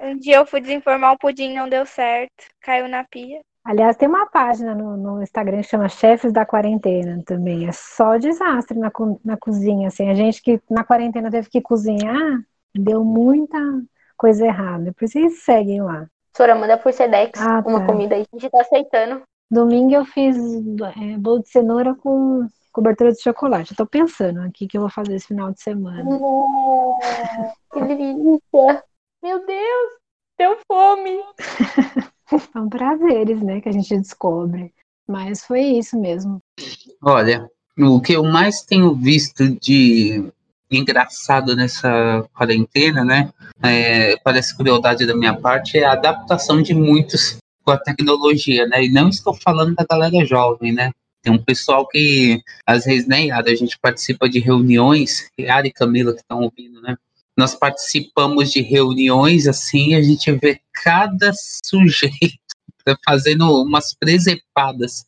Um 0.00 0.16
dia 0.16 0.36
eu 0.36 0.46
fui 0.46 0.62
desinformar 0.62 1.12
o 1.12 1.18
pudim, 1.18 1.54
não 1.54 1.68
deu 1.68 1.84
certo. 1.84 2.44
Caiu 2.62 2.88
na 2.88 3.04
pia. 3.04 3.40
Aliás, 3.64 3.96
tem 3.96 4.08
uma 4.08 4.26
página 4.26 4.74
no, 4.74 4.96
no 4.96 5.22
Instagram 5.22 5.58
que 5.58 5.64
chama 5.68 5.88
Chefes 5.88 6.32
da 6.32 6.46
Quarentena 6.46 7.22
também. 7.26 7.68
É 7.68 7.72
só 7.72 8.16
desastre 8.16 8.78
na, 8.78 8.90
na 9.24 9.36
cozinha. 9.36 9.88
Assim, 9.88 10.08
a 10.08 10.14
gente 10.14 10.42
que 10.42 10.60
na 10.70 10.84
quarentena 10.84 11.30
teve 11.30 11.50
que 11.50 11.60
cozinhar, 11.60 12.40
deu 12.74 13.04
muita 13.04 13.58
coisa 14.16 14.46
errada. 14.46 14.84
Depois 14.84 15.10
vocês 15.12 15.42
seguem 15.42 15.82
lá. 15.82 16.06
Sora, 16.36 16.54
manda 16.54 16.78
por 16.78 16.92
Sedex 16.92 17.40
Ah, 17.40 17.62
uma 17.66 17.80
tá. 17.80 17.86
comida 17.86 18.14
aí. 18.14 18.24
A 18.32 18.38
gente 18.38 18.50
tá 18.50 18.60
aceitando. 18.60 19.22
Domingo 19.50 19.94
eu 19.94 20.04
fiz 20.04 20.36
é, 20.36 21.16
bolo 21.18 21.40
de 21.40 21.48
cenoura 21.48 21.94
com 21.94 22.46
cobertura 22.72 23.12
de 23.12 23.20
chocolate. 23.20 23.72
Eu 23.72 23.76
tô 23.76 23.86
pensando 23.86 24.40
aqui 24.42 24.66
que 24.66 24.76
eu 24.76 24.82
vou 24.82 24.90
fazer 24.90 25.14
esse 25.14 25.26
final 25.26 25.50
de 25.50 25.60
semana. 25.60 26.04
Nossa, 26.04 27.54
que 27.72 27.80
delícia. 27.80 28.84
Meu 29.22 29.44
Deus, 29.44 29.92
deu 30.38 30.58
fome. 30.66 31.20
São 32.52 32.68
prazeres, 32.68 33.40
né, 33.42 33.60
que 33.60 33.68
a 33.68 33.72
gente 33.72 33.96
descobre. 33.96 34.72
Mas 35.06 35.44
foi 35.44 35.62
isso 35.62 35.98
mesmo. 35.98 36.40
Olha, 37.02 37.50
o 37.78 38.00
que 38.00 38.12
eu 38.12 38.22
mais 38.22 38.62
tenho 38.62 38.94
visto 38.94 39.48
de 39.58 40.30
engraçado 40.70 41.56
nessa 41.56 42.28
quarentena, 42.34 43.02
né? 43.04 43.32
é, 43.62 44.16
parece 44.18 44.56
crueldade 44.56 45.06
da 45.06 45.16
minha 45.16 45.34
parte, 45.34 45.78
é 45.78 45.84
a 45.84 45.92
adaptação 45.92 46.62
de 46.62 46.74
muitos 46.74 47.38
com 47.64 47.70
a 47.70 47.78
tecnologia, 47.78 48.66
né? 48.66 48.84
E 48.84 48.90
não 48.90 49.08
estou 49.08 49.34
falando 49.34 49.74
da 49.74 49.84
galera 49.84 50.24
jovem, 50.24 50.72
né? 50.72 50.92
Tem 51.22 51.32
um 51.32 51.42
pessoal 51.42 51.86
que, 51.86 52.40
às 52.64 52.84
vezes, 52.84 53.06
nem 53.06 53.32
a 53.32 53.42
gente 53.54 53.78
participa 53.78 54.28
de 54.28 54.38
reuniões, 54.38 55.28
Yara 55.38 55.66
e 55.66 55.72
Camila 55.72 56.12
que 56.12 56.20
estão 56.20 56.40
ouvindo, 56.40 56.80
né? 56.80 56.96
Nós 57.38 57.54
participamos 57.54 58.50
de 58.50 58.60
reuniões 58.60 59.46
assim, 59.46 59.94
a 59.94 60.02
gente 60.02 60.30
vê 60.32 60.60
cada 60.84 61.32
sujeito 61.64 62.36
fazendo 63.06 63.62
umas 63.62 63.94
presepadas 63.94 65.04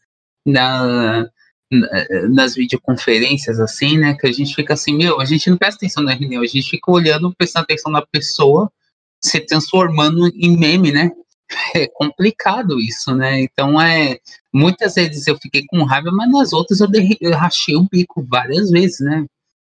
na, 0.46 1.28
na- 1.72 2.28
nas 2.30 2.54
videoconferências, 2.54 3.58
assim, 3.58 3.98
né? 3.98 4.14
Que 4.14 4.28
a 4.28 4.32
gente 4.32 4.54
fica 4.54 4.74
assim, 4.74 4.94
meu, 4.94 5.20
a 5.20 5.24
gente 5.24 5.50
não 5.50 5.56
presta 5.58 5.78
atenção 5.78 6.04
na 6.04 6.14
reunião, 6.14 6.42
a 6.42 6.46
gente 6.46 6.70
fica 6.70 6.90
olhando, 6.90 7.34
prestando 7.36 7.64
atenção 7.64 7.90
na 7.90 8.06
pessoa, 8.06 8.70
se 9.22 9.40
transformando 9.40 10.28
em 10.34 10.56
meme, 10.56 10.92
né? 10.92 11.10
É 11.74 11.88
complicado 11.88 12.78
isso, 12.78 13.12
né? 13.14 13.40
Então 13.42 13.80
é. 13.80 14.18
Muitas 14.52 14.94
vezes 14.94 15.26
eu 15.26 15.36
fiquei 15.36 15.64
com 15.66 15.82
raiva, 15.84 16.10
mas 16.12 16.30
nas 16.30 16.52
outras 16.52 16.78
eu, 16.80 16.86
derri- 16.88 17.18
eu 17.20 17.32
rachei 17.32 17.74
o 17.76 17.88
bico 17.90 18.24
várias 18.28 18.70
vezes, 18.70 19.00
né? 19.00 19.26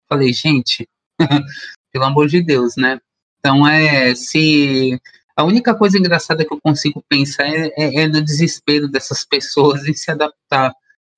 Falei, 0.10 0.34
gente, 0.34 0.88
pelo 1.92 2.06
amor 2.06 2.28
de 2.28 2.44
Deus, 2.44 2.76
né? 2.78 3.00
Então 3.40 3.68
é. 3.68 4.14
Se. 4.16 5.00
A 5.36 5.44
única 5.44 5.74
coisa 5.74 5.98
engraçada 5.98 6.46
que 6.46 6.54
eu 6.54 6.60
consigo 6.62 7.04
pensar 7.08 7.48
é, 7.48 7.72
é- 7.78 8.04
é 8.04 8.08
no 8.08 8.22
desespero 8.22 8.88
dessas 8.90 9.26
pessoas 9.26 9.88
em 9.88 9.94
se 9.94 10.12
adaptar 10.12 10.74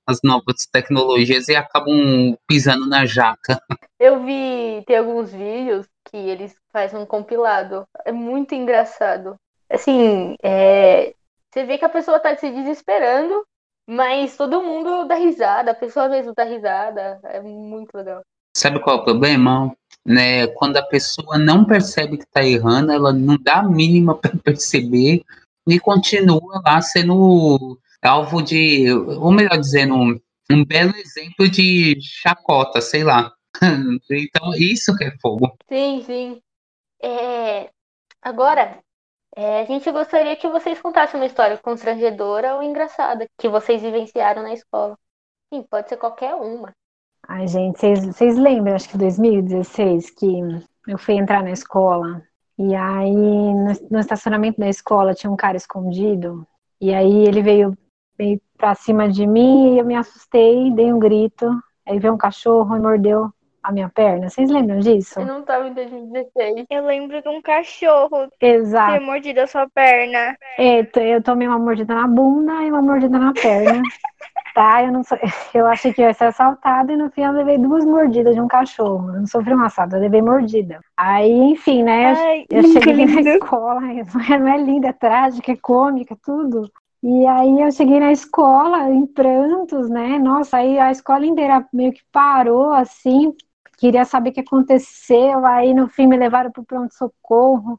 às 0.08 0.20
novas 0.24 0.66
tecnologias 0.72 1.48
e 1.50 1.56
acabam 1.56 2.38
pisando 2.48 2.88
na 2.88 3.06
jaca. 3.06 3.62
Eu 4.00 4.24
vi, 4.24 4.84
tem 4.86 4.98
alguns 4.98 5.32
vídeos 5.32 5.88
que 6.10 6.18
eles 6.18 6.56
fazem 6.72 7.00
um 7.00 7.06
compilado. 7.06 7.86
É 8.06 8.12
muito 8.12 8.54
engraçado. 8.54 9.36
Assim, 9.70 10.36
é, 10.44 11.14
você 11.52 11.66
vê 11.66 11.78
que 11.78 11.86
a 11.86 11.90
pessoa 11.90 12.20
tá 12.20 12.36
se 12.36 12.50
desesperando, 12.52 13.44
mas 13.88 14.38
todo 14.38 14.62
mundo 14.62 15.06
dá 15.08 15.16
risada, 15.16 15.72
a 15.72 15.76
pessoa 15.76 16.08
mesmo 16.10 16.34
dá 16.36 16.44
risada. 16.44 17.20
É 17.24 17.42
muito 17.42 17.96
legal. 17.96 18.22
Sabe 18.56 18.80
qual 18.80 18.98
é 18.98 19.02
o 19.02 19.04
problema? 19.04 19.76
Né, 20.06 20.48
quando 20.48 20.76
a 20.76 20.84
pessoa 20.84 21.38
não 21.38 21.64
percebe 21.64 22.18
que 22.18 22.26
está 22.26 22.44
errando, 22.44 22.92
ela 22.92 23.14
não 23.14 23.38
dá 23.38 23.60
a 23.60 23.64
mínima 23.64 24.16
para 24.20 24.36
perceber 24.38 25.24
e 25.66 25.80
continua 25.80 26.62
lá 26.66 26.82
sendo 26.82 27.80
alvo 28.02 28.42
de, 28.42 28.92
ou 28.92 29.32
melhor 29.32 29.58
dizendo, 29.58 29.96
um, 29.96 30.20
um 30.52 30.66
belo 30.66 30.94
exemplo 30.98 31.50
de 31.50 31.98
chacota, 32.02 32.82
sei 32.82 33.04
lá. 33.04 33.32
Então, 34.12 34.54
isso 34.56 34.96
que 34.98 35.06
é 35.06 35.18
fogo. 35.22 35.56
Sim, 35.70 36.04
sim. 36.06 36.42
É, 37.02 37.70
Agora, 38.24 38.82
é, 39.36 39.60
a 39.60 39.66
gente 39.66 39.92
gostaria 39.92 40.38
que 40.38 40.48
vocês 40.48 40.82
contassem 40.82 41.20
uma 41.20 41.26
história 41.26 41.58
constrangedora 41.58 42.56
ou 42.56 42.64
engraçada 42.64 43.28
que 43.38 43.50
vocês 43.50 43.82
vivenciaram 43.82 44.44
na 44.44 44.54
escola. 44.54 44.98
Sim, 45.54 45.62
pode 45.64 45.90
ser 45.90 45.98
qualquer 45.98 46.34
uma. 46.34 46.74
Ai, 47.28 47.48
gente, 47.48 47.80
vocês- 47.80 48.38
lembram, 48.38 48.76
acho 48.76 48.90
que 48.90 48.98
2016, 48.98 50.10
que 50.10 50.40
eu 50.88 50.98
fui 50.98 51.16
entrar 51.16 51.42
na 51.42 51.52
escola 51.52 52.22
e 52.58 52.76
aí 52.76 53.14
no, 53.14 53.72
no 53.92 54.00
estacionamento 54.00 54.60
da 54.60 54.68
escola 54.68 55.14
tinha 55.14 55.32
um 55.32 55.36
cara 55.36 55.58
escondido 55.58 56.46
e 56.80 56.94
aí 56.94 57.26
ele 57.26 57.42
veio, 57.42 57.78
veio 58.18 58.42
pra 58.58 58.76
cima 58.76 59.08
de 59.10 59.26
mim 59.26 59.74
e 59.74 59.80
eu 59.80 59.86
me 59.86 59.96
assustei, 59.96 60.70
dei 60.72 60.92
um 60.92 61.00
grito, 61.00 61.50
aí 61.88 61.98
veio 61.98 62.14
um 62.14 62.18
cachorro 62.18 62.76
e 62.76 62.80
mordeu 62.80 63.32
a 63.64 63.72
minha 63.72 63.88
perna. 63.90 64.30
Vocês 64.30 64.50
lembram 64.52 64.80
disso? 64.80 65.22
Eu 65.22 65.26
não 65.26 65.42
tava 65.44 65.70
em 65.70 65.74
2016. 65.74 66.66
Eu 66.70 66.86
lembro 66.86 67.22
de 67.22 67.30
um 67.30 67.42
cachorro 67.42 68.28
ter 68.38 68.48
Exato. 68.48 69.02
mordido 69.06 69.40
a 69.40 69.48
sua 69.48 69.68
perna. 69.70 70.36
É, 70.60 70.82
eu 71.16 71.24
tomei 71.24 71.48
uma 71.48 71.58
mordida 71.58 71.96
na 71.96 72.06
bunda 72.06 72.62
e 72.62 72.70
uma 72.70 72.82
mordida 72.82 73.18
na 73.18 73.34
perna. 73.34 73.82
Tá, 74.54 74.84
eu 74.84 74.92
não 74.92 75.04
sou, 75.04 75.18
eu 75.54 75.66
achei 75.66 75.92
que 75.94 76.02
ia 76.02 76.14
ser 76.14 76.26
assaltada 76.26 76.94
e 76.94 76.98
no 76.98 77.10
fim 77.10 77.22
eu 77.22 77.32
levei 77.32 77.58
duas 77.58 77.84
mordidas 77.84 78.36
de 78.36 78.42
um 78.42 78.48
cachorro. 78.48 79.10
Eu 79.10 79.20
não 79.22 79.28
sofri 79.28 79.54
um 79.56 79.64
assalto, 79.64 79.96
eu 79.96 80.02
levei 80.02 80.22
mordida. 80.22 80.80
Aí, 80.96 81.32
enfim, 81.32 81.84
né? 81.84 82.12
eu- 82.12 82.16
Ai, 82.18 82.46
Eu 82.50 82.64
cheguei 82.64 82.94
na 82.94 83.06
lindo. 83.06 83.30
escola, 83.30 83.82
não 83.82 84.22
é, 84.22 84.40
não 84.40 84.48
é 84.48 84.58
linda, 84.58 84.88
é 84.90 84.94
trágica, 84.94 85.52
é 85.52 85.56
cômica, 85.56 86.16
tudo. 86.24 86.70
E 87.02 87.26
aí 87.26 87.62
eu 87.62 87.72
cheguei 87.72 88.00
na 88.00 88.12
escola 88.12 88.90
em 88.90 89.06
prantos, 89.06 89.90
né? 89.90 90.18
Nossa, 90.20 90.58
aí 90.58 90.80
a 90.80 90.90
escola 90.92 91.26
inteira 91.26 91.66
meio 91.74 91.92
que 91.92 92.02
parou 92.14 92.72
assim, 92.72 93.34
queria 93.78 94.06
saber 94.06 94.30
o 94.30 94.34
que 94.34 94.40
aconteceu. 94.40 95.46
Aí 95.46 95.74
no 95.74 95.90
fim 95.90 96.08
me 96.08 96.16
levaram 96.16 96.50
para 96.52 96.62
o 96.62 96.66
pronto-socorro. 96.66 97.78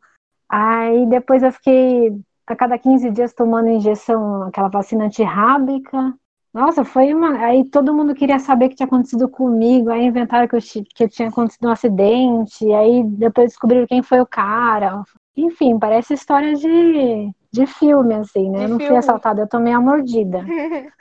Aí 0.48 1.06
depois 1.06 1.42
eu 1.42 1.50
fiquei 1.52 2.14
a 2.46 2.54
cada 2.54 2.78
15 2.78 3.10
dias 3.10 3.32
tomando 3.32 3.68
injeção, 3.68 4.42
aquela 4.42 4.68
vacina 4.68 5.04
antirrábica. 5.06 6.12
Nossa, 6.54 6.84
foi 6.84 7.12
uma. 7.12 7.36
Aí 7.44 7.68
todo 7.68 7.92
mundo 7.92 8.14
queria 8.14 8.38
saber 8.38 8.66
o 8.66 8.68
que 8.68 8.76
tinha 8.76 8.86
acontecido 8.86 9.28
comigo. 9.28 9.90
Aí 9.90 10.04
inventaram 10.04 10.46
que 10.46 10.54
eu, 10.54 10.60
que 10.94 11.02
eu 11.02 11.08
tinha 11.08 11.28
acontecido 11.28 11.66
um 11.66 11.72
acidente. 11.72 12.72
Aí 12.72 13.02
depois 13.02 13.48
descobriram 13.48 13.88
quem 13.88 14.04
foi 14.04 14.20
o 14.20 14.26
cara. 14.26 15.02
Enfim, 15.36 15.76
parece 15.80 16.14
história 16.14 16.54
de, 16.54 17.32
de 17.50 17.66
filme, 17.66 18.14
assim, 18.14 18.48
né? 18.50 18.58
De 18.58 18.64
eu 18.64 18.68
não 18.68 18.76
fui 18.76 18.86
filme. 18.86 18.98
assaltada, 18.98 19.42
eu 19.42 19.48
tomei 19.48 19.72
a 19.72 19.80
mordida. 19.80 20.44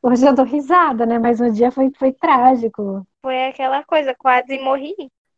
Hoje 0.00 0.24
eu 0.26 0.34
dou 0.34 0.44
risada, 0.44 1.04
né? 1.04 1.18
Mas 1.18 1.40
no 1.40 1.50
dia 1.50 1.72
foi, 1.72 1.90
foi 1.98 2.12
trágico. 2.12 3.04
Foi 3.20 3.46
aquela 3.46 3.82
coisa, 3.82 4.14
quase 4.14 4.58
morri. 4.60 4.94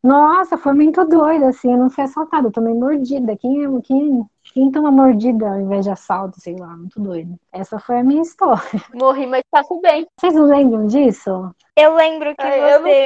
Nossa, 0.07 0.57
foi 0.57 0.73
muito 0.73 1.05
doido, 1.05 1.47
assim. 1.47 1.73
Eu 1.73 1.79
não 1.79 1.91
fui 1.91 2.05
assaltada, 2.05 2.47
eu 2.47 2.53
tomei 2.53 2.73
mordida. 2.73 3.37
Quem, 3.37 3.65
é- 3.65 3.81
quem, 3.83 4.25
quem 4.55 4.71
toma 4.71 4.93
mordida 4.93 5.49
ao 5.49 5.61
invés 5.61 5.85
de 5.85 5.91
assalto, 5.91 6.41
sei 6.41 6.55
lá, 6.57 6.77
muito 6.77 7.01
doido. 7.01 7.37
Essa 7.53 7.81
foi 7.81 7.99
a 7.99 8.05
minha 8.05 8.23
história. 8.23 8.63
Morri, 8.95 9.27
mas 9.27 9.43
faço 9.51 9.81
bem. 9.81 10.07
Vocês 10.17 10.33
não 10.33 10.45
lembram 10.45 10.87
disso? 10.87 11.53
Eu 11.77 11.95
lembro 11.97 12.37
que 12.37 12.43
Ai, 12.43 12.79
você 12.79 13.05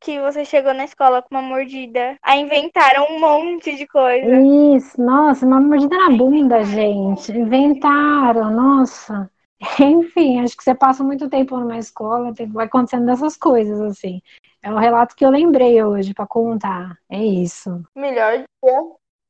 que 0.00 0.20
você 0.20 0.44
chegou 0.44 0.74
na 0.74 0.84
escola 0.84 1.22
com 1.22 1.28
uma 1.30 1.40
mordida. 1.40 2.16
Aí 2.20 2.40
inventaram 2.40 3.06
um 3.10 3.20
monte 3.20 3.76
de 3.76 3.86
coisa. 3.86 4.36
Isso, 4.76 5.00
nossa, 5.00 5.46
uma 5.46 5.60
mordida 5.60 5.96
na 5.96 6.10
bunda, 6.10 6.64
gente. 6.64 7.30
Inventaram, 7.30 8.50
nossa. 8.50 9.30
Enfim, 9.80 10.40
acho 10.40 10.56
que 10.56 10.64
você 10.64 10.74
passa 10.74 11.04
muito 11.04 11.28
tempo 11.30 11.56
numa 11.56 11.78
escola, 11.78 12.32
vai 12.48 12.66
acontecendo 12.66 13.06
dessas 13.06 13.36
coisas, 13.36 13.80
assim. 13.80 14.20
É 14.64 14.72
o 14.72 14.78
relato 14.78 15.14
que 15.14 15.22
eu 15.22 15.28
lembrei 15.28 15.84
hoje 15.84 16.14
para 16.14 16.26
contar. 16.26 16.98
É 17.10 17.22
isso. 17.22 17.84
Melhor 17.94 18.38
dia. 18.38 18.82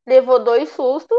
Levou 0.07 0.39
dois 0.39 0.69
sustos. 0.69 1.19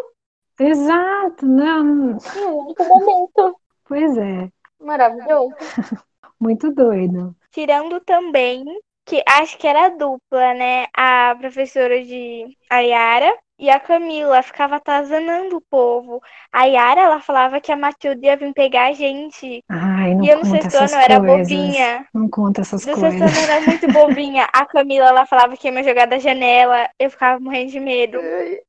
Exato, 0.57 1.45
não. 1.45 2.17
E 2.17 2.45
um 2.45 2.59
único 2.59 2.85
momento. 2.85 3.59
Pois 3.83 4.17
é. 4.17 4.49
Maravilhoso. 4.79 5.53
Muito 6.39 6.71
doido. 6.71 7.35
Tirando 7.51 7.99
também, 7.99 8.63
que 9.05 9.21
acho 9.27 9.57
que 9.57 9.67
era 9.67 9.89
dupla, 9.89 10.53
né? 10.53 10.85
A 10.95 11.35
professora 11.37 12.01
de 12.01 12.57
Ayara 12.69 13.37
e 13.57 13.69
a 13.69 13.79
Camila 13.79 14.41
ficava 14.43 14.75
atazanando 14.75 15.57
o 15.57 15.61
povo. 15.61 16.21
A 16.51 16.65
Yara, 16.65 17.01
ela 17.01 17.19
falava 17.21 17.61
que 17.61 17.71
a 17.71 17.77
Matilde 17.77 18.25
ia 18.25 18.35
vir 18.35 18.53
pegar 18.53 18.87
a 18.87 18.93
gente. 18.93 19.63
Ai, 19.69 20.13
não 20.13 20.23
e 20.25 20.29
eu 20.29 20.39
no 20.39 20.45
sexto 20.45 20.75
ano 20.75 20.95
era 20.95 21.19
bobinha. 21.19 22.05
Não 22.13 22.29
conta 22.29 22.61
essas 22.61 22.85
No 22.85 22.93
coisas. 22.93 23.19
sexto 23.19 23.39
ano 23.39 23.51
era 23.51 23.65
muito 23.65 23.87
bobinha. 23.91 24.47
A 24.53 24.65
Camila, 24.65 25.07
ela 25.07 25.25
falava 25.25 25.55
que 25.55 25.67
ia 25.67 25.71
me 25.73 25.83
jogar 25.83 26.05
da 26.07 26.19
janela. 26.19 26.89
Eu 26.99 27.09
ficava 27.09 27.39
morrendo 27.39 27.71
de 27.71 27.79
medo. 27.79 28.17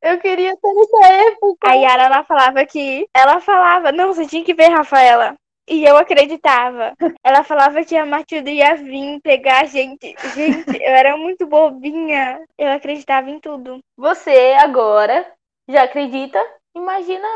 Eu 0.02 0.18
queria 0.18 0.52
estar 0.52 0.68
nessa 0.72 1.12
época. 1.30 1.68
A 1.68 1.74
Yara, 1.74 2.02
ela 2.04 2.24
falava 2.24 2.64
que. 2.64 3.06
Ela 3.14 3.40
falava, 3.40 3.90
não, 3.90 4.08
você 4.12 4.24
tinha 4.26 4.44
que 4.44 4.54
ver, 4.54 4.68
Rafaela. 4.68 5.34
E 5.68 5.84
eu 5.84 5.96
acreditava. 5.96 6.94
Ela 7.24 7.42
falava 7.42 7.84
que 7.84 7.96
a 7.96 8.06
Matilde 8.06 8.50
ia 8.52 8.76
vir 8.76 9.20
pegar 9.20 9.62
a 9.62 9.64
gente. 9.64 10.14
Gente, 10.34 10.76
eu 10.80 10.92
era 10.94 11.16
muito 11.16 11.46
bobinha. 11.46 12.44
Eu 12.56 12.70
acreditava 12.72 13.28
em 13.30 13.40
tudo, 13.40 13.80
Você 13.96 14.56
agora 14.60 15.30
já 15.68 15.82
acredita? 15.82 16.38
Imagina 16.74 17.26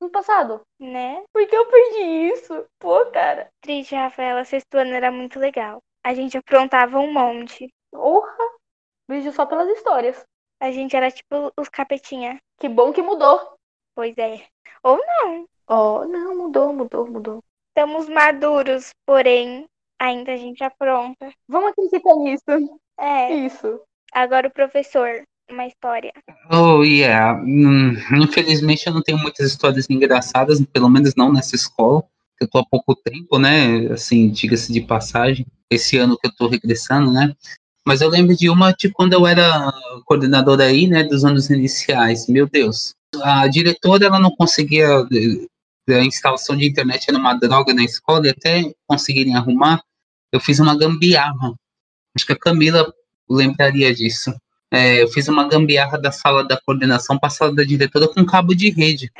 no 0.00 0.10
passado. 0.10 0.60
né? 0.78 1.22
Por 1.32 1.46
que 1.46 1.56
eu 1.56 1.66
perdi 1.66 2.32
isso? 2.34 2.66
Pô, 2.78 3.06
cara. 3.06 3.48
Triste, 3.62 3.94
Rafaela. 3.94 4.44
Sexto 4.44 4.74
ano 4.76 4.92
era 4.92 5.10
muito 5.10 5.38
legal. 5.38 5.78
A 6.04 6.12
gente 6.12 6.36
aprontava 6.36 6.98
um 6.98 7.12
monte. 7.12 7.72
Porra. 7.90 8.36
Vejo 9.08 9.32
só 9.32 9.46
pelas 9.46 9.68
histórias. 9.68 10.24
A 10.60 10.70
gente 10.70 10.96
era 10.96 11.10
tipo 11.10 11.52
os 11.58 11.68
capetinha. 11.68 12.38
Que 12.58 12.68
bom 12.68 12.92
que 12.92 13.02
mudou. 13.02 13.56
Pois 13.94 14.16
é. 14.18 14.44
Ou 14.82 14.98
não. 14.98 15.46
Oh, 15.68 16.04
não, 16.04 16.36
mudou, 16.36 16.72
mudou, 16.72 17.06
mudou. 17.06 17.42
Estamos 17.74 18.06
maduros, 18.06 18.90
porém, 19.06 19.64
ainda 19.98 20.32
a 20.32 20.36
gente 20.36 20.62
apronta. 20.62 21.32
Vamos 21.48 21.70
acreditar 21.70 22.14
nisso. 22.16 22.78
É. 23.00 23.34
Isso. 23.34 23.80
Agora 24.12 24.48
o 24.48 24.52
professor. 24.52 25.22
Uma 25.50 25.66
história. 25.66 26.12
Oh, 26.50 26.82
yeah. 26.82 27.38
Hum, 27.42 27.94
infelizmente 28.22 28.86
eu 28.86 28.94
não 28.94 29.02
tenho 29.02 29.18
muitas 29.18 29.46
histórias 29.50 29.88
engraçadas, 29.90 30.64
pelo 30.72 30.88
menos 30.88 31.14
não 31.14 31.32
nessa 31.32 31.56
escola. 31.56 32.02
que 32.38 32.44
Eu 32.44 32.48
tô 32.48 32.58
há 32.58 32.64
pouco 32.64 32.94
tempo, 32.94 33.38
né? 33.38 33.86
Assim, 33.92 34.30
diga-se 34.30 34.72
de 34.72 34.80
passagem. 34.82 35.46
Esse 35.70 35.96
ano 35.98 36.16
que 36.16 36.26
eu 36.26 36.34
tô 36.34 36.48
regressando, 36.48 37.12
né? 37.12 37.34
Mas 37.86 38.00
eu 38.00 38.08
lembro 38.08 38.36
de 38.36 38.48
uma 38.48 38.72
de 38.72 38.90
quando 38.90 39.14
eu 39.14 39.26
era 39.26 39.72
coordenadora 40.04 40.64
aí, 40.64 40.86
né? 40.86 41.04
Dos 41.04 41.24
anos 41.24 41.50
iniciais. 41.50 42.28
Meu 42.28 42.46
Deus. 42.46 42.94
A 43.22 43.46
diretora, 43.48 44.06
ela 44.06 44.20
não 44.20 44.30
conseguia. 44.30 44.88
A 45.88 46.04
instalação 46.04 46.56
de 46.56 46.66
internet 46.66 47.06
era 47.08 47.18
uma 47.18 47.34
droga 47.34 47.74
na 47.74 47.82
escola 47.82 48.26
e 48.26 48.30
até 48.30 48.72
conseguirem 48.86 49.34
arrumar, 49.34 49.82
eu 50.30 50.40
fiz 50.40 50.60
uma 50.60 50.76
gambiarra. 50.76 51.54
Acho 52.14 52.26
que 52.26 52.32
a 52.32 52.38
Camila 52.38 52.92
lembraria 53.28 53.94
disso. 53.94 54.32
É, 54.70 55.02
eu 55.02 55.08
fiz 55.08 55.28
uma 55.28 55.48
gambiarra 55.48 55.98
da 55.98 56.10
sala 56.10 56.46
da 56.46 56.58
coordenação 56.60 57.18
para 57.18 57.28
sala 57.28 57.54
da 57.54 57.64
diretora 57.64 58.08
com 58.08 58.24
cabo 58.24 58.54
de 58.54 58.70
rede. 58.70 59.10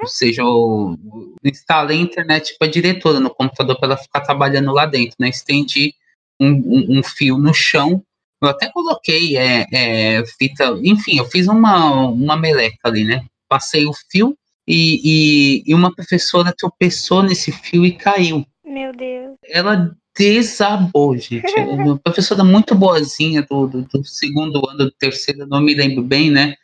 Ou 0.00 0.08
seja, 0.08 0.42
eu 0.42 0.98
instalei 1.44 1.98
a 1.98 2.02
internet 2.02 2.56
para 2.58 2.66
a 2.66 2.70
diretora 2.70 3.20
no 3.20 3.30
computador 3.30 3.78
para 3.78 3.88
ela 3.92 3.96
ficar 3.96 4.20
trabalhando 4.20 4.72
lá 4.72 4.86
dentro. 4.86 5.16
Né? 5.18 5.28
Estendi 5.28 5.94
um, 6.40 6.50
um, 6.50 6.98
um 6.98 7.02
fio 7.02 7.38
no 7.38 7.54
chão. 7.54 8.02
Eu 8.42 8.48
até 8.48 8.70
coloquei 8.70 9.36
é, 9.36 9.66
é, 9.72 10.26
fita. 10.38 10.78
Enfim, 10.82 11.18
eu 11.18 11.24
fiz 11.26 11.46
uma, 11.46 12.06
uma 12.08 12.36
meleca 12.36 12.78
ali, 12.84 13.04
né? 13.04 13.24
Passei 13.48 13.86
o 13.86 13.92
fio 14.10 14.36
e, 14.66 15.00
e, 15.04 15.62
e 15.66 15.74
uma 15.74 15.94
professora 15.94 16.54
tropeçou 16.56 17.22
nesse 17.22 17.52
fio 17.52 17.84
e 17.84 17.92
caiu 17.92 18.46
Meu 18.64 18.92
Deus. 18.92 19.36
ela 19.44 19.94
desabou, 20.16 21.16
gente. 21.16 21.58
É 21.58 21.62
Uma 21.62 21.98
professora 21.98 22.44
muito 22.44 22.74
boazinha 22.74 23.42
do, 23.42 23.66
do, 23.66 23.82
do 23.82 24.04
segundo 24.04 24.62
ano, 24.68 24.84
do 24.84 24.92
terceiro, 24.92 25.46
não 25.46 25.60
me 25.60 25.74
lembro 25.74 26.02
bem, 26.02 26.30
né? 26.30 26.54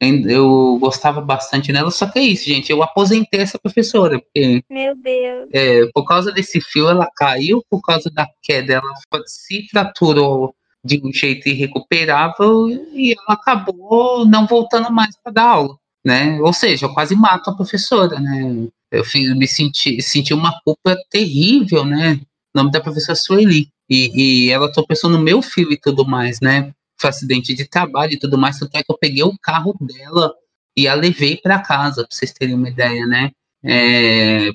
Eu 0.00 0.78
gostava 0.80 1.20
bastante 1.20 1.72
dela, 1.72 1.90
só 1.90 2.06
que 2.06 2.20
é 2.20 2.22
isso, 2.22 2.44
gente. 2.44 2.70
Eu 2.70 2.82
aposentei 2.82 3.40
essa 3.40 3.58
professora, 3.58 4.20
porque 4.20 4.62
Meu 4.70 4.94
Deus. 4.94 5.48
é, 5.52 5.86
por 5.92 6.04
causa 6.04 6.30
desse 6.30 6.60
fio 6.60 6.88
ela 6.88 7.08
caiu, 7.16 7.64
por 7.68 7.80
causa 7.80 8.08
da 8.08 8.28
queda 8.40 8.74
ela 8.74 8.94
se 9.26 9.66
fraturou 9.68 10.54
de 10.84 11.00
um 11.04 11.12
jeito 11.12 11.48
irrecuperável 11.48 12.68
e 12.92 13.12
ela 13.12 13.34
acabou 13.34 14.24
não 14.24 14.46
voltando 14.46 14.92
mais 14.92 15.16
para 15.20 15.32
dar 15.32 15.48
aula, 15.48 15.76
né? 16.08 16.40
Ou 16.40 16.54
seja, 16.54 16.86
eu 16.86 16.94
quase 16.94 17.14
mato 17.14 17.50
a 17.50 17.54
professora, 17.54 18.18
né? 18.18 18.66
Eu 18.90 19.04
fiz, 19.04 19.36
me 19.36 19.46
senti, 19.46 20.00
senti 20.00 20.32
uma 20.32 20.58
culpa 20.64 20.96
terrível, 21.10 21.84
né? 21.84 22.18
O 22.54 22.58
nome 22.58 22.70
da 22.70 22.80
professora 22.80 23.14
Sueli. 23.14 23.68
E, 23.90 24.46
e 24.46 24.50
ela 24.50 24.72
tropeçou 24.72 25.10
no 25.10 25.18
meu 25.18 25.42
fio 25.42 25.70
e 25.70 25.76
tudo 25.76 26.06
mais, 26.06 26.40
né? 26.40 26.72
Foi 26.98 27.10
acidente 27.10 27.54
de 27.54 27.66
trabalho 27.66 28.14
e 28.14 28.18
tudo 28.18 28.38
mais. 28.38 28.58
Tanto 28.58 28.74
é 28.74 28.82
que 28.82 28.90
eu 28.90 28.96
peguei 28.96 29.22
o 29.22 29.38
carro 29.38 29.76
dela 29.80 30.32
e 30.74 30.88
a 30.88 30.94
levei 30.94 31.36
para 31.36 31.58
casa, 31.60 32.06
para 32.06 32.16
vocês 32.16 32.32
terem 32.32 32.54
uma 32.54 32.70
ideia, 32.70 33.06
né? 33.06 33.30
É, 33.62 34.50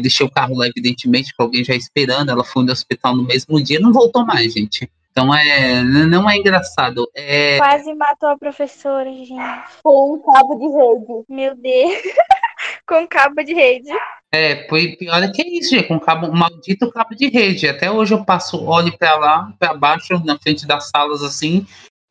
deixei 0.00 0.24
o 0.24 0.30
carro 0.30 0.56
lá, 0.56 0.66
evidentemente, 0.66 1.34
com 1.36 1.42
alguém 1.42 1.62
já 1.62 1.74
esperando. 1.74 2.30
Ela 2.30 2.44
foi 2.44 2.64
no 2.64 2.72
hospital 2.72 3.14
no 3.14 3.24
mesmo 3.24 3.62
dia, 3.62 3.78
não 3.78 3.92
voltou 3.92 4.24
mais, 4.24 4.54
gente. 4.54 4.90
Então 5.16 5.32
é, 5.32 5.80
não 5.84 6.28
é 6.28 6.36
engraçado. 6.36 7.08
É, 7.14 7.56
Quase 7.58 7.94
matou 7.94 8.30
a 8.30 8.36
professora, 8.36 9.08
gente. 9.12 9.36
Com 9.80 10.14
um 10.14 10.20
cabo 10.20 10.56
de 10.56 10.66
rede. 10.66 11.24
Meu 11.28 11.54
Deus. 11.54 12.02
Com 12.84 13.06
cabo 13.06 13.42
de 13.44 13.54
rede. 13.54 13.90
É, 14.34 14.66
foi 14.68 14.96
pior 14.96 15.22
é 15.22 15.30
que 15.30 15.40
é 15.40 15.48
isso, 15.48 15.70
gente, 15.70 15.86
com 15.86 16.00
cabo, 16.00 16.26
um 16.26 16.32
maldito 16.32 16.90
cabo 16.90 17.14
de 17.14 17.28
rede. 17.28 17.68
Até 17.68 17.88
hoje 17.90 18.12
eu 18.12 18.24
passo, 18.24 18.64
olho 18.64 18.96
pra 18.98 19.16
lá, 19.16 19.52
pra 19.58 19.74
baixo, 19.74 20.20
na 20.24 20.36
frente 20.38 20.66
das 20.66 20.88
salas 20.88 21.22
assim, 21.22 21.64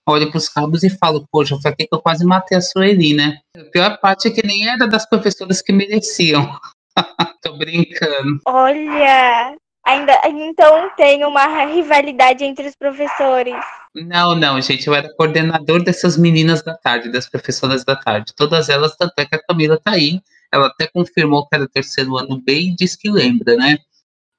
olho 0.07 0.31
pros 0.31 0.47
cabos 0.47 0.83
e 0.83 0.89
falo, 0.89 1.27
poxa, 1.29 1.57
foi 1.61 1.71
aqui 1.71 1.85
que 1.85 1.93
eu 1.93 2.01
quase 2.01 2.25
matei 2.25 2.57
a 2.57 2.61
Sueli, 2.61 3.13
né? 3.13 3.39
A 3.57 3.63
pior 3.65 3.99
parte 3.99 4.29
é 4.29 4.31
que 4.31 4.45
nem 4.45 4.69
era 4.69 4.87
das 4.87 5.07
professoras 5.07 5.61
que 5.61 5.73
mereciam. 5.73 6.57
Tô 7.41 7.57
brincando. 7.57 8.39
Olha. 8.45 9.55
Ainda, 9.86 10.21
então 10.25 10.89
tem 10.95 11.25
uma 11.25 11.65
rivalidade 11.65 12.43
entre 12.45 12.67
os 12.67 12.75
professores. 12.75 13.55
Não, 13.93 14.34
não, 14.34 14.59
gente, 14.61 14.88
eu 14.88 14.95
era 14.95 15.13
coordenador 15.13 15.84
dessas 15.84 16.17
meninas 16.17 16.63
da 16.63 16.75
tarde, 16.75 17.11
das 17.11 17.29
professoras 17.29 17.84
da 17.84 17.95
tarde. 17.95 18.34
Todas 18.36 18.69
elas, 18.69 18.95
tanto 18.95 19.13
é 19.17 19.25
que 19.25 19.36
a 19.36 19.43
Camila 19.43 19.79
tá 19.84 19.91
aí. 19.91 20.21
Ela 20.51 20.67
até 20.67 20.88
confirmou 20.88 21.47
que 21.47 21.55
era 21.55 21.67
terceiro 21.67 22.17
ano 22.17 22.39
B 22.41 22.59
e 22.59 22.75
disse 22.75 22.97
que 22.97 23.11
lembra, 23.11 23.55
né? 23.57 23.77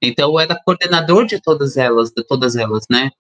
Então 0.03 0.31
eu 0.31 0.41
era 0.41 0.59
coordenador 0.65 1.27
de 1.27 1.41
todas 1.41 1.77
elas, 1.77 2.11
de 2.11 2.25
todas 2.25 2.57
elas, 2.57 2.85
né? 2.91 3.11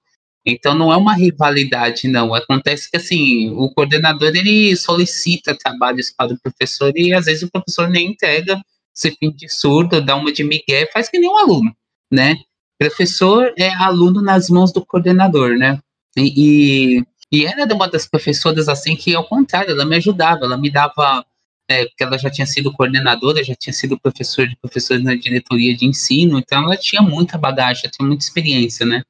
Então 0.46 0.74
não 0.74 0.92
é 0.92 0.96
uma 0.96 1.14
rivalidade, 1.14 2.08
não. 2.08 2.34
Acontece 2.34 2.90
que 2.90 2.96
assim, 2.96 3.50
o 3.50 3.70
coordenador 3.72 4.34
ele 4.34 4.76
solicita 4.76 5.56
trabalhos 5.56 6.12
para 6.12 6.34
o 6.34 6.40
professor 6.40 6.92
e 6.96 7.14
às 7.14 7.26
vezes 7.26 7.42
o 7.42 7.50
professor 7.50 7.88
nem 7.88 8.08
entrega, 8.12 8.60
se 8.92 9.10
finge 9.12 9.48
surdo, 9.48 10.00
dá 10.00 10.16
uma 10.16 10.32
de 10.32 10.44
migué, 10.44 10.88
faz 10.92 11.08
que 11.08 11.18
nem 11.18 11.30
um 11.30 11.36
aluno, 11.36 11.74
né? 12.14 12.36
Professor 12.78 13.52
é 13.58 13.68
aluno 13.68 14.22
nas 14.22 14.48
mãos 14.48 14.72
do 14.72 14.84
coordenador, 14.84 15.56
né? 15.56 15.78
E, 16.16 17.00
e, 17.00 17.04
e 17.32 17.46
era 17.46 17.72
uma 17.74 17.88
das 17.88 18.06
professoras 18.06 18.68
assim 18.68 18.96
que, 18.96 19.14
ao 19.14 19.24
contrário, 19.24 19.72
ela 19.72 19.84
me 19.84 19.96
ajudava, 19.96 20.44
ela 20.44 20.56
me 20.56 20.70
dava 20.70 21.24
é, 21.68 21.86
porque 21.86 22.04
ela 22.04 22.18
já 22.18 22.30
tinha 22.30 22.46
sido 22.46 22.72
coordenadora, 22.72 23.42
já 23.42 23.54
tinha 23.54 23.72
sido 23.72 23.98
professor 23.98 24.46
de 24.46 24.56
professores 24.56 25.02
na 25.02 25.14
diretoria 25.14 25.74
de 25.74 25.86
ensino, 25.86 26.38
então 26.38 26.64
ela 26.64 26.76
tinha 26.76 27.00
muita 27.00 27.38
bagagem, 27.38 27.90
tinha 27.90 28.06
muita 28.06 28.24
experiência, 28.24 28.84
né? 28.84 29.02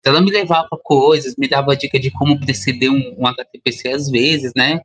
Então 0.00 0.12
ela 0.14 0.22
me 0.22 0.30
levava 0.30 0.68
coisas, 0.82 1.34
me 1.36 1.48
dava 1.48 1.76
dica 1.76 1.98
de 1.98 2.10
como 2.10 2.38
preceder 2.40 2.90
um, 2.90 3.14
um 3.18 3.26
HTPC 3.26 3.88
às 3.88 4.10
vezes, 4.10 4.52
né? 4.56 4.80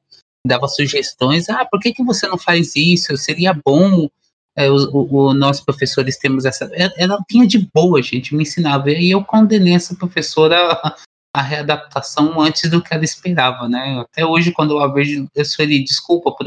Dava 0.45 0.67
sugestões, 0.67 1.49
ah, 1.49 1.65
por 1.65 1.80
que, 1.80 1.93
que 1.93 2.03
você 2.03 2.28
não 2.28 2.38
faz 2.38 2.76
isso? 2.76 3.15
Seria 3.15 3.53
bom, 3.53 4.09
é, 4.55 4.69
o, 4.69 4.75
o, 4.75 5.15
o, 5.15 5.33
nós 5.33 5.61
professores 5.61 6.17
temos 6.17 6.45
essa... 6.45 6.69
Ela 6.97 7.19
vinha 7.29 7.47
de 7.47 7.69
boa, 7.73 8.01
gente, 8.01 8.35
me 8.35 8.43
ensinava, 8.43 8.89
e 8.91 9.11
eu 9.11 9.23
condenei 9.23 9.75
essa 9.75 9.95
professora 9.95 10.55
a, 10.73 10.95
a 11.35 11.41
readaptação 11.41 12.39
antes 12.39 12.69
do 12.69 12.81
que 12.81 12.93
ela 12.93 13.03
esperava, 13.03 13.67
né? 13.67 13.99
Até 13.99 14.25
hoje, 14.25 14.51
quando 14.51 14.75
eu 14.75 14.79
a 14.79 14.87
vejo, 14.87 15.27
eu 15.35 15.45
sou 15.45 15.65
ele, 15.65 15.83
desculpa 15.83 16.31
por 16.31 16.45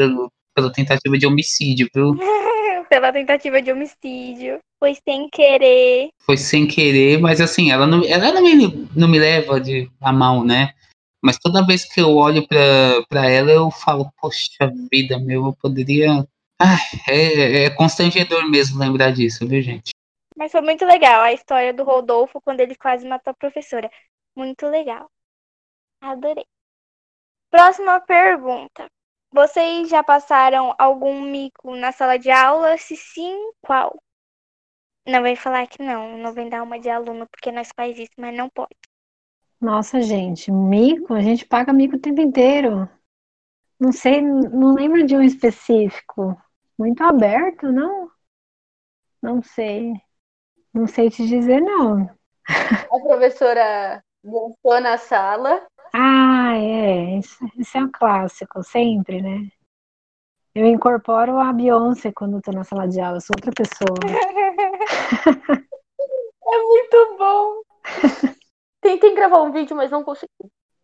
pela 0.55 0.73
tentativa 0.73 1.19
de 1.19 1.27
homicídio, 1.27 1.89
viu? 1.95 2.17
pela 2.89 3.13
tentativa 3.13 3.61
de 3.61 3.71
homicídio. 3.71 4.59
Foi 4.79 4.95
sem 4.95 5.29
querer. 5.31 6.09
Foi 6.23 6.37
sem 6.37 6.67
querer, 6.67 7.19
mas 7.19 7.41
assim, 7.41 7.71
ela 7.71 7.87
não, 7.87 8.05
ela 8.05 8.33
não, 8.33 8.43
me, 8.43 8.89
não 8.95 9.09
me 9.09 9.19
leva 9.19 9.61
de 9.61 9.91
a 10.01 10.13
mão, 10.13 10.45
né? 10.45 10.73
Mas 11.23 11.39
toda 11.39 11.67
vez 11.67 11.85
que 11.85 12.01
eu 12.01 12.15
olho 12.15 12.47
pra, 12.47 13.03
pra 13.09 13.29
ela, 13.29 13.51
eu 13.51 13.71
falo, 13.71 14.11
poxa 14.21 14.73
vida, 14.93 15.19
meu, 15.19 15.47
eu 15.47 15.57
poderia. 15.61 16.27
Ah, 16.59 16.79
é, 17.09 17.65
é 17.65 17.71
constrangedor 17.71 18.49
mesmo 18.49 18.79
lembrar 18.79 19.13
disso, 19.13 19.47
viu, 19.47 19.61
gente? 19.61 19.91
Mas 20.37 20.53
foi 20.53 20.61
muito 20.61 20.85
legal 20.85 21.23
a 21.23 21.33
história 21.33 21.73
do 21.73 21.85
Rodolfo 21.85 22.41
quando 22.41 22.61
ele 22.61 22.75
quase 22.75 23.07
matou 23.07 23.31
a 23.31 23.35
professora. 23.35 23.91
Muito 24.35 24.67
legal. 24.67 25.11
Adorei. 26.01 26.47
Próxima 27.51 28.01
pergunta. 28.01 28.87
Vocês 29.33 29.89
já 29.89 30.03
passaram 30.03 30.75
algum 30.79 31.21
mico 31.21 31.75
na 31.75 31.93
sala 31.93 32.19
de 32.19 32.31
aula? 32.31 32.77
Se 32.79 32.97
sim, 32.97 33.51
qual? 33.61 33.99
Não 35.07 35.23
vem 35.23 35.37
falar 35.37 35.67
que 35.67 35.83
não, 35.83 36.19
não 36.19 36.33
vem 36.33 36.49
dar 36.49 36.63
uma 36.63 36.79
de 36.79 36.89
aluno 36.89 37.27
porque 37.29 37.53
nós 37.53 37.69
faz 37.75 37.99
isso, 37.99 38.13
mas 38.19 38.37
não 38.37 38.49
pode. 38.49 38.77
Nossa, 39.61 40.03
gente, 40.03 40.51
mico, 40.51 41.15
a 41.15 41.21
gente 41.21 41.47
paga 41.47 41.73
mico 41.73 41.97
o 41.97 42.01
tempo 42.01 42.21
inteiro. 42.21 42.89
Não 43.79 43.93
sei, 43.93 44.21
não 44.21 44.75
lembro 44.75 45.07
de 45.07 45.17
um 45.17 45.23
específico. 45.23 46.37
Muito 46.79 47.03
aberto, 47.03 47.73
não? 47.73 48.11
Não 49.23 49.43
sei. 49.43 49.93
Não 50.73 50.87
sei 50.87 51.11
te 51.11 51.27
dizer, 51.27 51.61
não. 51.61 52.09
A 52.93 53.01
professora 53.01 54.03
dançou 54.23 54.81
na 54.81 54.99
sala. 54.99 55.67
Ah, 55.95 56.55
é. 56.57 57.19
Isso, 57.19 57.77
é 57.77 57.81
um 57.81 57.91
clássico, 57.91 58.63
sempre, 58.63 59.23
né? 59.23 59.49
Eu 60.55 60.67
incorporo 60.67 61.39
a 61.39 61.53
Beyoncé 61.53 62.13
quando 62.13 62.41
tô 62.41 62.51
na 62.51 62.65
sala 62.65 62.89
de 62.89 63.01
aula, 63.01 63.19
eu 63.19 63.21
sou 63.21 63.37
outra 63.37 63.53
pessoa. 63.53 63.99
É 66.49 66.59
muito 66.59 67.17
bom. 67.19 67.63
Tentei 68.81 69.15
gravar 69.15 69.43
um 69.43 69.51
vídeo, 69.51 69.77
mas 69.77 69.91
não 69.91 70.05
consegui. 70.05 70.31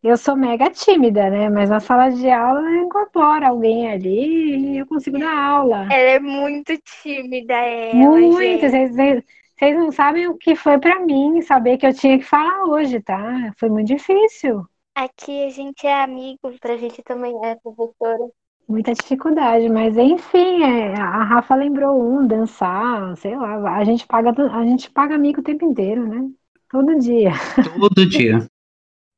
Eu 0.02 0.16
sou 0.16 0.36
mega 0.36 0.68
tímida, 0.70 1.30
né? 1.30 1.48
Mas 1.48 1.70
na 1.70 1.78
sala 1.78 2.10
de 2.10 2.28
aula 2.28 2.60
eu 2.60 2.82
incorporo 2.82 3.46
alguém 3.46 3.90
ali 3.90 4.74
e 4.74 4.78
eu 4.78 4.86
consigo 4.86 5.18
dar 5.18 5.36
aula. 5.36 5.84
Ela 5.84 6.10
é 6.10 6.18
muito 6.18 6.76
tímida, 6.78 7.54
ela, 7.54 8.04
Muito. 8.08 8.32
Vocês, 8.32 8.94
vocês- 8.94 9.76
não 9.76 9.92
sabem 9.92 10.26
o 10.26 10.36
que 10.36 10.56
foi 10.56 10.78
pra 10.78 10.98
mim 10.98 11.40
saber 11.42 11.78
que 11.78 11.86
eu 11.86 11.94
tinha 11.94 12.18
que 12.18 12.24
falar 12.24 12.64
hoje, 12.64 13.00
tá? 13.00 13.52
Foi 13.56 13.68
muito 13.68 13.86
difícil. 13.86 14.66
Aqui 14.94 15.44
a 15.44 15.50
gente 15.50 15.86
é 15.86 16.02
amigo. 16.02 16.38
Pra 16.60 16.76
gente 16.76 17.00
também 17.02 17.32
é, 17.44 17.54
professora. 17.54 18.28
Muita 18.68 18.92
dificuldade, 18.94 19.68
mas 19.68 19.96
enfim, 19.98 20.62
é, 20.62 20.94
a 20.98 21.24
Rafa 21.24 21.54
lembrou 21.54 22.00
um, 22.00 22.26
dançar, 22.26 23.16
sei 23.18 23.36
lá, 23.36 23.76
a 23.76 23.84
gente 23.84 24.06
paga, 24.06 24.30
a 24.30 24.64
gente 24.64 24.90
paga 24.90 25.14
amigo 25.14 25.40
o 25.40 25.44
tempo 25.44 25.64
inteiro, 25.64 26.06
né? 26.06 26.30
Todo 26.70 26.98
dia. 26.98 27.32
Todo 27.78 28.06
dia. 28.06 28.48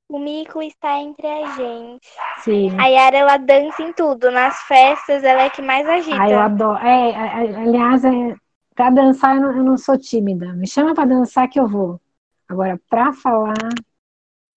O 0.09 0.19
mico 0.19 0.63
está 0.63 0.99
entre 1.01 1.27
a 1.27 1.47
gente. 1.57 2.07
Sim. 2.43 2.79
A 2.79 2.87
Yara, 2.87 3.17
ela 3.17 3.37
dança 3.37 3.83
em 3.83 3.93
tudo. 3.93 4.31
Nas 4.31 4.59
festas, 4.65 5.25
ela 5.25 5.43
é 5.45 5.51
que 5.51 5.63
mais 5.63 5.89
agita. 5.89 6.17
Ah, 6.21 6.31
eu 6.31 6.39
adoro. 6.41 6.79
É, 6.79 7.15
a- 7.15 7.25
a- 7.37 7.63
aliás, 7.63 8.05
é, 8.05 8.35
pra 8.75 8.91
dançar 8.91 9.37
eu 9.37 9.41
não, 9.43 9.57
eu 9.57 9.65
não 9.65 9.77
sou 9.79 9.99
tímida. 9.99 10.53
Me 10.53 10.67
chama 10.69 10.95
pra 10.95 11.05
dançar 11.07 11.49
que 11.49 11.59
eu 11.59 11.67
vou. 11.67 12.01
Agora, 12.49 12.79
pra 12.89 13.13
falar. 13.15 13.55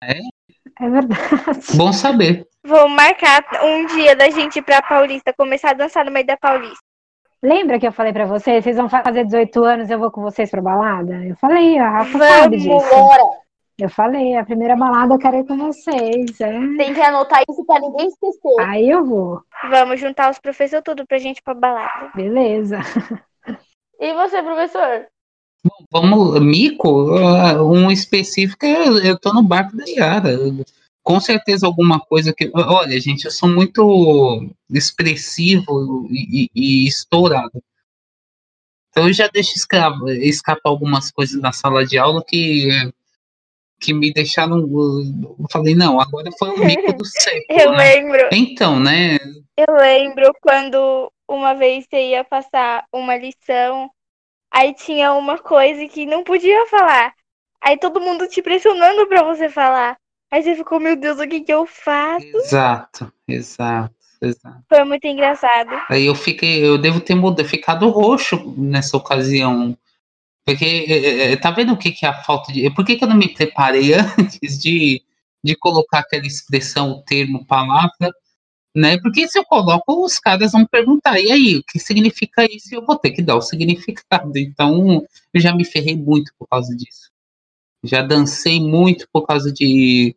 É? 0.03 0.19
É 0.79 0.89
verdade. 0.89 1.21
Bom 1.75 1.93
saber. 1.93 2.45
Vou 2.63 2.89
marcar 2.89 3.43
um 3.63 3.85
dia 3.87 4.15
da 4.15 4.29
gente 4.29 4.59
ir 4.59 4.61
pra 4.61 4.81
Paulista, 4.81 5.33
começar 5.33 5.69
a 5.71 5.73
dançar 5.73 6.03
no 6.03 6.11
meio 6.11 6.25
da 6.27 6.35
Paulista. 6.37 6.83
Lembra 7.41 7.79
que 7.79 7.87
eu 7.87 7.91
falei 7.93 8.11
pra 8.11 8.25
vocês? 8.25 8.63
Vocês 8.63 8.75
vão 8.75 8.89
fazer 8.89 9.23
18 9.23 9.63
anos, 9.63 9.89
eu 9.89 9.97
vou 9.97 10.11
com 10.11 10.21
vocês 10.21 10.51
pra 10.51 10.61
balada? 10.61 11.23
Eu 11.23 11.35
falei, 11.37 11.77
a 11.79 11.89
Rafa 11.89 12.17
sabe 12.19 12.57
Vamos, 12.57 12.63
disso. 12.83 12.95
Bora! 12.95 13.46
Eu 13.79 13.89
falei, 13.89 14.35
a 14.35 14.43
primeira 14.43 14.75
balada 14.75 15.13
eu 15.13 15.19
quero 15.19 15.37
ir 15.37 15.45
com 15.45 15.55
vocês. 15.55 16.41
É. 16.41 16.59
Tem 16.77 16.93
que 16.95 17.01
anotar 17.01 17.43
isso 17.47 17.63
pra 17.65 17.79
ninguém 17.79 18.07
esquecer. 18.07 18.59
Aí 18.59 18.89
eu 18.89 19.05
vou. 19.05 19.41
Vamos 19.69 19.99
juntar 19.99 20.31
os 20.31 20.39
professores 20.39 20.83
tudo 20.83 21.05
pra 21.05 21.19
gente 21.19 21.37
ir 21.37 21.43
pra 21.43 21.53
balada. 21.53 22.11
Beleza. 22.15 22.79
E 23.99 24.13
você, 24.13 24.43
professor? 24.43 25.07
Vamos, 25.91 26.39
Mico, 26.39 27.15
ah, 27.17 27.63
um 27.63 27.89
específico, 27.89 28.63
eu, 28.63 28.99
eu 28.99 29.19
tô 29.19 29.33
no 29.33 29.41
barco 29.41 29.75
da 29.75 29.85
Yara. 29.87 30.37
Com 31.03 31.19
certeza 31.19 31.65
alguma 31.65 31.99
coisa 31.99 32.31
que. 32.31 32.51
Olha, 32.53 32.99
gente, 32.99 33.25
eu 33.25 33.31
sou 33.31 33.49
muito 33.49 34.47
expressivo 34.69 36.07
e, 36.11 36.49
e- 36.53 36.87
estourado. 36.87 37.63
Então 38.89 39.07
eu 39.07 39.13
já 39.13 39.27
deixo 39.27 39.53
escapar, 39.55 40.09
escapar 40.09 40.69
algumas 40.69 41.11
coisas 41.11 41.41
na 41.41 41.51
sala 41.51 41.85
de 41.85 41.97
aula 41.97 42.23
que, 42.23 42.67
que 43.79 43.93
me 43.93 44.11
deixaram. 44.13 44.57
Eu 44.59 45.45
falei, 45.51 45.75
não, 45.75 45.99
agora 45.99 46.29
foi 46.37 46.49
o 46.49 46.65
mico 46.65 46.93
do 46.93 47.03
Eu 47.49 47.71
século. 47.71 47.71
né? 47.77 47.95
lembro, 47.95 48.29
Então, 48.31 48.79
né? 48.79 49.17
eu 49.57 49.75
lembro 49.75 50.31
quando 50.41 51.11
uma 51.27 51.53
vez 51.53 51.85
você 51.89 52.09
ia 52.11 52.23
passar 52.23 52.85
uma 52.93 53.15
lição, 53.17 53.89
aí 54.51 54.73
tinha 54.73 55.13
uma 55.13 55.37
coisa 55.37 55.87
que 55.87 56.05
não 56.05 56.23
podia 56.23 56.65
falar. 56.67 57.13
Aí 57.61 57.77
todo 57.77 57.99
mundo 58.01 58.27
te 58.27 58.41
pressionando 58.41 59.07
pra 59.07 59.23
você 59.23 59.49
falar. 59.49 59.97
Aí 60.31 60.43
você 60.43 60.55
ficou, 60.55 60.79
meu 60.79 60.95
Deus, 60.95 61.19
o 61.19 61.27
que 61.27 61.41
que 61.41 61.53
eu 61.53 61.65
faço? 61.65 62.25
Exato, 62.25 63.11
exato, 63.27 63.95
exato. 64.21 64.61
Foi 64.69 64.83
muito 64.83 65.05
engraçado. 65.07 65.69
Aí 65.89 66.05
eu 66.05 66.15
fiquei, 66.15 66.65
eu 66.65 66.77
devo 66.77 66.99
ter 66.99 67.15
mudado, 67.15 67.47
ficado 67.47 67.89
roxo 67.89 68.53
nessa 68.57 68.97
ocasião. 68.97 69.77
Porque, 70.47 70.63
é, 70.87 71.33
é, 71.33 71.35
tá 71.35 71.51
vendo 71.51 71.73
o 71.73 71.77
que, 71.77 71.91
que 71.91 72.05
é 72.05 72.09
a 72.09 72.23
falta 72.23 72.53
de. 72.53 72.69
Por 72.73 72.85
que, 72.85 72.95
que 72.95 73.03
eu 73.03 73.09
não 73.09 73.17
me 73.17 73.27
preparei 73.33 73.91
antes 74.17 74.57
de, 74.57 75.03
de 75.43 75.55
colocar 75.57 75.99
aquela 75.99 76.25
expressão, 76.25 76.91
o 76.91 77.03
termo, 77.03 77.45
palavra? 77.45 78.13
Né? 78.75 78.97
Porque 79.01 79.27
se 79.27 79.37
eu 79.39 79.45
coloco, 79.45 80.05
os 80.05 80.19
caras 80.19 80.53
vão 80.53 80.65
perguntar, 80.65 81.19
e 81.19 81.31
aí, 81.31 81.57
o 81.57 81.63
que 81.63 81.79
significa 81.79 82.45
isso? 82.45 82.73
Eu 82.73 82.85
vou 82.85 82.97
ter 82.97 83.11
que 83.11 83.21
dar 83.21 83.35
o 83.35 83.41
significado. 83.41 84.37
Então, 84.37 85.03
eu 85.33 85.41
já 85.41 85.53
me 85.53 85.65
ferrei 85.65 85.97
muito 85.97 86.31
por 86.39 86.47
causa 86.47 86.75
disso. 86.75 87.11
Já 87.83 88.01
dancei 88.01 88.59
muito 88.61 89.07
por 89.11 89.25
causa 89.27 89.51
de, 89.51 90.15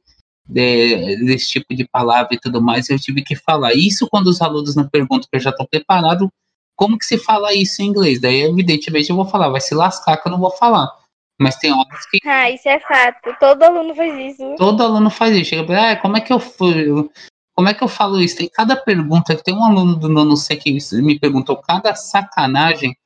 de- 0.48 1.24
desse 1.26 1.50
tipo 1.50 1.74
de 1.74 1.88
palavra 1.88 2.34
e 2.34 2.40
tudo 2.40 2.62
mais. 2.62 2.88
Eu 2.88 2.98
tive 3.00 3.22
que 3.22 3.34
falar. 3.36 3.74
Isso 3.74 4.08
quando 4.08 4.28
os 4.28 4.40
alunos 4.42 4.76
não 4.76 4.88
perguntam, 4.88 5.28
que 5.30 5.36
eu 5.36 5.40
já 5.40 5.50
estou 5.50 5.66
preparado, 5.68 6.32
como 6.80 6.98
que 6.98 7.04
se 7.04 7.18
fala 7.18 7.52
isso 7.52 7.82
em 7.82 7.88
inglês? 7.88 8.18
Daí, 8.18 8.40
evidentemente, 8.40 9.10
eu 9.10 9.16
vou 9.16 9.26
falar, 9.26 9.50
vai 9.50 9.60
se 9.60 9.74
lascar 9.74 10.16
que 10.16 10.26
eu 10.26 10.32
não 10.32 10.40
vou 10.40 10.50
falar. 10.50 10.90
Mas 11.38 11.56
tem 11.56 11.70
horas 11.70 12.06
que 12.10 12.18
Ah, 12.26 12.50
isso 12.50 12.66
é 12.70 12.80
fato. 12.80 13.36
Todo 13.38 13.62
aluno 13.62 13.94
faz 13.94 14.32
isso. 14.32 14.54
todo 14.56 14.82
aluno 14.82 15.10
faz 15.10 15.36
isso. 15.36 15.50
Chega 15.50 15.64
pra, 15.64 15.90
ah, 15.90 15.96
como 15.96 16.16
é 16.16 16.22
que 16.22 16.32
eu 16.32 16.40
fui? 16.40 17.06
Como 17.54 17.68
é 17.68 17.74
que 17.74 17.84
eu 17.84 17.88
falo 17.88 18.18
isso? 18.18 18.38
Tem 18.38 18.48
cada 18.48 18.76
pergunta. 18.76 19.36
Tem 19.36 19.54
um 19.54 19.62
aluno 19.62 19.94
do 19.94 20.08
nono 20.08 20.38
C 20.38 20.56
que 20.56 20.78
me 21.02 21.18
perguntou 21.18 21.58
cada 21.58 21.94
sacanagem. 21.94 22.96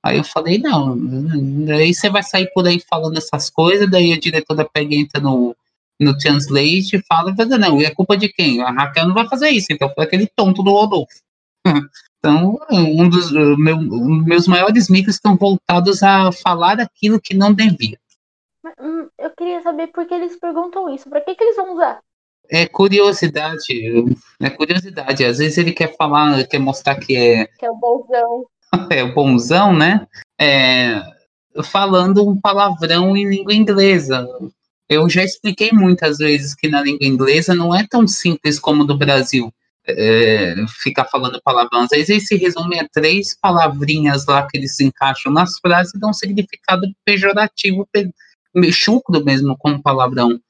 Aí 0.00 0.16
eu 0.16 0.24
falei, 0.24 0.58
não, 0.58 0.96
daí 1.66 1.92
você 1.92 2.08
vai 2.08 2.22
sair 2.22 2.48
por 2.54 2.64
aí 2.68 2.78
falando 2.78 3.18
essas 3.18 3.50
coisas, 3.50 3.90
daí 3.90 4.12
a 4.12 4.20
diretora 4.20 4.68
pega 4.72 4.94
e 4.94 4.98
entra 5.00 5.20
no, 5.20 5.56
no 5.98 6.16
Translate 6.16 6.96
e 6.96 7.02
fala, 7.08 7.34
não, 7.58 7.80
é 7.80 7.90
culpa 7.90 8.16
de 8.16 8.28
quem? 8.28 8.62
A 8.62 8.70
Raquel 8.70 9.08
não 9.08 9.14
vai 9.14 9.26
fazer 9.26 9.48
isso, 9.48 9.68
então 9.70 9.90
foi 9.92 10.04
aquele 10.04 10.26
tonto 10.36 10.62
do 10.62 10.70
Rodolfo. 10.70 11.24
Então, 12.18 12.58
um 12.70 13.08
dos 13.08 13.30
uh, 13.32 13.56
meu- 13.58 13.78
meus 13.78 14.46
maiores 14.48 14.88
micros 14.88 15.16
estão 15.16 15.36
voltados 15.36 16.02
a 16.02 16.30
falar 16.32 16.80
aquilo 16.80 17.20
que 17.20 17.34
não 17.34 17.52
devia. 17.52 17.98
Hum, 18.80 19.08
Eu 19.18 19.30
queria 19.30 19.62
saber 19.62 19.88
por 19.88 20.06
que 20.06 20.14
eles 20.14 20.38
perguntam 20.38 20.88
isso. 20.94 21.08
Pra 21.08 21.20
que, 21.20 21.34
que 21.34 21.44
eles 21.44 21.56
vão 21.56 21.74
usar? 21.74 22.00
É 22.50 22.66
curiosidade, 22.66 24.14
é 24.40 24.50
curiosidade. 24.50 25.24
Às 25.24 25.38
vezes 25.38 25.58
ele 25.58 25.72
quer 25.72 25.94
falar, 25.96 26.44
quer 26.46 26.58
mostrar 26.58 26.96
que 26.96 27.16
é, 27.16 27.46
Que 27.46 27.66
é 27.66 27.70
o 27.70 27.76
bolsão. 27.76 28.46
é 28.90 29.04
bonzão, 29.12 29.72
né? 29.74 30.06
É, 30.40 31.00
falando 31.62 32.26
um 32.28 32.38
palavrão 32.40 33.16
em 33.16 33.28
língua 33.28 33.54
inglesa. 33.54 34.26
Eu 34.88 35.08
já 35.08 35.24
expliquei 35.24 35.70
muitas 35.72 36.18
vezes 36.18 36.54
que 36.54 36.68
na 36.68 36.82
língua 36.82 37.06
inglesa 37.06 37.54
não 37.54 37.74
é 37.74 37.86
tão 37.88 38.06
simples 38.06 38.58
como 38.58 38.84
no 38.84 38.96
Brasil. 38.96 39.50
É, 39.86 40.54
ficar 40.82 41.04
falando 41.04 41.40
palavrão. 41.42 41.80
Às 41.82 41.90
vezes 41.90 42.26
se 42.26 42.36
resumem 42.36 42.80
a 42.80 42.88
três 42.90 43.38
palavrinhas 43.40 44.26
lá 44.26 44.46
que 44.46 44.56
eles 44.56 44.78
encaixam 44.80 45.32
nas 45.32 45.58
frases 45.58 45.94
e 45.94 45.98
dão 45.98 46.10
um 46.10 46.14
significado 46.14 46.86
pejorativo, 47.04 47.86
pe- 47.92 48.10
chucro 48.72 49.24
mesmo 49.24 49.56
como 49.58 49.82
palavrão. 49.82 50.40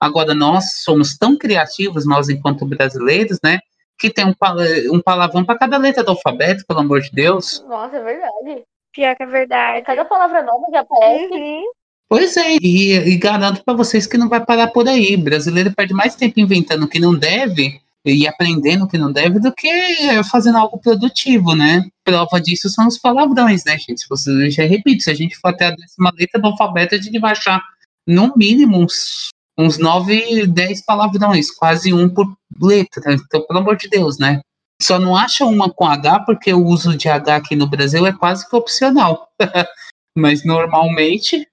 Agora, 0.00 0.34
nós 0.34 0.82
somos 0.82 1.16
tão 1.16 1.36
criativos, 1.36 2.06
nós 2.06 2.28
enquanto 2.28 2.66
brasileiros, 2.66 3.38
né? 3.42 3.60
Que 3.98 4.10
tem 4.10 4.26
um, 4.26 4.34
pala- 4.34 4.64
um 4.92 5.00
palavrão 5.00 5.44
para 5.44 5.58
cada 5.58 5.78
letra 5.78 6.04
do 6.04 6.10
alfabeto, 6.10 6.64
pelo 6.66 6.80
amor 6.80 7.00
de 7.00 7.10
Deus. 7.10 7.64
Nossa, 7.66 7.96
é 7.96 8.04
verdade. 8.04 8.62
Pior 8.92 9.16
que 9.16 9.22
é 9.22 9.26
verdade. 9.26 9.86
Cada 9.86 10.04
palavra 10.04 10.42
nova 10.42 10.66
que 10.70 10.76
aparece. 10.76 11.32
Uhum. 11.32 11.64
Pois 12.08 12.36
é, 12.36 12.56
e, 12.60 12.92
e 12.92 13.16
garanto 13.16 13.64
para 13.64 13.74
vocês 13.74 14.06
que 14.06 14.16
não 14.16 14.28
vai 14.28 14.44
parar 14.44 14.68
por 14.68 14.86
aí. 14.86 15.16
brasileiro 15.16 15.74
perde 15.74 15.92
mais 15.92 16.14
tempo 16.14 16.38
inventando 16.38 16.84
o 16.84 16.88
que 16.88 17.00
não 17.00 17.14
deve 17.14 17.80
e 18.06 18.26
aprendendo 18.26 18.84
o 18.84 18.88
que 18.88 18.96
não 18.96 19.10
deve 19.10 19.40
do 19.40 19.52
que 19.52 20.22
fazendo 20.30 20.58
algo 20.58 20.78
produtivo, 20.78 21.54
né? 21.54 21.84
Prova 22.04 22.40
disso 22.40 22.68
são 22.68 22.86
os 22.86 22.96
palavrões, 22.96 23.64
né, 23.64 23.76
gente? 23.78 24.02
Se 24.02 24.08
você 24.08 24.50
já 24.50 24.64
repito, 24.64 25.02
se 25.02 25.10
a 25.10 25.14
gente 25.14 25.36
for 25.36 25.48
até 25.48 25.66
a 25.66 25.70
décima 25.70 26.12
letra 26.16 26.40
do 26.40 26.46
alfabeto, 26.46 26.94
a 26.94 26.98
gente 26.98 27.18
vai 27.18 27.32
achar 27.32 27.60
no 28.06 28.32
mínimo 28.36 28.78
uns, 28.78 29.30
uns 29.58 29.76
9, 29.78 30.46
10 30.46 30.84
palavrões, 30.84 31.50
quase 31.50 31.92
um 31.92 32.08
por 32.08 32.32
letra. 32.62 33.14
Então, 33.14 33.44
pelo 33.44 33.58
amor 33.58 33.76
de 33.76 33.88
Deus, 33.88 34.18
né? 34.18 34.40
Só 34.80 34.98
não 34.98 35.16
acha 35.16 35.44
uma 35.44 35.68
com 35.68 35.86
H, 35.86 36.20
porque 36.20 36.52
o 36.52 36.64
uso 36.64 36.96
de 36.96 37.08
H 37.08 37.36
aqui 37.36 37.56
no 37.56 37.66
Brasil 37.66 38.06
é 38.06 38.12
quase 38.12 38.48
que 38.48 38.54
opcional. 38.54 39.28
Mas 40.16 40.44
normalmente 40.44 41.46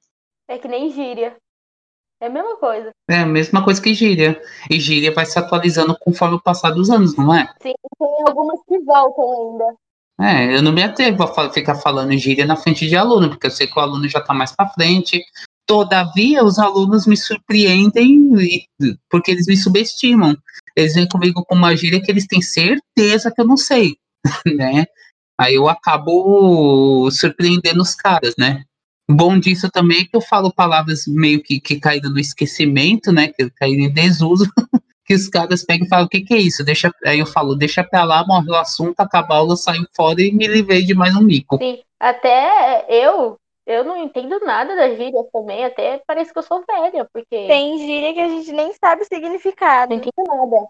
É 0.48 0.58
que 0.58 0.68
nem 0.68 0.92
gíria. 0.92 1.36
É 2.24 2.28
a 2.28 2.30
mesma 2.30 2.56
coisa. 2.56 2.92
É 3.10 3.20
a 3.20 3.26
mesma 3.26 3.62
coisa 3.62 3.82
que 3.82 3.94
gíria. 3.94 4.42
E 4.72 4.80
gíria 4.80 5.14
vai 5.14 5.26
se 5.26 5.38
atualizando 5.38 5.94
conforme 6.00 6.38
o 6.38 6.42
passar 6.42 6.72
dos 6.72 6.90
anos, 6.90 7.18
não 7.18 7.36
é? 7.36 7.54
Sim, 7.62 7.74
tem 8.00 8.10
algumas 8.26 8.62
que 8.66 8.80
voltam 8.80 9.26
ainda. 9.52 9.76
É, 10.22 10.56
eu 10.56 10.62
não 10.62 10.72
me 10.72 10.82
atrevo 10.82 11.22
a 11.22 11.50
ficar 11.52 11.76
falando 11.76 12.18
gíria 12.18 12.46
na 12.46 12.56
frente 12.56 12.88
de 12.88 12.96
aluno, 12.96 13.28
porque 13.28 13.48
eu 13.48 13.52
sei 13.52 13.68
que 13.68 13.78
o 13.78 13.82
aluno 13.82 14.08
já 14.08 14.20
está 14.20 14.34
mais 14.34 14.56
para 14.56 14.70
frente. 14.70 15.22
Todavia, 15.68 16.46
os 16.46 16.58
alunos 16.60 17.06
me 17.06 17.18
surpreendem 17.18 18.32
porque 19.10 19.32
eles 19.32 19.46
me 19.46 19.58
subestimam. 19.58 20.34
Eles 20.78 20.96
vêm 20.96 21.10
comigo 21.10 21.44
com 21.44 21.56
uma 21.56 21.76
gíria 21.76 22.02
que 22.02 22.10
eles 22.10 22.26
têm 22.26 22.42
certeza 22.42 23.34
que 23.36 23.42
eu 23.42 23.46
não 23.46 23.58
sei, 23.58 23.98
né? 24.56 24.86
Aí 25.38 25.56
eu 25.56 25.68
acabo 25.68 27.12
surpreendendo 27.12 27.82
os 27.82 27.94
caras, 27.94 28.34
né? 28.38 28.64
Bom 29.10 29.38
disso 29.38 29.70
também 29.70 30.02
é 30.02 30.06
que 30.06 30.16
eu 30.16 30.22
falo 30.22 30.54
palavras 30.54 31.06
meio 31.08 31.42
que, 31.44 31.60
que 31.60 31.80
caíram 31.80 32.10
no 32.10 32.20
esquecimento, 32.20 33.12
né? 33.12 33.28
Que 33.28 33.50
caíram 33.50 33.84
em 33.84 33.94
desuso. 33.94 34.46
Que 35.06 35.14
os 35.14 35.28
caras 35.28 35.66
pegam 35.66 35.86
e 35.86 35.90
falam, 35.90 36.06
o 36.06 36.08
que, 36.08 36.22
que 36.22 36.34
é 36.34 36.38
isso? 36.38 36.64
Deixa, 36.64 36.90
aí 37.06 37.20
eu 37.20 37.26
falo, 37.26 37.56
deixa 37.56 37.84
pra 37.84 38.06
lá, 38.06 38.26
morre 38.26 38.50
o 38.50 38.56
assunto, 38.56 39.02
acaba 39.02 39.34
a 39.34 39.38
aula, 39.40 39.52
eu 39.52 39.58
saio 39.58 39.86
fora 39.94 40.22
e 40.22 40.32
me 40.32 40.48
livrei 40.48 40.82
de 40.82 40.94
mais 40.94 41.14
um 41.14 41.22
mico. 41.22 41.58
Sim, 41.58 41.80
até 42.00 42.86
eu, 42.88 43.38
eu 43.68 43.84
não 43.84 44.02
entendo 44.02 44.40
nada 44.40 44.74
das 44.78 44.98
gírias 44.98 45.26
também, 45.34 45.66
até 45.66 46.02
parece 46.08 46.32
que 46.32 46.40
eu 46.40 46.44
sou 46.44 46.64
velha, 46.66 47.06
porque 47.12 47.48
Tem 47.48 47.78
gíria 47.80 48.14
que 48.14 48.20
a 48.22 48.30
gente 48.30 48.54
nem 48.54 48.72
sabe 48.74 49.02
o 49.02 49.06
significado. 49.06 49.90
não 49.90 49.98
entendo 49.98 50.14
nada. 50.26 50.68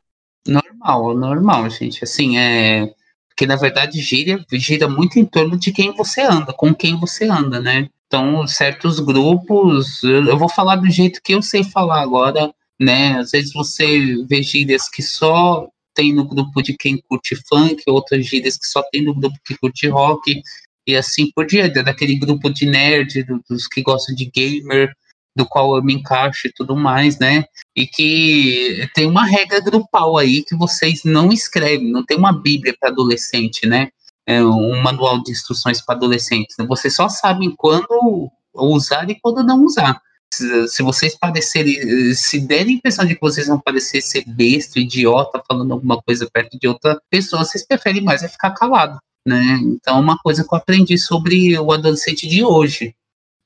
Normal, 0.47 1.13
normal, 1.15 1.69
gente. 1.69 2.03
Assim, 2.03 2.37
é. 2.37 2.91
Porque 3.29 3.45
na 3.45 3.55
verdade 3.55 3.99
gira, 3.99 4.43
gira 4.53 4.87
muito 4.87 5.17
em 5.17 5.25
torno 5.25 5.57
de 5.57 5.71
quem 5.71 5.91
você 5.91 6.21
anda, 6.21 6.53
com 6.53 6.73
quem 6.73 6.99
você 6.99 7.25
anda, 7.25 7.59
né? 7.59 7.87
Então, 8.13 8.45
certos 8.45 8.99
grupos, 8.99 10.03
eu 10.03 10.37
vou 10.37 10.47
falar 10.47 10.75
do 10.75 10.87
jeito 10.87 11.19
que 11.23 11.33
eu 11.33 11.41
sei 11.41 11.63
falar 11.63 11.99
agora, 12.03 12.53
né? 12.79 13.17
Às 13.17 13.31
vezes 13.31 13.51
você 13.51 14.23
vê 14.29 14.43
gírias 14.43 14.87
que 14.87 15.01
só 15.01 15.67
tem 15.95 16.13
no 16.13 16.23
grupo 16.23 16.61
de 16.61 16.77
quem 16.77 17.01
curte 17.09 17.35
funk, 17.49 17.81
outras 17.87 18.23
gírias 18.23 18.55
que 18.55 18.67
só 18.67 18.83
tem 18.91 19.01
no 19.03 19.15
grupo 19.15 19.35
que 19.43 19.57
curte 19.57 19.87
rock, 19.87 20.43
e 20.85 20.95
assim 20.95 21.31
por 21.35 21.47
diante, 21.47 21.81
daquele 21.81 22.15
grupo 22.15 22.51
de 22.53 22.67
nerd, 22.67 23.23
do- 23.23 23.41
dos 23.49 23.67
que 23.67 23.81
gostam 23.81 24.13
de 24.13 24.25
gamer, 24.29 24.93
do 25.35 25.47
qual 25.47 25.75
eu 25.75 25.83
me 25.83 25.95
encaixo 25.95 26.47
e 26.47 26.53
tudo 26.53 26.75
mais, 26.75 27.17
né? 27.17 27.45
e 27.75 27.87
que 27.87 28.87
tem 28.93 29.07
uma 29.07 29.25
regra 29.25 29.59
grupal 29.59 30.17
aí 30.19 30.43
que 30.43 30.55
vocês 30.55 31.01
não 31.03 31.31
escrevem, 31.31 31.91
não 31.91 32.05
tem 32.05 32.15
uma 32.15 32.31
bíblia 32.31 32.75
para 32.79 32.89
adolescente, 32.89 33.65
né? 33.65 33.89
É 34.25 34.43
um 34.43 34.81
manual 34.81 35.21
de 35.21 35.31
instruções 35.31 35.81
para 35.81 35.95
adolescentes. 35.95 36.55
Vocês 36.67 36.95
só 36.95 37.09
sabem 37.09 37.53
quando 37.57 38.31
usar 38.53 39.09
e 39.09 39.19
quando 39.19 39.43
não 39.43 39.63
usar. 39.65 40.01
Se, 40.33 40.67
se 40.67 40.81
vocês 40.81 41.15
parecerem, 41.15 42.13
se 42.13 42.39
derem 42.39 42.75
a 42.75 42.77
impressão 42.77 43.05
de 43.05 43.15
que 43.15 43.21
vocês 43.21 43.47
vão 43.47 43.59
parecer 43.59 44.01
ser 44.01 44.23
besta, 44.25 44.79
idiota, 44.79 45.43
falando 45.47 45.71
alguma 45.73 46.01
coisa 46.01 46.27
perto 46.31 46.57
de 46.59 46.67
outra 46.67 46.99
pessoa, 47.09 47.43
vocês 47.43 47.65
preferem 47.65 48.01
mais 48.01 48.23
é 48.23 48.27
ficar 48.27 48.51
calado, 48.51 48.97
né? 49.27 49.59
Então, 49.61 49.99
uma 49.99 50.17
coisa 50.17 50.43
que 50.43 50.53
eu 50.53 50.57
aprendi 50.57 50.97
sobre 50.97 51.57
o 51.59 51.71
adolescente 51.71 52.27
de 52.27 52.43
hoje, 52.43 52.95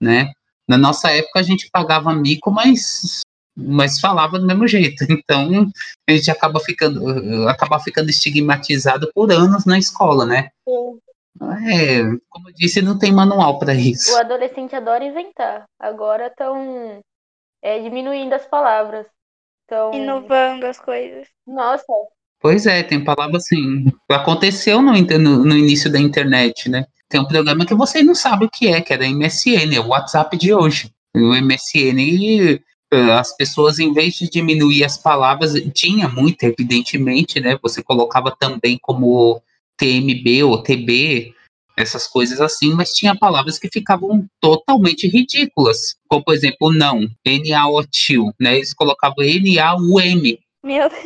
né? 0.01 0.31
Na 0.67 0.77
nossa 0.77 1.09
época 1.09 1.39
a 1.39 1.43
gente 1.43 1.69
pagava 1.71 2.13
mico, 2.13 2.51
mas 2.51 3.21
mas 3.57 3.99
falava 3.99 4.37
do 4.37 4.45
mesmo 4.45 4.67
jeito. 4.67 5.03
Então, 5.09 5.67
a 6.07 6.11
gente 6.11 6.29
acaba 6.29 6.59
ficando, 6.59 7.47
acaba 7.49 7.79
ficando 7.79 8.09
estigmatizado 8.09 9.09
por 9.13 9.31
anos 9.31 9.65
na 9.65 9.77
escola, 9.77 10.25
né? 10.25 10.49
Sim. 10.67 10.99
É, 11.69 12.03
como 12.29 12.49
eu 12.49 12.53
disse, 12.53 12.81
não 12.81 12.97
tem 12.97 13.11
manual 13.11 13.59
para 13.59 13.73
isso. 13.73 14.13
O 14.13 14.17
adolescente 14.17 14.75
adora 14.75 15.03
inventar. 15.03 15.65
Agora 15.79 16.27
estão 16.27 17.01
diminuindo 17.83 18.33
as 18.33 18.45
palavras. 18.45 19.07
Então, 19.65 19.93
Inovando 19.93 20.65
as 20.65 20.79
coisas. 20.79 21.27
nossa, 21.45 21.83
Pois 22.39 22.65
é, 22.65 22.83
tem 22.83 23.03
palavra 23.03 23.37
assim. 23.37 23.85
Aconteceu 24.09 24.81
no, 24.81 24.93
no, 24.93 25.45
no 25.45 25.57
início 25.57 25.91
da 25.91 25.99
internet, 25.99 26.69
né? 26.69 26.85
Tem 27.09 27.19
um 27.19 27.27
programa 27.27 27.65
que 27.65 27.73
vocês 27.73 28.05
não 28.05 28.13
sabem 28.13 28.47
o 28.47 28.51
que 28.51 28.67
é, 28.67 28.81
que 28.81 28.93
era 28.93 29.07
MSN, 29.07 29.75
é 29.75 29.79
o 29.79 29.87
WhatsApp 29.87 30.37
de 30.37 30.53
hoje. 30.53 30.93
O 31.15 31.33
MSN, 31.33 32.59
as 32.91 33.35
pessoas, 33.35 33.79
em 33.79 33.93
vez 33.93 34.15
de 34.15 34.29
diminuir 34.29 34.83
as 34.83 34.97
palavras, 34.97 35.53
tinha 35.73 36.07
muito, 36.07 36.43
evidentemente, 36.43 37.39
né? 37.39 37.57
Você 37.61 37.83
colocava 37.83 38.35
também 38.37 38.77
como 38.81 39.41
TMB 39.77 40.43
ou 40.43 40.63
TB, 40.63 41.33
essas 41.77 42.07
coisas 42.07 42.41
assim, 42.41 42.73
mas 42.73 42.91
tinha 42.93 43.15
palavras 43.15 43.59
que 43.59 43.69
ficavam 43.71 44.25
totalmente 44.41 45.07
ridículas. 45.07 45.95
Como, 46.07 46.23
por 46.23 46.33
exemplo, 46.33 46.73
não, 46.73 47.07
N-A-O-T-I-O, 47.23 48.33
né? 48.39 48.55
Eles 48.55 48.73
colocavam 48.73 49.23
N-A-U-M. 49.23 50.39
Meu 50.63 50.89
Deus. 50.89 51.03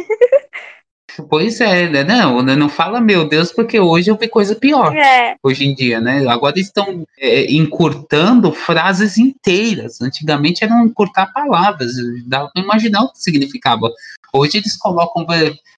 Pois 1.29 1.59
é, 1.61 1.87
né? 1.89 2.03
Não, 2.03 2.41
né, 2.41 2.55
não 2.55 2.69
fala 2.69 3.01
meu 3.01 3.27
Deus, 3.27 3.51
porque 3.51 3.79
hoje 3.79 4.09
eu 4.09 4.17
vi 4.17 4.27
coisa 4.27 4.55
pior, 4.55 4.95
É. 4.95 5.35
hoje 5.43 5.65
em 5.65 5.73
dia, 5.73 5.99
né? 5.99 6.25
Agora 6.27 6.59
estão 6.59 7.05
é, 7.19 7.51
encurtando 7.51 8.51
frases 8.51 9.17
inteiras. 9.17 10.01
Antigamente 10.01 10.63
eram 10.63 10.85
encurtar 10.85 11.31
palavras, 11.33 11.91
dava 12.25 12.49
pra 12.53 12.63
imaginar 12.63 13.03
o 13.03 13.11
que 13.11 13.19
significava. 13.19 13.89
Hoje 14.33 14.57
eles 14.57 14.77
colocam 14.77 15.25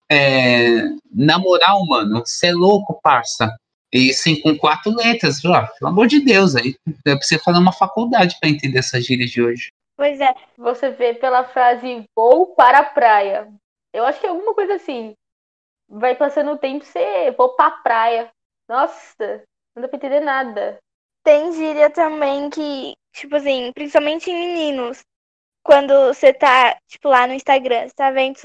é, 0.09 0.83
na 1.13 1.39
moral, 1.39 1.85
mano, 1.87 2.23
você 2.25 2.47
é 2.47 2.53
louco, 2.53 2.99
parça. 3.01 3.51
E 3.91 4.11
sim, 4.11 4.39
com 4.41 4.57
quatro 4.57 4.91
letras, 4.91 5.43
ó, 5.45 5.67
pelo 5.79 5.91
amor 5.91 6.07
de 6.07 6.19
Deus, 6.19 6.55
aí 6.55 6.75
eu 7.05 7.17
preciso 7.17 7.43
fazer 7.43 7.59
uma 7.59 7.71
faculdade 7.71 8.35
para 8.39 8.49
entender 8.49 8.79
essas 8.79 9.05
gírias 9.05 9.29
de 9.29 9.41
hoje. 9.41 9.69
Pois 9.95 10.19
é. 10.19 10.33
você 10.57 10.89
vê 10.89 11.13
pela 11.13 11.43
frase 11.43 12.03
vou 12.15 12.47
para 12.55 12.79
a 12.79 12.83
praia. 12.83 13.47
Eu 13.93 14.05
acho 14.05 14.19
que 14.19 14.25
é 14.25 14.29
alguma 14.29 14.55
coisa 14.55 14.73
assim. 14.73 15.13
Vai 15.95 16.15
passando 16.15 16.53
o 16.53 16.57
tempo, 16.57 16.83
você 16.83 17.29
vou 17.37 17.55
pra 17.55 17.69
praia. 17.69 18.31
Nossa, 18.67 19.43
não 19.75 19.83
dá 19.83 19.87
pra 19.87 19.97
entender 19.97 20.21
nada. 20.21 20.79
Tem 21.23 21.53
gíria 21.53 21.87
também 21.87 22.49
que, 22.49 22.95
tipo 23.11 23.35
assim, 23.35 23.71
principalmente 23.73 24.31
em 24.31 24.33
meninos. 24.33 25.03
Quando 25.63 25.93
você 26.07 26.33
tá, 26.33 26.75
tipo, 26.87 27.07
lá 27.07 27.27
no 27.27 27.35
Instagram, 27.35 27.87
você 27.87 27.93
tá 27.93 28.09
vendo 28.09 28.35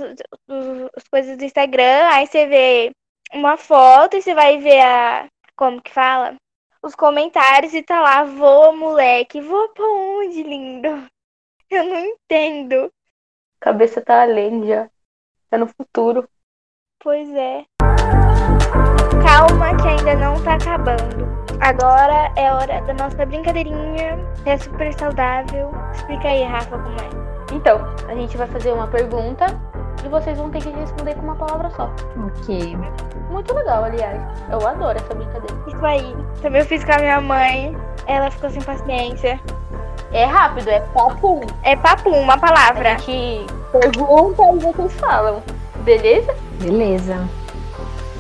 as 0.95 1.09
coisas 1.09 1.39
do 1.39 1.45
Instagram, 1.45 2.11
aí 2.13 2.27
você 2.27 2.47
vê 2.47 2.91
uma 3.33 3.57
foto 3.57 4.19
e 4.19 4.23
você 4.23 4.35
vai 4.35 4.59
ver 4.59 4.81
a. 4.83 5.27
Como 5.57 5.81
que 5.81 5.91
fala? 5.91 6.37
Os 6.83 6.95
comentários 6.95 7.73
e 7.73 7.83
tá 7.83 8.03
lá, 8.03 8.25
voa, 8.25 8.73
moleque. 8.73 9.41
Voa 9.41 9.73
pra 9.73 9.87
onde, 9.87 10.43
lindo? 10.43 10.89
Eu 11.71 11.85
não 11.85 11.99
entendo. 11.99 12.93
Cabeça 13.59 14.03
tá 14.03 14.21
além 14.23 14.67
já. 14.67 14.91
Tá 15.49 15.57
no 15.57 15.67
futuro. 15.67 16.29
Pois 17.03 17.29
é. 17.33 17.65
Calma 19.25 19.77
que 19.77 19.87
ainda 19.89 20.17
não 20.17 20.35
tá 20.43 20.55
acabando. 20.55 21.29
Agora 21.61 22.33
é 22.35 22.53
hora 22.53 22.81
da 22.83 22.95
nossa 22.95 23.25
brincadeirinha, 23.25 24.19
que 24.43 24.51
é 24.51 24.57
super 24.59 24.93
saudável. 24.95 25.71
Explica 25.93 26.27
aí, 26.29 26.43
Rafa, 26.43 26.77
como 26.77 26.97
é. 27.01 27.55
Então, 27.55 27.81
a 28.09 28.15
gente 28.17 28.37
vai 28.37 28.49
fazer 28.49 28.73
uma 28.73 28.89
pergunta 28.89 29.47
e 30.05 30.09
vocês 30.09 30.37
vão 30.39 30.51
ter 30.51 30.61
que 30.61 30.71
responder 30.71 31.15
com 31.15 31.23
uma 31.23 31.37
palavra 31.37 31.71
só. 31.71 31.89
Ok. 32.27 32.77
Muito 33.31 33.55
legal, 33.55 33.85
aliás. 33.85 34.21
Eu 34.51 34.67
adoro 34.67 34.99
essa 34.99 35.15
brincadeira. 35.15 35.57
Isso 35.69 35.87
aí. 35.87 36.17
Também 36.43 36.61
eu 36.63 36.67
fiz 36.67 36.85
com 36.85 36.93
a 36.93 36.99
minha 36.99 37.21
mãe. 37.21 37.77
Ela 38.07 38.29
ficou 38.31 38.51
sem 38.51 38.63
paciência. 38.63 39.41
É 40.13 40.25
rápido, 40.25 40.69
é 40.69 40.81
papo. 40.81 41.41
É 41.63 41.77
papo, 41.77 42.11
uma 42.11 42.35
A 42.35 42.39
palavra. 42.39 42.99
gente 42.99 43.47
pergunta 43.71 44.43
e 44.55 44.59
vocês 44.59 44.99
falam. 44.99 45.43
Beleza? 45.85 46.35
Beleza. 46.61 47.15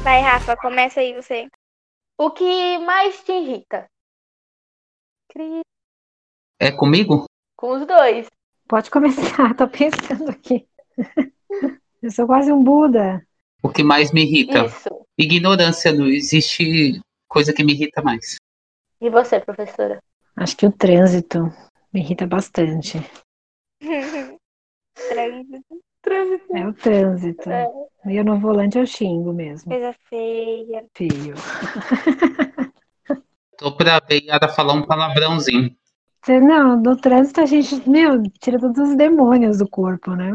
Vai, 0.04 0.20
Rafa, 0.20 0.56
começa 0.56 1.00
aí 1.00 1.12
você. 1.12 1.48
O 2.16 2.30
que 2.30 2.78
mais 2.78 3.22
te 3.24 3.32
irrita? 3.32 3.86
É 6.60 6.70
comigo? 6.70 7.24
Com 7.56 7.72
os 7.72 7.86
dois. 7.86 8.28
Pode 8.68 8.90
começar, 8.90 9.54
tô 9.56 9.68
pensando 9.68 10.30
aqui. 10.30 10.68
Eu 12.00 12.10
sou 12.12 12.26
quase 12.26 12.52
um 12.52 12.62
Buda. 12.62 13.26
O 13.60 13.70
que 13.70 13.82
mais 13.82 14.12
me 14.12 14.22
irrita? 14.22 14.66
Isso. 14.66 15.04
Ignorância, 15.18 15.92
não 15.92 16.06
existe 16.06 17.00
coisa 17.28 17.52
que 17.52 17.64
me 17.64 17.72
irrita 17.72 18.00
mais. 18.02 18.36
E 19.00 19.10
você, 19.10 19.40
professora? 19.40 20.00
Acho 20.36 20.56
que 20.56 20.66
o 20.66 20.72
trânsito 20.72 21.40
me 21.92 22.00
irrita 22.00 22.24
bastante. 22.24 22.98
Trânsito, 24.94 25.82
Trânsito. 26.08 26.56
É 26.56 26.66
o 26.66 26.72
trânsito. 26.72 27.50
É. 27.50 27.66
E 28.06 28.16
eu 28.16 28.24
no 28.24 28.38
volante 28.40 28.78
eu 28.78 28.86
xingo 28.86 29.32
mesmo. 29.32 29.70
coisa 29.70 29.94
feia. 30.08 30.86
Feio. 30.96 31.34
Tô 33.58 33.76
pra 33.76 34.00
ver 34.00 34.22
Yara 34.24 34.48
falar 34.48 34.72
um 34.72 34.86
palavrãozinho. 34.86 35.76
Não, 36.26 36.80
no 36.80 36.96
trânsito 36.96 37.40
a 37.40 37.46
gente, 37.46 37.88
meu, 37.88 38.22
tira 38.40 38.58
todos 38.58 38.90
os 38.90 38.96
demônios 38.96 39.58
do 39.58 39.68
corpo, 39.68 40.14
né? 40.14 40.32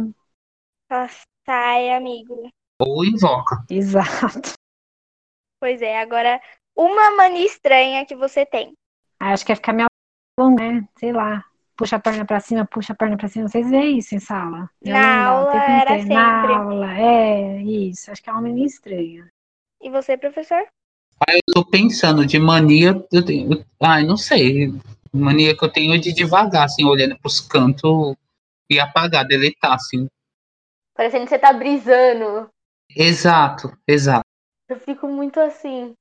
Só 0.91 1.07
sai, 1.45 1.91
amigo. 1.91 2.49
Ou 2.80 3.05
invoca. 3.05 3.63
Exato. 3.69 4.53
Pois 5.59 5.82
é, 5.82 5.99
agora 5.99 6.41
uma 6.76 7.15
mania 7.15 7.45
estranha 7.45 8.05
que 8.05 8.15
você 8.15 8.45
tem. 8.45 8.74
Ah, 9.19 9.34
Acho 9.34 9.45
que 9.45 9.51
é 9.51 9.55
ficar 9.55 9.74
me 9.74 9.86
alongando, 10.38 10.61
né? 10.61 10.88
Sei 10.99 11.11
lá. 11.13 11.43
Puxa 11.76 11.95
a 11.95 11.99
perna 11.99 12.26
pra 12.26 12.39
cima, 12.39 12.65
puxa 12.65 12.93
a 12.93 12.95
perna 12.95 13.17
pra 13.17 13.28
cima. 13.28 13.47
Vocês 13.47 13.69
veem 13.69 13.97
isso 13.97 14.15
em 14.15 14.19
sala? 14.19 14.69
Eu 14.82 14.93
Na 14.93 15.28
aula 15.28 15.53
era 15.55 15.93
inteiro. 15.97 16.13
Na 16.13 16.41
sempre. 16.41 16.53
aula, 16.53 16.97
é, 16.97 17.61
isso. 17.63 18.11
Acho 18.11 18.21
que 18.21 18.30
é 18.30 18.34
uma 18.34 18.41
menina 18.41 18.65
estranha. 18.67 19.28
E 19.82 19.89
você, 19.89 20.17
professor? 20.17 20.65
Eu 21.30 21.53
tô 21.53 21.65
pensando 21.65 22.26
de 22.26 22.38
mania, 22.39 23.01
eu 23.11 23.24
tenho, 23.24 23.65
ai, 23.82 24.05
não 24.05 24.17
sei, 24.17 24.74
mania 25.13 25.55
que 25.55 25.63
eu 25.63 25.71
tenho 25.71 25.97
de 25.99 26.11
devagar, 26.11 26.65
assim, 26.65 26.84
olhando 26.84 27.17
pros 27.19 27.39
cantos 27.39 28.15
e 28.69 28.80
apagar, 28.80 29.26
deletar, 29.26 29.74
assim. 29.74 30.07
Parecendo 30.95 31.24
que 31.24 31.30
você 31.30 31.39
tá 31.39 31.53
brisando. 31.53 32.49
Exato, 32.95 33.76
exato. 33.88 34.26
Eu 34.69 34.80
fico 34.80 35.07
muito 35.07 35.39
assim. 35.39 35.93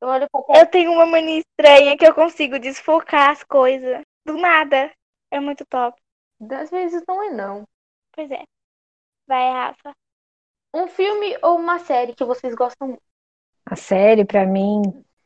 Eu 0.00 0.08
olho 0.08 0.26
pra. 0.30 0.60
Eu 0.60 0.66
tenho 0.66 0.92
uma 0.92 1.06
mania 1.06 1.40
estranha 1.40 1.96
que 1.96 2.06
eu 2.06 2.14
consigo 2.14 2.58
desfocar 2.58 3.30
as 3.30 3.42
coisas. 3.42 4.02
Do 4.24 4.36
nada. 4.36 4.90
É 5.30 5.40
muito 5.40 5.64
top. 5.66 6.00
Às 6.50 6.70
vezes 6.70 7.02
não 7.06 7.22
é 7.22 7.30
não. 7.30 7.64
Pois 8.12 8.30
é. 8.30 8.42
Vai, 9.26 9.50
Rafa. 9.50 9.94
Um 10.74 10.88
filme 10.88 11.36
ou 11.42 11.56
uma 11.56 11.78
série 11.78 12.14
que 12.14 12.24
vocês 12.24 12.54
gostam 12.54 12.88
muito? 12.88 13.02
A 13.66 13.76
série, 13.76 14.24
pra 14.24 14.44
mim, 14.44 14.82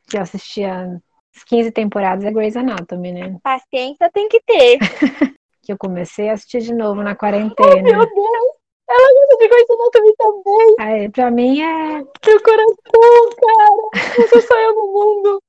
que 0.09 0.17
eu 0.17 0.21
assistia 0.21 1.01
as 1.35 1.43
15 1.43 1.71
temporadas, 1.71 2.23
é 2.23 2.31
Grey's 2.31 2.55
Anatomy, 2.55 3.11
né? 3.11 3.37
Paciência 3.43 4.09
tem 4.11 4.27
que 4.27 4.41
ter. 4.41 4.79
Que 5.61 5.73
eu 5.73 5.77
comecei 5.77 6.29
a 6.29 6.33
assistir 6.33 6.61
de 6.61 6.73
novo 6.73 7.03
na 7.03 7.15
quarentena. 7.15 7.83
Meu 7.83 7.99
Deus! 7.99 8.55
Ela 8.89 9.13
gosta 9.13 9.37
de 9.37 9.47
Grey's 9.47 9.69
Anatomy 9.69 10.15
também! 10.17 10.75
Aí, 10.79 11.09
pra 11.09 11.29
mim 11.29 11.61
é. 11.61 11.97
Meu 11.97 12.43
coração, 12.43 13.29
cara! 13.37 14.25
Você 14.27 14.41
só 14.41 14.59
eu 14.59 14.75
no 14.75 14.87
mundo! 14.87 15.43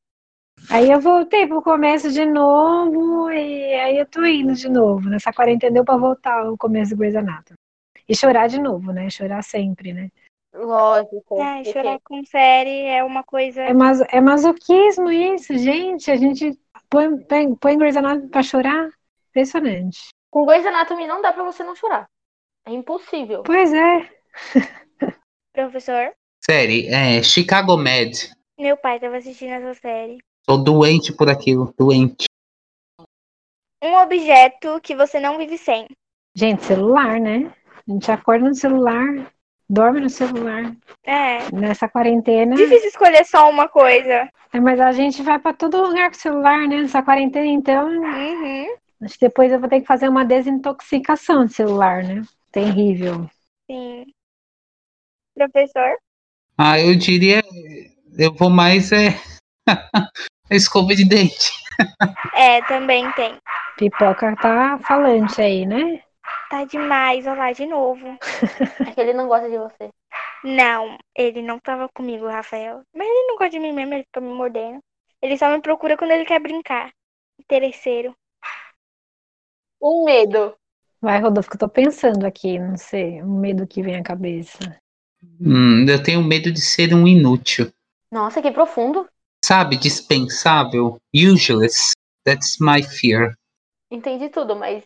Aí 0.68 0.90
eu 0.90 1.00
voltei 1.00 1.46
pro 1.46 1.62
começo 1.62 2.10
de 2.12 2.24
novo 2.24 3.30
e 3.30 3.74
aí 3.74 3.98
eu 3.98 4.06
tô 4.06 4.24
indo 4.24 4.54
de 4.54 4.68
novo. 4.68 5.08
Nessa 5.08 5.32
quarentena 5.32 5.72
deu 5.72 5.84
pra 5.84 5.96
voltar 5.96 6.44
ao 6.46 6.56
começo 6.56 6.90
do 6.94 6.98
Grey's 6.98 7.16
Anatomy. 7.16 7.56
E 8.08 8.16
chorar 8.16 8.48
de 8.48 8.60
novo, 8.60 8.92
né? 8.92 9.08
Chorar 9.10 9.42
sempre, 9.42 9.92
né? 9.92 10.10
Lógico. 10.52 11.22
Porque- 11.26 11.72
chorar 11.72 11.98
com 12.04 12.24
série 12.24 12.84
é 12.86 13.02
uma 13.04 13.22
coisa. 13.22 13.62
É, 13.62 13.72
mas, 13.72 14.00
é 14.00 14.20
masoquismo 14.20 15.10
isso, 15.10 15.56
gente. 15.56 16.10
A 16.10 16.16
gente 16.16 16.58
põe, 16.88 17.16
põe, 17.18 17.54
põe 17.54 17.78
Grey's 17.78 17.96
Anatomy 17.96 18.28
pra 18.28 18.42
chorar. 18.42 18.88
Impressionante. 19.30 20.08
Com 20.30 20.44
Grey's 20.44 20.66
Anatomy 20.66 21.06
não 21.06 21.22
dá 21.22 21.32
pra 21.32 21.44
você 21.44 21.62
não 21.62 21.74
chorar. 21.76 22.06
É 22.66 22.72
impossível. 22.72 23.42
Pois 23.44 23.72
é. 23.72 24.08
Professor, 25.52 26.12
Série, 26.44 26.88
é 26.88 27.22
Chicago 27.22 27.76
Med. 27.76 28.30
meu 28.58 28.76
pai 28.76 29.00
tava 29.00 29.16
assistindo 29.16 29.50
essa 29.52 29.74
série. 29.80 30.18
Tô 30.46 30.56
doente 30.56 31.12
por 31.12 31.28
aquilo, 31.28 31.72
doente. 31.78 32.24
Um 33.82 33.94
objeto 33.96 34.80
que 34.82 34.94
você 34.94 35.18
não 35.18 35.38
vive 35.38 35.56
sem. 35.56 35.86
Gente, 36.34 36.64
celular, 36.64 37.18
né? 37.18 37.52
A 37.88 37.92
gente 37.92 38.10
acorda 38.10 38.48
no 38.48 38.54
celular, 38.54 39.32
dorme 39.68 40.00
no 40.00 40.10
celular. 40.10 40.76
É. 41.04 41.50
Nessa 41.52 41.88
quarentena. 41.88 42.56
Difícil 42.56 42.88
escolher 42.88 43.24
só 43.24 43.48
uma 43.48 43.68
coisa. 43.68 44.28
É, 44.52 44.60
mas 44.60 44.80
a 44.80 44.92
gente 44.92 45.22
vai 45.22 45.38
pra 45.38 45.52
todo 45.52 45.80
lugar 45.80 46.10
com 46.10 46.16
o 46.16 46.20
celular, 46.20 46.68
né? 46.68 46.82
Nessa 46.82 47.02
quarentena, 47.02 47.46
então. 47.46 47.88
Uhum. 47.88 48.76
Acho 49.02 49.14
que 49.14 49.26
depois 49.26 49.50
eu 49.50 49.58
vou 49.58 49.68
ter 49.68 49.80
que 49.80 49.86
fazer 49.86 50.08
uma 50.08 50.24
desintoxicação 50.24 51.46
de 51.46 51.54
celular, 51.54 52.02
né? 52.04 52.22
Terrível. 52.52 53.30
Sim. 53.70 54.04
Professor? 55.34 55.96
Ah, 56.58 56.78
eu 56.78 56.94
diria, 56.94 57.42
eu 58.18 58.34
vou 58.34 58.50
mais 58.50 58.92
é 58.92 59.18
escova 60.50 60.94
de 60.94 61.08
dente. 61.08 61.50
É, 62.34 62.62
também 62.62 63.10
tem. 63.12 63.36
Pipoca 63.76 64.36
tá 64.36 64.78
falante 64.78 65.40
aí, 65.40 65.64
né? 65.64 66.02
Tá 66.50 66.64
demais, 66.64 67.26
olha 67.26 67.38
lá, 67.38 67.52
de 67.52 67.66
novo. 67.66 68.18
É 68.88 68.92
que 68.92 69.00
ele 69.00 69.12
não 69.12 69.28
gosta 69.28 69.48
de 69.48 69.56
você. 69.56 69.90
Não, 70.42 70.98
ele 71.14 71.42
não 71.42 71.58
tava 71.58 71.88
comigo, 71.94 72.26
Rafael. 72.26 72.82
Mas 72.94 73.06
ele 73.06 73.26
não 73.28 73.36
gosta 73.36 73.50
de 73.50 73.58
mim 73.58 73.72
mesmo, 73.72 73.94
ele 73.94 74.04
fica 74.04 74.20
me 74.20 74.32
mordendo. 74.32 74.80
Ele 75.22 75.36
só 75.36 75.50
me 75.50 75.60
procura 75.60 75.96
quando 75.96 76.12
ele 76.12 76.24
quer 76.24 76.40
brincar. 76.40 76.90
Interesseiro. 77.38 78.14
Um 79.82 80.04
medo. 80.04 80.54
Vai, 81.00 81.20
Rodolfo, 81.20 81.48
que 81.48 81.56
eu 81.56 81.60
tô 81.60 81.68
pensando 81.68 82.26
aqui, 82.26 82.58
não 82.58 82.76
sei, 82.76 83.22
um 83.22 83.38
medo 83.38 83.66
que 83.66 83.82
vem 83.82 83.96
à 83.96 84.02
cabeça. 84.02 84.58
Hum, 85.40 85.86
eu 85.88 86.02
tenho 86.02 86.22
medo 86.22 86.52
de 86.52 86.60
ser 86.60 86.94
um 86.94 87.06
inútil. 87.06 87.72
Nossa, 88.12 88.42
que 88.42 88.50
profundo. 88.50 89.08
Sabe, 89.44 89.76
dispensável, 89.76 90.98
useless. 91.14 91.92
That's 92.24 92.58
my 92.60 92.82
fear. 92.82 93.34
Entendi 93.90 94.28
tudo, 94.28 94.54
mas 94.54 94.84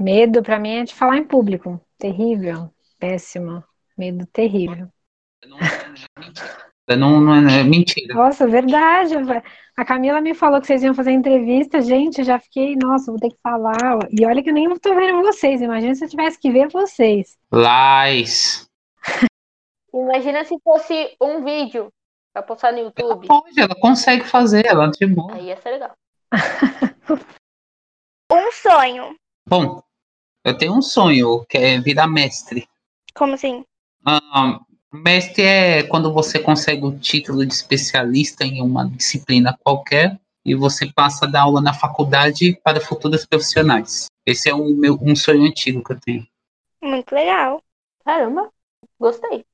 Medo 0.00 0.42
pra 0.42 0.58
mim 0.58 0.76
é 0.76 0.84
de 0.84 0.94
falar 0.94 1.18
em 1.18 1.24
público. 1.24 1.78
Terrível, 1.98 2.72
péssimo. 2.98 3.62
Medo 3.98 4.24
terrível. 4.32 4.88
Não, 6.96 7.20
não 7.20 7.34
é, 7.34 7.60
é 7.60 7.62
mentira. 7.62 8.14
Nossa, 8.14 8.48
verdade. 8.48 9.14
A 9.76 9.84
Camila 9.84 10.22
me 10.22 10.32
falou 10.32 10.58
que 10.58 10.66
vocês 10.66 10.82
iam 10.82 10.94
fazer 10.94 11.10
entrevista, 11.10 11.82
gente, 11.82 12.20
eu 12.20 12.24
já 12.24 12.38
fiquei, 12.38 12.76
nossa, 12.76 13.12
vou 13.12 13.20
ter 13.20 13.28
que 13.28 13.38
falar. 13.42 13.98
E 14.10 14.24
olha 14.24 14.42
que 14.42 14.48
eu 14.48 14.54
nem 14.54 14.74
tô 14.78 14.94
vendo 14.94 15.20
vocês, 15.20 15.60
imagina 15.60 15.94
se 15.94 16.06
eu 16.06 16.08
tivesse 16.08 16.40
que 16.40 16.50
ver 16.50 16.68
vocês. 16.68 17.36
Lies. 17.52 18.66
imagina 19.92 20.44
se 20.46 20.58
fosse 20.64 21.14
um 21.20 21.44
vídeo 21.44 21.92
pra 22.32 22.42
postar 22.42 22.72
no 22.72 22.78
Ela 22.78 22.86
YouTube. 22.86 23.26
pode, 23.26 23.60
ela 23.60 23.74
consegue 23.74 24.24
fazer, 24.24 24.66
ela 24.66 24.86
de 24.86 25.06
boa. 25.06 25.34
Aí 25.34 25.46
ia 25.46 25.56
ser 25.60 25.70
legal. 25.70 25.96
Um 28.32 28.52
sonho. 28.52 29.16
Bom, 29.48 29.82
eu 30.44 30.56
tenho 30.56 30.72
um 30.72 30.80
sonho, 30.80 31.44
que 31.48 31.58
é 31.58 31.80
virar 31.80 32.06
mestre. 32.06 32.68
Como 33.12 33.34
assim? 33.34 33.64
Ah, 34.06 34.60
mestre 34.92 35.42
é 35.42 35.82
quando 35.82 36.12
você 36.12 36.38
consegue 36.38 36.84
o 36.84 36.96
título 36.96 37.44
de 37.44 37.52
especialista 37.52 38.44
em 38.44 38.62
uma 38.62 38.88
disciplina 38.88 39.58
qualquer 39.64 40.16
e 40.44 40.54
você 40.54 40.90
passa 40.92 41.26
a 41.26 41.28
dar 41.28 41.42
aula 41.42 41.60
na 41.60 41.74
faculdade 41.74 42.56
para 42.62 42.80
futuros 42.80 43.26
profissionais. 43.26 44.06
Esse 44.24 44.48
é 44.48 44.54
um, 44.54 44.76
meu, 44.76 44.96
um 45.02 45.16
sonho 45.16 45.42
antigo 45.42 45.82
que 45.82 45.92
eu 45.92 46.00
tenho. 46.00 46.26
Muito 46.80 47.12
legal. 47.12 47.60
Caramba, 48.04 48.48
gostei. 48.98 49.44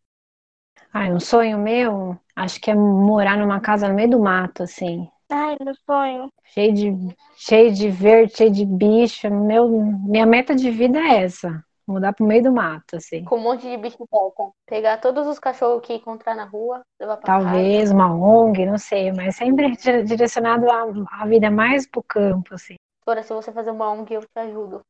Ai, 0.92 1.10
um 1.12 1.20
sonho 1.20 1.58
meu, 1.58 2.18
acho 2.36 2.60
que 2.60 2.70
é 2.70 2.74
morar 2.74 3.36
numa 3.36 3.60
casa 3.60 3.88
no 3.88 3.94
meio 3.94 4.10
do 4.10 4.20
mato, 4.20 4.62
assim. 4.62 5.08
Ai, 5.30 5.56
meu 5.60 5.74
sonho. 5.74 6.28
Cheio 6.44 6.72
de, 6.72 7.16
cheio 7.36 7.72
de 7.74 7.88
verde, 7.90 8.36
cheio 8.36 8.50
de 8.52 8.64
bicho. 8.64 9.28
Meu, 9.30 9.68
minha 9.68 10.26
meta 10.26 10.54
de 10.54 10.70
vida 10.70 10.98
é 10.98 11.24
essa. 11.24 11.64
Mudar 11.86 12.12
pro 12.12 12.26
meio 12.26 12.42
do 12.42 12.52
mato, 12.52 12.96
assim. 12.96 13.24
Com 13.24 13.36
um 13.36 13.40
monte 13.42 13.62
de 13.62 13.76
bicicleta. 13.76 14.50
Pegar 14.66 14.98
todos 15.00 15.26
os 15.26 15.38
cachorros 15.38 15.84
que 15.84 15.94
encontrar 15.94 16.34
na 16.34 16.44
rua, 16.44 16.82
levar 17.00 17.16
pra 17.16 17.28
Talvez 17.32 17.90
uma 17.90 18.14
ONG, 18.14 18.66
não 18.66 18.78
sei, 18.78 19.12
mas 19.12 19.36
sempre 19.36 19.70
dire- 19.76 20.04
direcionado 20.04 20.70
à, 20.70 20.82
à 21.22 21.26
vida 21.26 21.50
mais 21.50 21.86
pro 21.86 22.02
campo, 22.02 22.54
assim. 22.54 22.74
casa. 22.74 23.02
Agora, 23.02 23.22
se 23.22 23.32
você 23.32 23.52
fazer 23.52 23.70
uma 23.70 23.90
ONG, 23.90 24.14
eu 24.14 24.20
te 24.22 24.38
ajudo. 24.38 24.80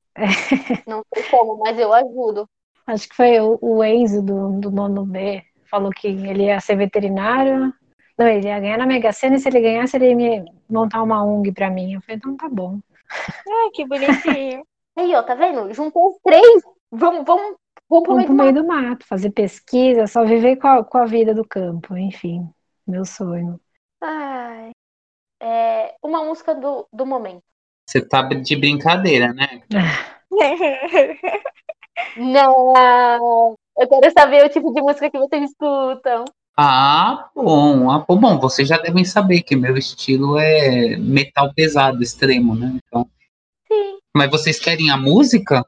Não 0.86 1.02
sei 1.14 1.22
como, 1.30 1.58
mas 1.58 1.78
eu 1.78 1.92
ajudo. 1.92 2.46
Acho 2.86 3.08
que 3.08 3.14
foi 3.16 3.38
o, 3.40 3.58
o 3.60 3.84
Enzo 3.84 4.22
do, 4.22 4.60
do 4.60 4.70
nono 4.70 5.04
B, 5.04 5.42
falou 5.68 5.90
que 5.90 6.08
ele 6.08 6.44
ia 6.44 6.60
ser 6.60 6.76
veterinário. 6.76 7.72
Não, 8.18 8.26
ele 8.26 8.48
ia 8.48 8.60
ganhar 8.60 8.78
na 8.78 8.86
Mega 8.86 9.12
Sena 9.12 9.36
e 9.36 9.38
se 9.38 9.48
ele 9.48 9.60
ganhasse, 9.60 9.96
ele 9.96 10.08
ia 10.08 10.16
me 10.16 10.44
montar 10.68 11.02
uma 11.02 11.22
ONG 11.22 11.52
pra 11.52 11.70
mim. 11.70 11.94
Eu 11.94 12.00
falei, 12.00 12.16
então 12.16 12.36
tá 12.36 12.48
bom. 12.48 12.78
Ai, 13.10 13.70
que 13.74 13.86
bonitinho. 13.86 14.64
Aí, 14.98 15.14
ó, 15.14 15.22
tá 15.22 15.34
vendo? 15.34 15.72
Juntou 15.74 16.08
os 16.10 16.18
três. 16.24 16.62
Vamos, 16.90 17.24
vamos, 17.26 17.56
vamos 17.88 18.06
pro 18.06 18.14
Vamos 18.14 18.16
meio 18.16 18.26
pro 18.26 18.36
do 18.36 18.42
meio 18.42 18.54
mato. 18.54 18.62
do 18.62 18.66
mato, 18.66 19.06
fazer 19.06 19.30
pesquisa, 19.30 20.06
só 20.06 20.24
viver 20.24 20.56
com 20.56 20.68
a, 20.68 20.82
com 20.84 20.98
a 20.98 21.04
vida 21.04 21.34
do 21.34 21.46
campo, 21.46 21.96
enfim, 21.96 22.48
meu 22.86 23.04
sonho. 23.04 23.60
Ai. 24.00 24.70
É, 25.40 25.94
uma 26.02 26.24
música 26.24 26.54
do, 26.54 26.88
do 26.90 27.04
momento. 27.04 27.42
Você 27.86 28.00
tá 28.00 28.22
de 28.22 28.56
brincadeira, 28.56 29.32
né? 29.34 29.62
Não! 32.16 33.56
Eu 33.78 33.88
quero 33.88 34.12
saber 34.12 34.44
o 34.44 34.48
tipo 34.48 34.72
de 34.72 34.80
música 34.80 35.10
que 35.10 35.18
vocês 35.18 35.50
escutam. 35.50 36.24
Ah, 36.56 37.28
bom. 37.34 37.90
Ah, 37.90 37.98
bom, 37.98 38.38
vocês 38.38 38.66
já 38.66 38.78
devem 38.78 39.04
saber 39.04 39.42
que 39.42 39.54
meu 39.54 39.76
estilo 39.76 40.38
é 40.38 40.96
metal 40.96 41.52
pesado, 41.54 42.02
extremo, 42.02 42.54
né? 42.54 42.72
Então, 42.76 43.06
Sim. 43.68 43.98
mas 44.16 44.30
vocês 44.30 44.58
querem 44.58 44.90
a 44.90 44.96
música? 44.96 45.62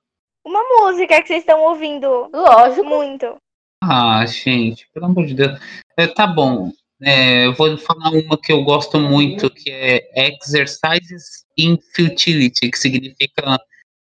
Uma 0.47 0.63
música 0.63 1.21
que 1.21 1.29
vocês 1.29 1.41
estão 1.41 1.61
ouvindo 1.61 2.31
Lógico. 2.33 2.87
muito. 2.87 3.37
Ah, 3.83 4.25
gente, 4.25 4.89
pelo 4.95 5.07
amor 5.07 5.27
de 5.27 5.35
Deus. 5.35 5.61
É, 5.97 6.07
tá 6.07 6.27
bom. 6.27 6.73
É, 7.03 7.47
eu 7.47 7.55
vou 7.55 7.77
falar 7.77 8.11
uma 8.11 8.39
que 8.39 8.51
eu 8.51 8.65
gosto 8.65 8.99
muito, 8.99 9.51
que 9.51 9.71
é 9.71 10.29
Exercises 10.29 11.45
in 11.57 11.79
Futility, 11.95 12.71
que 12.71 12.79
significa 12.79 13.61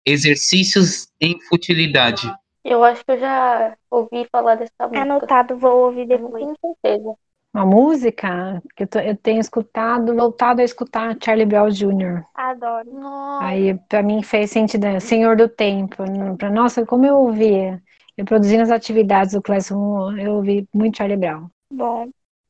exercícios 0.05 1.07
em 1.19 1.39
futilidade. 1.47 2.29
Eu 2.63 2.83
acho 2.83 3.03
que 3.03 3.11
eu 3.11 3.19
já 3.19 3.77
ouvi 3.91 4.27
falar 4.31 4.55
dessa 4.55 4.87
música. 4.87 5.01
Anotado, 5.01 5.57
vou 5.57 5.85
ouvir 5.87 6.07
depois. 6.07 6.43
tenho 6.43 6.55
certeza. 6.61 7.15
Uma 7.53 7.65
música 7.65 8.63
que 8.75 8.83
eu, 8.83 8.87
tô- 8.87 8.99
eu 8.99 9.15
tenho 9.15 9.39
escutado, 9.39 10.15
voltado 10.15 10.61
a 10.61 10.63
escutar 10.63 11.15
Charlie 11.23 11.45
Brown 11.45 11.69
Jr. 11.69 12.23
Adoro. 12.33 12.91
Nossa. 12.91 13.45
Aí 13.45 13.77
pra 13.89 14.01
mim 14.01 14.23
fez 14.23 14.49
sentido, 14.49 14.83
né? 14.85 14.99
Senhor 14.99 15.35
do 15.35 15.47
Tempo. 15.47 15.97
Pra, 16.37 16.49
nossa, 16.49 16.85
como 16.85 17.05
eu 17.05 17.15
ouvia. 17.17 17.81
Eu 18.17 18.25
produzindo 18.25 18.63
as 18.63 18.71
atividades 18.71 19.33
do 19.33 19.41
Classroom, 19.41 20.17
eu 20.17 20.33
ouvi 20.35 20.67
muito 20.73 20.97
Charlie 20.97 21.17
Brown. 21.17 21.47
Bom. 21.71 22.09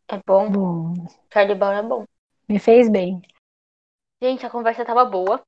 É 0.10 0.20
bom. 0.26 0.52
Bom, 0.52 0.94
Charlie 1.34 1.56
Brown 1.56 1.72
é 1.74 1.82
bom. 1.82 2.06
me 2.48 2.60
fez 2.60 2.90
bem. 2.90 3.22
Gente, 4.22 4.46
a 4.46 4.50
conversa 4.50 4.86
tava 4.86 5.04
boa. 5.06 5.42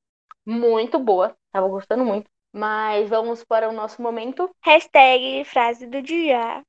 Muito 0.46 0.98
boa. 0.98 1.34
Tava 1.52 1.68
gostando 1.68 2.04
muito. 2.04 2.28
Mas 2.56 3.06
vamos 3.10 3.44
para 3.44 3.68
o 3.68 3.72
nosso 3.72 4.00
momento. 4.00 4.48
Hashtag 4.62 5.44
frase 5.44 5.86
do 5.86 6.00
dia. 6.00 6.62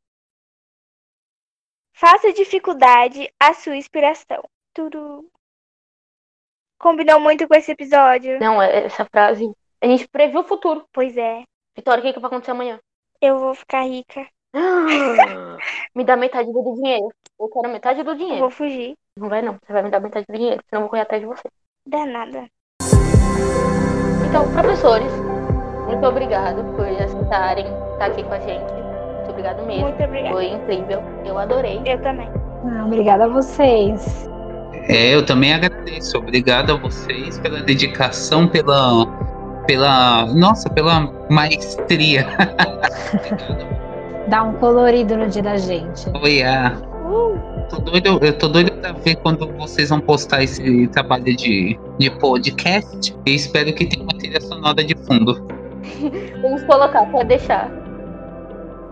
Faça 1.93 2.33
dificuldade 2.33 3.31
a 3.39 3.53
sua 3.53 3.77
inspiração. 3.77 4.43
Turu. 4.73 5.25
Combinou 6.77 7.21
muito 7.21 7.47
com 7.47 7.55
esse 7.55 7.71
episódio? 7.71 8.37
Não, 8.37 8.61
é- 8.61 8.85
essa 8.85 9.05
frase. 9.05 9.49
A 9.81 9.87
gente 9.87 10.07
previu 10.09 10.41
o 10.41 10.43
futuro. 10.43 10.85
Pois 10.91 11.15
é. 11.15 11.43
Vitória, 11.73 12.01
o 12.01 12.05
que, 12.05 12.11
que 12.13 12.19
vai 12.19 12.27
acontecer 12.27 12.51
amanhã? 12.51 12.79
Eu 13.21 13.39
vou 13.39 13.55
ficar 13.55 13.83
rica. 13.83 14.27
Me 15.95 16.03
dá 16.03 16.17
metade 16.17 16.51
do 16.51 16.75
dinheiro. 16.75 17.07
Eu 17.39 17.47
quero 17.49 17.69
metade 17.69 18.03
do 18.03 18.11
Eu 18.11 18.15
dinheiro. 18.15 18.39
vou 18.41 18.49
fugir. 18.49 18.93
Não 19.17 19.29
vai 19.29 19.41
não. 19.41 19.53
Você 19.53 19.71
vai 19.71 19.83
me 19.83 19.89
dar 19.89 20.01
metade 20.01 20.25
do 20.27 20.35
dinheiro, 20.35 20.61
senão 20.67 20.81
eu 20.81 20.81
vou 20.81 20.89
correr 20.89 21.03
atrás 21.03 21.21
de 21.21 21.27
você. 21.27 21.47
Danada. 21.85 22.49
Então, 24.29 24.51
professores, 24.51 25.11
muito 25.87 26.05
obrigado 26.05 26.63
por 26.75 26.85
aceitarem 26.85 27.65
estar 27.93 28.05
aqui 28.05 28.23
com 28.23 28.33
a 28.33 28.39
gente. 28.39 28.73
Muito 28.73 29.29
obrigado 29.29 29.65
mesmo. 29.65 29.83
Muito 29.83 30.03
obrigada. 30.03 30.35
Foi 30.35 30.47
incrível. 30.47 31.03
Eu 31.25 31.37
adorei. 31.37 31.81
Eu 31.85 32.01
também. 32.01 32.29
Ah, 32.65 32.85
obrigada 32.85 33.25
a 33.25 33.27
vocês. 33.27 34.29
É, 34.89 35.15
eu 35.15 35.25
também 35.25 35.53
agradeço. 35.53 36.17
Obrigado 36.17 36.73
a 36.73 36.75
vocês 36.75 37.39
pela 37.39 37.61
dedicação, 37.61 38.47
pela. 38.47 39.05
pela. 39.65 40.25
Nossa, 40.33 40.69
pela 40.69 41.09
maestria. 41.29 42.27
Dá 44.27 44.43
um 44.43 44.53
colorido 44.53 45.15
no 45.15 45.27
dia 45.27 45.41
da 45.41 45.57
gente. 45.57 46.09
Foi 46.19 46.43
a. 46.43 46.73
Uh, 47.05 47.37
Tô 47.69 47.79
doido, 47.79 48.19
eu 48.21 48.37
tô 48.37 48.47
doido 48.47 48.71
pra 48.73 48.91
ver 48.93 49.15
quando 49.17 49.47
vocês 49.53 49.89
vão 49.89 49.99
postar 49.99 50.43
esse 50.43 50.87
trabalho 50.87 51.35
de, 51.35 51.77
de 51.97 52.09
podcast. 52.11 53.15
E 53.25 53.35
espero 53.35 53.73
que 53.73 53.85
tenha 53.85 54.03
uma 54.03 54.17
trilha 54.17 54.39
sonora 54.39 54.83
de 54.83 54.95
fundo. 54.95 55.56
Vamos 56.41 56.63
colocar, 56.63 57.05
pode 57.11 57.29
deixar. 57.29 57.71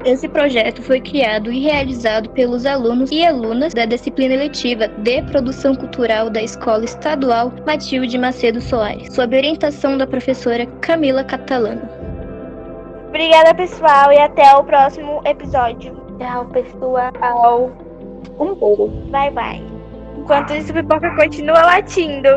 Esse 0.06 0.30
projeto 0.30 0.84
foi 0.84 1.02
criado 1.02 1.52
e 1.52 1.64
realizado 1.64 2.30
pelos 2.30 2.64
alunos 2.66 3.10
e 3.12 3.26
alunas 3.26 3.74
da 3.74 3.86
disciplina 3.86 4.36
eletiva 4.36 4.88
de 4.88 5.24
Produção 5.24 5.74
Cultural 5.74 6.30
da 6.30 6.43
Escola 6.43 6.86
Estadual 6.86 7.52
Matilde 7.66 8.16
Macedo 8.16 8.62
Soares, 8.62 9.12
sob 9.16 9.36
orientação 9.36 9.98
da 9.98 10.06
professora 10.06 10.68
Camila 10.80 11.24
Catalano. 11.24 11.82
obrigada, 13.08 13.56
pessoal, 13.56 14.12
e 14.12 14.20
até 14.20 14.56
o 14.56 14.64
próximo 14.64 15.22
episódio. 15.26 15.96
Tchau, 16.20 16.46
pessoal. 16.50 17.72
Um 18.39 18.54
beijo. 18.54 18.88
Bye, 19.10 19.32
bye. 19.32 19.64
Enquanto 20.18 20.54
isso, 20.54 20.72
o 20.72 20.76
pipoca 20.76 21.16
continua 21.16 21.62
latindo. 21.64 22.30